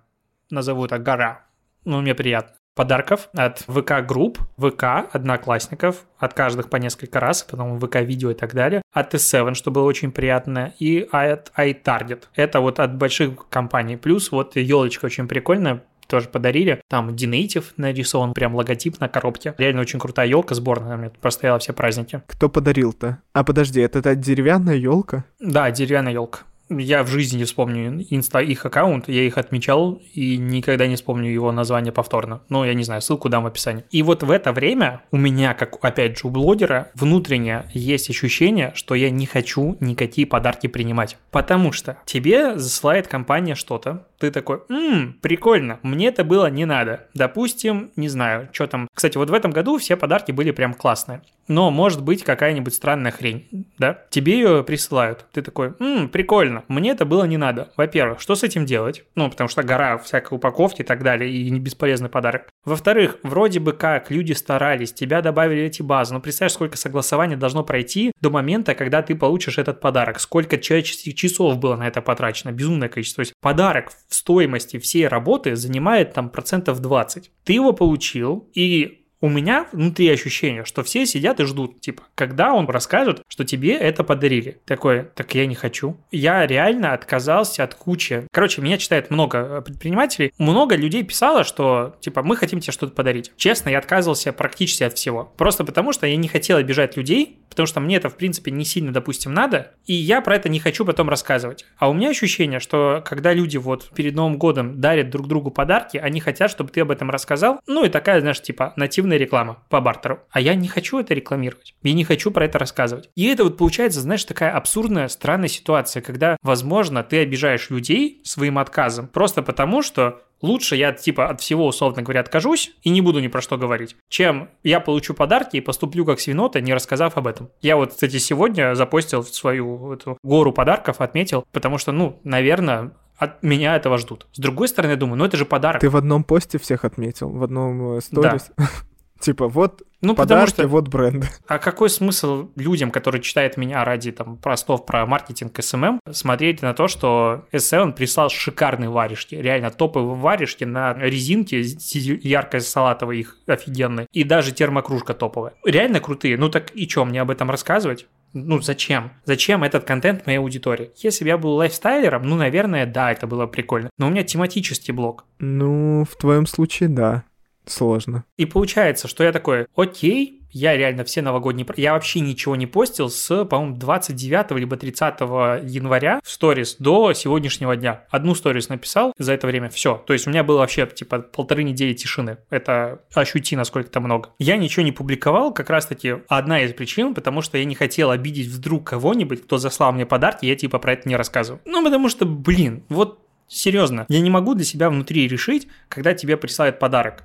назову 0.51 0.85
это 0.85 0.99
гора. 0.99 1.47
Ну, 1.83 1.99
мне 2.01 2.13
приятно 2.13 2.58
подарков 2.79 3.27
от 3.33 3.65
ВК-групп, 3.67 4.39
ВК, 4.57 4.83
одноклассников, 5.11 6.05
от 6.17 6.33
каждых 6.33 6.69
по 6.69 6.77
несколько 6.77 7.19
раз, 7.19 7.43
потом 7.43 7.77
ВК-видео 7.77 8.31
и 8.31 8.33
так 8.33 8.53
далее, 8.53 8.81
от 8.93 9.13
S7, 9.13 9.53
что 9.53 9.69
было 9.69 9.83
очень 9.83 10.13
приятно, 10.13 10.71
и 10.79 11.05
от 11.11 11.51
iTarget. 11.57 12.23
Это 12.35 12.61
вот 12.61 12.79
от 12.79 12.95
больших 12.95 13.49
компаний. 13.49 13.97
Плюс 13.97 14.31
вот 14.31 14.55
елочка 14.55 15.03
очень 15.07 15.27
прикольная, 15.27 15.83
тоже 16.07 16.29
подарили. 16.29 16.81
Там 16.87 17.09
Dinative 17.09 17.65
нарисован, 17.75 18.33
прям 18.33 18.55
логотип 18.55 18.97
на 19.01 19.09
коробке. 19.09 19.55
Реально 19.57 19.81
очень 19.81 19.99
крутая 19.99 20.29
елка 20.29 20.55
сборная, 20.55 20.95
мне 20.95 21.09
простояла 21.09 21.59
все 21.59 21.73
праздники. 21.73 22.21
Кто 22.27 22.47
подарил-то? 22.47 23.17
А 23.33 23.43
подожди, 23.43 23.81
это, 23.81 23.99
это 23.99 24.15
деревянная 24.15 24.75
елка? 24.75 25.25
Да, 25.41 25.69
деревянная 25.69 26.13
елка 26.13 26.43
я 26.69 27.03
в 27.03 27.07
жизни 27.07 27.39
не 27.39 27.43
вспомню 27.45 28.05
инста 28.09 28.39
их 28.39 28.65
аккаунт, 28.65 29.07
я 29.07 29.23
их 29.23 29.37
отмечал 29.37 30.01
и 30.13 30.37
никогда 30.37 30.87
не 30.87 30.95
вспомню 30.95 31.31
его 31.31 31.51
название 31.51 31.91
повторно. 31.91 32.41
Ну, 32.49 32.63
я 32.63 32.73
не 32.73 32.83
знаю, 32.83 33.01
ссылку 33.01 33.29
дам 33.29 33.43
в 33.43 33.47
описании. 33.47 33.85
И 33.91 34.03
вот 34.03 34.23
в 34.23 34.31
это 34.31 34.51
время 34.51 35.01
у 35.11 35.17
меня, 35.17 35.53
как 35.53 35.83
опять 35.83 36.19
же 36.19 36.27
у 36.27 36.29
блогера, 36.29 36.91
внутренне 36.93 37.65
есть 37.73 38.09
ощущение, 38.09 38.71
что 38.75 38.95
я 38.95 39.09
не 39.09 39.25
хочу 39.25 39.77
никакие 39.79 40.27
подарки 40.27 40.67
принимать. 40.67 41.17
Потому 41.31 41.71
что 41.71 41.97
тебе 42.05 42.57
засылает 42.57 43.07
компания 43.07 43.55
что-то, 43.55 44.05
ты 44.19 44.31
такой, 44.31 44.61
ммм, 44.69 45.13
прикольно, 45.21 45.79
мне 45.81 46.07
это 46.07 46.23
было 46.23 46.49
не 46.49 46.65
надо. 46.65 47.07
Допустим, 47.13 47.91
не 47.95 48.09
знаю, 48.09 48.49
что 48.51 48.67
там. 48.67 48.87
Кстати, 48.93 49.17
вот 49.17 49.29
в 49.29 49.33
этом 49.33 49.51
году 49.51 49.77
все 49.77 49.95
подарки 49.95 50.31
были 50.31 50.51
прям 50.51 50.73
классные. 50.73 51.21
Но 51.47 51.71
может 51.71 52.03
быть 52.03 52.23
какая-нибудь 52.23 52.75
странная 52.75 53.11
хрень, 53.11 53.65
да? 53.79 54.03
Тебе 54.11 54.33
ее 54.33 54.63
присылают. 54.63 55.25
Ты 55.31 55.41
такой, 55.41 55.73
ммм, 55.79 56.09
прикольно, 56.09 56.63
мне 56.67 56.91
это 56.91 57.05
было 57.05 57.23
не 57.23 57.37
надо. 57.37 57.71
Во-первых, 57.75 58.21
что 58.21 58.35
с 58.35 58.43
этим 58.43 58.65
делать? 58.65 59.03
Ну, 59.15 59.29
потому 59.31 59.47
что 59.47 59.63
гора 59.63 59.97
всякой 59.97 60.35
упаковки 60.35 60.81
и 60.81 60.85
так 60.85 61.01
далее, 61.01 61.31
и 61.31 61.49
не 61.49 61.59
бесполезный 61.59 62.09
подарок. 62.09 62.49
Во-вторых, 62.65 63.17
вроде 63.23 63.59
бы 63.59 63.73
как 63.73 64.11
люди 64.11 64.33
старались, 64.33 64.93
тебя 64.93 65.21
добавили 65.21 65.63
эти 65.63 65.81
базы. 65.81 66.13
Ну, 66.13 66.21
представь, 66.21 66.51
сколько 66.51 66.77
согласований 66.77 67.35
должно 67.35 67.63
пройти 67.63 68.11
до 68.21 68.29
момента, 68.29 68.75
когда 68.75 69.01
ты 69.01 69.15
получишь 69.15 69.57
этот 69.57 69.79
подарок. 69.79 70.19
Сколько 70.19 70.59
человеческих 70.59 71.15
часов 71.15 71.57
было 71.57 71.75
на 71.75 71.87
это 71.87 72.01
потрачено. 72.01 72.51
Безумное 72.51 72.89
количество. 72.89 73.23
То 73.23 73.27
есть 73.29 73.33
подарок 73.41 73.91
в 74.09 74.15
стоимости 74.15 74.79
всей 74.79 75.07
работы 75.07 75.55
занимает 75.55 76.13
там 76.13 76.29
процентов 76.29 76.81
20. 76.81 77.31
Ты 77.43 77.53
его 77.53 77.73
получил, 77.73 78.49
и 78.53 79.07
у 79.21 79.29
меня 79.29 79.67
внутри 79.71 80.09
ощущение, 80.09 80.65
что 80.65 80.83
все 80.83 81.05
сидят 81.05 81.39
и 81.39 81.45
ждут, 81.45 81.81
типа, 81.81 82.03
когда 82.15 82.53
он 82.53 82.67
расскажет, 82.67 83.21
что 83.27 83.43
тебе 83.43 83.73
это 83.75 84.03
подарили. 84.03 84.59
Такое, 84.65 85.03
так 85.15 85.35
я 85.35 85.45
не 85.45 85.55
хочу. 85.55 85.97
Я 86.11 86.45
реально 86.47 86.93
отказался 86.93 87.63
от 87.63 87.75
кучи. 87.75 88.27
Короче, 88.31 88.61
меня 88.61 88.77
читает 88.77 89.09
много 89.09 89.61
предпринимателей. 89.61 90.31
Много 90.37 90.75
людей 90.75 91.03
писало, 91.03 91.43
что, 91.43 91.95
типа, 91.99 92.23
мы 92.23 92.35
хотим 92.35 92.59
тебе 92.59 92.73
что-то 92.73 92.93
подарить. 92.93 93.31
Честно, 93.35 93.69
я 93.69 93.79
отказывался 93.79 94.31
практически 94.31 94.83
от 94.83 94.93
всего. 94.93 95.33
Просто 95.37 95.63
потому, 95.63 95.93
что 95.93 96.07
я 96.07 96.15
не 96.15 96.27
хотел 96.27 96.57
обижать 96.57 96.95
людей, 96.95 97.39
потому 97.49 97.67
что 97.67 97.79
мне 97.79 97.97
это, 97.97 98.09
в 98.09 98.15
принципе, 98.15 98.51
не 98.51 98.63
сильно, 98.63 98.93
допустим, 98.93 99.33
надо, 99.33 99.71
и 99.85 99.93
я 99.93 100.21
про 100.21 100.35
это 100.35 100.49
не 100.49 100.59
хочу 100.59 100.85
потом 100.85 101.09
рассказывать. 101.09 101.65
А 101.77 101.89
у 101.89 101.93
меня 101.93 102.09
ощущение, 102.09 102.59
что 102.59 103.03
когда 103.05 103.33
люди 103.33 103.57
вот 103.57 103.89
перед 103.95 104.15
Новым 104.15 104.37
годом 104.37 104.79
дарят 104.79 105.09
друг 105.09 105.27
другу 105.27 105.51
подарки, 105.51 105.97
они 105.97 106.19
хотят, 106.21 106.51
чтобы 106.51 106.69
ты 106.69 106.81
об 106.81 106.91
этом 106.91 107.09
рассказал. 107.09 107.59
Ну 107.67 107.83
и 107.83 107.89
такая, 107.89 108.21
знаешь, 108.21 108.41
типа, 108.41 108.73
нативная 108.75 109.08
нативная 109.09 109.17
реклама 109.17 109.57
по 109.69 109.81
бартеру. 109.81 110.19
А 110.31 110.39
я 110.39 110.55
не 110.55 110.67
хочу 110.67 110.99
это 110.99 111.13
рекламировать. 111.13 111.75
Я 111.83 111.93
не 111.93 112.03
хочу 112.03 112.31
про 112.31 112.45
это 112.45 112.59
рассказывать. 112.59 113.09
И 113.15 113.25
это 113.27 113.43
вот 113.43 113.57
получается, 113.57 114.01
знаешь, 114.01 114.23
такая 114.23 114.51
абсурдная, 114.51 115.07
странная 115.07 115.49
ситуация, 115.49 116.01
когда, 116.01 116.37
возможно, 116.43 117.03
ты 117.03 117.21
обижаешь 117.21 117.69
людей 117.69 118.21
своим 118.23 118.57
отказом 118.57 119.07
просто 119.07 119.41
потому, 119.41 119.81
что 119.81 120.21
лучше 120.41 120.75
я 120.75 120.93
типа 120.93 121.29
от 121.29 121.41
всего, 121.41 121.67
условно 121.67 122.01
говоря, 122.01 122.21
откажусь 122.21 122.71
и 122.83 122.89
не 122.89 123.01
буду 123.01 123.19
ни 123.19 123.27
про 123.27 123.41
что 123.41 123.57
говорить, 123.57 123.95
чем 124.09 124.49
я 124.63 124.79
получу 124.79 125.13
подарки 125.13 125.57
и 125.57 125.61
поступлю 125.61 126.05
как 126.05 126.19
свинота, 126.19 126.61
не 126.61 126.73
рассказав 126.73 127.17
об 127.17 127.27
этом. 127.27 127.49
Я 127.61 127.75
вот, 127.75 127.91
кстати, 127.91 128.17
сегодня 128.19 128.75
запостил 128.75 129.23
свою 129.23 129.91
эту 129.91 130.17
гору 130.23 130.53
подарков, 130.53 131.01
отметил, 131.01 131.43
потому 131.51 131.77
что, 131.77 131.91
ну, 131.91 132.19
наверное, 132.23 132.91
от 133.19 133.43
меня 133.43 133.75
этого 133.75 133.97
ждут. 133.97 134.27
С 134.31 134.39
другой 134.39 134.69
стороны, 134.69 134.91
я 134.91 134.97
думаю, 134.97 135.17
ну 135.17 135.25
это 135.25 135.35
же 135.35 135.45
подарок. 135.45 135.81
Ты 135.81 135.89
в 135.89 135.97
одном 135.97 136.23
посте 136.23 136.57
всех 136.57 136.85
отметил, 136.85 137.29
в 137.29 137.43
одном 137.43 137.97
э, 137.97 138.01
сторис. 138.01 138.49
Да. 138.57 138.69
Типа, 139.19 139.47
вот 139.47 139.83
ну, 140.01 140.15
подарки, 140.15 140.53
что... 140.53 140.67
вот 140.67 140.87
бренд. 140.87 141.25
А 141.47 141.59
какой 141.59 141.89
смысл 141.89 142.49
людям, 142.55 142.89
которые 142.89 143.21
читают 143.21 143.57
меня 143.57 143.83
ради 143.83 144.11
там 144.11 144.37
простов 144.37 144.85
про 144.85 145.05
маркетинг 145.05 145.57
SMM, 145.59 145.99
смотреть 146.11 146.61
на 146.61 146.73
то, 146.73 146.87
что 146.87 147.45
S7 147.51 147.93
прислал 147.93 148.29
шикарные 148.29 148.89
варежки, 148.89 149.35
реально 149.35 149.71
топовые 149.71 150.15
варежки 150.15 150.63
на 150.63 150.93
резинке 150.93 151.61
яркой 151.61 152.61
салатовой 152.61 153.19
их 153.19 153.37
офигенной, 153.45 154.07
и 154.13 154.23
даже 154.23 154.53
термокружка 154.53 155.13
топовая. 155.13 155.53
Реально 155.65 155.99
крутые. 155.99 156.37
Ну 156.37 156.49
так 156.49 156.71
и 156.71 156.87
что, 156.87 157.03
мне 157.03 157.21
об 157.21 157.29
этом 157.29 157.51
рассказывать? 157.51 158.07
Ну, 158.31 158.61
зачем? 158.61 159.11
Зачем 159.25 159.63
этот 159.63 159.85
контент 159.85 160.27
моей 160.27 160.37
аудитории? 160.37 160.91
Если 160.97 161.23
бы 161.23 161.29
я 161.29 161.37
был 161.39 161.53
лайфстайлером, 161.55 162.23
ну, 162.23 162.35
наверное, 162.35 162.85
да, 162.85 163.11
это 163.11 163.25
было 163.25 163.47
прикольно. 163.47 163.89
Но 163.97 164.05
у 164.05 164.11
меня 164.11 164.23
тематический 164.23 164.93
блог. 164.93 165.25
Ну, 165.39 166.05
в 166.05 166.15
твоем 166.15 166.45
случае, 166.45 166.89
да 166.89 167.23
сложно. 167.71 168.23
И 168.37 168.45
получается, 168.45 169.07
что 169.07 169.23
я 169.23 169.31
такой, 169.31 169.67
окей, 169.75 170.39
я 170.51 170.75
реально 170.75 171.03
все 171.03 171.21
новогодние... 171.21 171.67
Я 171.77 171.93
вообще 171.93 172.21
ничего 172.21 172.55
не 172.55 172.65
постил 172.65 173.09
с, 173.09 173.45
по-моему, 173.45 173.77
29 173.77 174.51
либо 174.51 174.77
30 174.77 175.19
января 175.19 176.19
в 176.23 176.29
сторис 176.29 176.75
до 176.79 177.13
сегодняшнего 177.13 177.75
дня. 177.75 178.05
Одну 178.09 178.35
сторис 178.35 178.69
написал 178.69 179.13
за 179.17 179.33
это 179.33 179.47
время, 179.47 179.69
все. 179.69 180.03
То 180.07 180.13
есть 180.13 180.27
у 180.27 180.29
меня 180.29 180.43
было 180.43 180.59
вообще, 180.59 180.87
типа, 180.87 181.19
полторы 181.19 181.63
недели 181.63 181.93
тишины. 181.93 182.37
Это 182.49 183.01
ощути, 183.13 183.55
насколько 183.55 183.89
это 183.89 183.99
много. 183.99 184.29
Я 184.39 184.57
ничего 184.57 184.83
не 184.83 184.91
публиковал, 184.91 185.53
как 185.53 185.69
раз-таки 185.69 186.15
одна 186.27 186.61
из 186.61 186.73
причин, 186.73 187.13
потому 187.13 187.41
что 187.41 187.57
я 187.57 187.65
не 187.65 187.75
хотел 187.75 188.09
обидеть 188.09 188.47
вдруг 188.47 188.87
кого-нибудь, 188.87 189.43
кто 189.43 189.57
заслал 189.57 189.91
мне 189.91 190.05
подарки, 190.05 190.45
я, 190.45 190.55
типа, 190.55 190.79
про 190.79 190.93
это 190.93 191.07
не 191.07 191.15
рассказываю. 191.15 191.61
Ну, 191.65 191.83
потому 191.83 192.09
что, 192.09 192.25
блин, 192.25 192.83
вот 192.89 193.19
Серьезно, 193.51 194.05
я 194.09 194.19
не 194.19 194.29
могу 194.29 194.53
для 194.53 194.63
себя 194.63 194.91
внутри 194.91 195.27
решить, 195.27 195.67
когда 195.87 196.13
тебе 196.13 196.37
присылают 196.37 196.77
подарок 196.77 197.23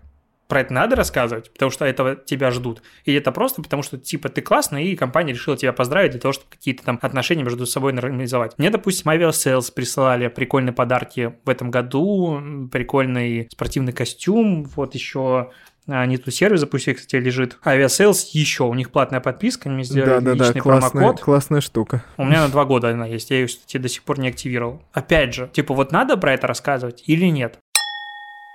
про 0.49 0.61
это 0.61 0.72
надо 0.72 0.97
рассказывать, 0.97 1.53
потому 1.53 1.70
что 1.70 1.84
этого 1.84 2.16
тебя 2.16 2.51
ждут? 2.51 2.82
Или 3.05 3.18
это 3.18 3.32
просто 3.32 3.62
потому, 3.62 3.82
что, 3.82 3.99
типа, 3.99 4.28
ты 4.28 4.42
классный, 4.42 4.84
и 4.84 4.97
компания 4.97 5.32
решила 5.32 5.57
тебя 5.57 5.72
поздравить 5.72 6.12
для 6.12 6.20
того, 6.20 6.32
чтобы 6.32 6.51
какие-то 6.51 6.84
там 6.84 6.99
отношения 7.01 7.42
между 7.42 7.66
собой 7.66 7.92
нормализовать? 7.92 8.59
Мне, 8.59 8.70
допустим, 8.70 9.11
Aviasales 9.11 9.72
присылали 9.72 10.28
прикольные 10.28 10.72
подарки 10.72 11.34
в 11.45 11.49
этом 11.49 11.70
году, 11.70 12.68
прикольный 12.70 13.49
спортивный 13.51 13.92
костюм, 13.92 14.64
вот 14.76 14.95
еще 14.95 15.51
а, 15.86 16.07
не 16.07 16.16
ту 16.16 16.30
сервис 16.30 16.61
запустили, 16.61 16.95
кстати, 16.95 17.16
лежит. 17.16 17.59
Aviasales 17.64 18.28
еще, 18.32 18.64
у 18.64 18.74
них 18.74 18.90
платная 18.90 19.20
подписка, 19.20 19.68
они 19.68 19.84
сделали 19.84 20.20
да, 20.20 20.20
да, 20.20 20.32
личный 20.32 20.55
да, 20.55 20.61
классная, 20.61 20.90
промокод. 20.90 21.20
классная 21.20 21.61
штука. 21.61 22.05
У 22.16 22.24
меня 22.24 22.42
на 22.42 22.49
два 22.49 22.64
года 22.64 22.90
она 22.90 23.07
есть, 23.07 23.30
я 23.30 23.38
ее, 23.38 23.47
кстати, 23.47 23.76
до 23.76 23.88
сих 23.88 24.03
пор 24.03 24.18
не 24.18 24.28
активировал. 24.28 24.82
Опять 24.92 25.34
же, 25.34 25.51
типа 25.53 25.74
вот 25.74 25.92
надо 25.92 26.16
про 26.16 26.32
это 26.32 26.47
рассказывать 26.47 27.03
или 27.07 27.26
нет? 27.26 27.59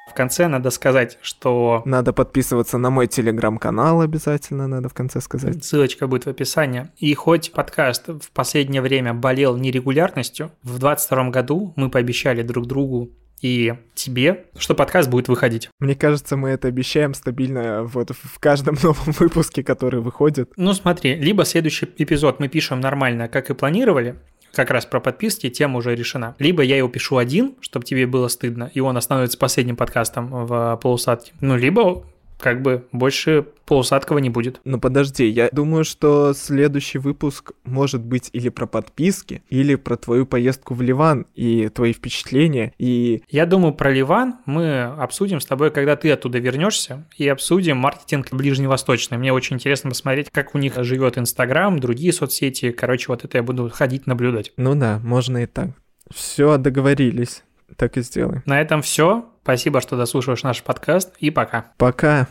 В 0.10 0.14
конце 0.14 0.48
надо 0.48 0.72
сказать, 0.72 1.18
что... 1.22 1.84
Надо 1.86 2.14
подписываться 2.14 2.78
на 2.78 2.90
мой 2.90 3.08
телеграм-канал 3.08 4.02
обязательно, 4.02 4.68
надо 4.68 4.90
в 4.90 4.94
конце 4.94 5.22
сказать. 5.22 5.64
Ссылочка 5.64 6.08
будет 6.08 6.26
в 6.26 6.30
описании. 6.30 6.90
И 6.98 7.14
хоть 7.14 7.52
подкаст 7.52 8.08
в 8.08 8.32
последнее 8.32 8.82
время 8.82 9.14
болел 9.14 9.56
нерегулярностью, 9.56 10.52
в 10.64 10.80
2022 10.80 11.30
году 11.30 11.74
мы 11.76 11.90
пообещали 11.90 12.42
друг 12.42 12.66
другу 12.66 13.12
и 13.42 13.74
тебе, 13.94 14.46
что 14.58 14.76
подкаст 14.76 15.10
будет 15.10 15.28
выходить. 15.28 15.70
Мне 15.80 15.96
кажется, 15.96 16.36
мы 16.36 16.50
это 16.50 16.68
обещаем 16.68 17.14
стабильно 17.14 17.84
вот 17.84 18.12
в 18.12 18.40
каждом 18.40 18.78
новом 18.84 19.14
выпуске, 19.14 19.64
который 19.64 20.02
выходит. 20.02 20.52
Ну 20.58 20.74
смотри, 20.74 21.16
либо 21.16 21.46
следующий 21.46 21.88
эпизод 21.98 22.40
мы 22.40 22.48
пишем 22.48 22.80
нормально, 22.80 23.28
как 23.28 23.50
и 23.50 23.54
планировали, 23.54 24.20
как 24.54 24.72
раз 24.72 24.86
про 24.86 25.00
подписки, 25.00 25.50
тема 25.50 25.78
уже 25.78 25.96
решена. 25.96 26.36
Либо 26.40 26.64
я 26.64 26.78
его 26.78 26.90
пишу 26.90 27.18
один, 27.18 27.56
чтобы 27.62 27.86
тебе 27.86 28.06
было 28.08 28.28
стыдно, 28.28 28.72
и 28.74 28.80
он 28.80 28.98
остановится 28.98 29.38
последним 29.38 29.76
подкастом 29.76 30.30
в 30.46 30.80
полусадке. 30.82 31.34
Ну, 31.42 31.58
либо 31.58 32.04
как 32.40 32.62
бы 32.62 32.88
больше 32.92 33.46
полусадкого 33.66 34.18
не 34.18 34.30
будет. 34.30 34.62
Ну 34.64 34.80
подожди, 34.80 35.28
я 35.28 35.50
думаю, 35.52 35.84
что 35.84 36.34
следующий 36.34 36.98
выпуск 36.98 37.52
может 37.66 38.02
быть 38.02 38.30
или 38.34 38.50
про 38.50 38.66
подписки, 38.66 39.44
или 39.50 39.76
про 39.76 39.98
твою 39.98 40.26
поездку 40.26 40.74
в 40.74 40.82
Ливан 40.82 41.28
и 41.36 41.70
твои 41.70 41.94
впечатления, 41.94 42.74
и... 42.78 43.22
Я 43.30 43.46
думаю, 43.46 43.74
про 43.74 43.92
Ливан 43.92 44.36
мы 44.46 44.84
обсудим 44.84 45.40
с 45.40 45.46
тобой, 45.46 45.72
когда 45.72 45.96
ты 45.96 46.12
оттуда 46.12 46.40
вернешься, 46.40 47.06
и 47.18 47.28
обсудим 47.28 47.78
маркетинг 47.78 48.32
ближневосточный. 48.32 49.18
Мне 49.18 49.34
очень 49.34 49.58
интересно 49.58 49.90
посмотреть, 49.90 50.30
как 50.32 50.56
у 50.56 50.58
них 50.58 50.74
живет 50.84 51.18
Инстаграм, 51.18 51.80
другие 51.80 52.14
соцсети. 52.14 52.72
Короче, 52.72 53.06
вот 53.10 53.26
это 53.26 53.38
я 53.38 53.44
буду 53.44 53.70
ходить 53.70 54.08
наблюдать. 54.08 54.52
Ну 54.58 54.76
да, 54.76 55.00
можно 55.04 55.44
и 55.44 55.46
так. 55.46 55.70
Все, 56.10 56.58
договорились. 56.58 57.44
Так 57.78 57.98
и 57.98 58.02
сделаем. 58.02 58.44
На 58.46 58.62
этом 58.62 58.82
все. 58.82 59.30
Спасибо, 59.44 59.82
что 59.82 59.98
дослушиваешь 59.98 60.44
наш 60.44 60.64
подкаст, 60.64 61.16
и 61.20 61.32
пока. 61.32 61.72
Пока. 61.78 62.28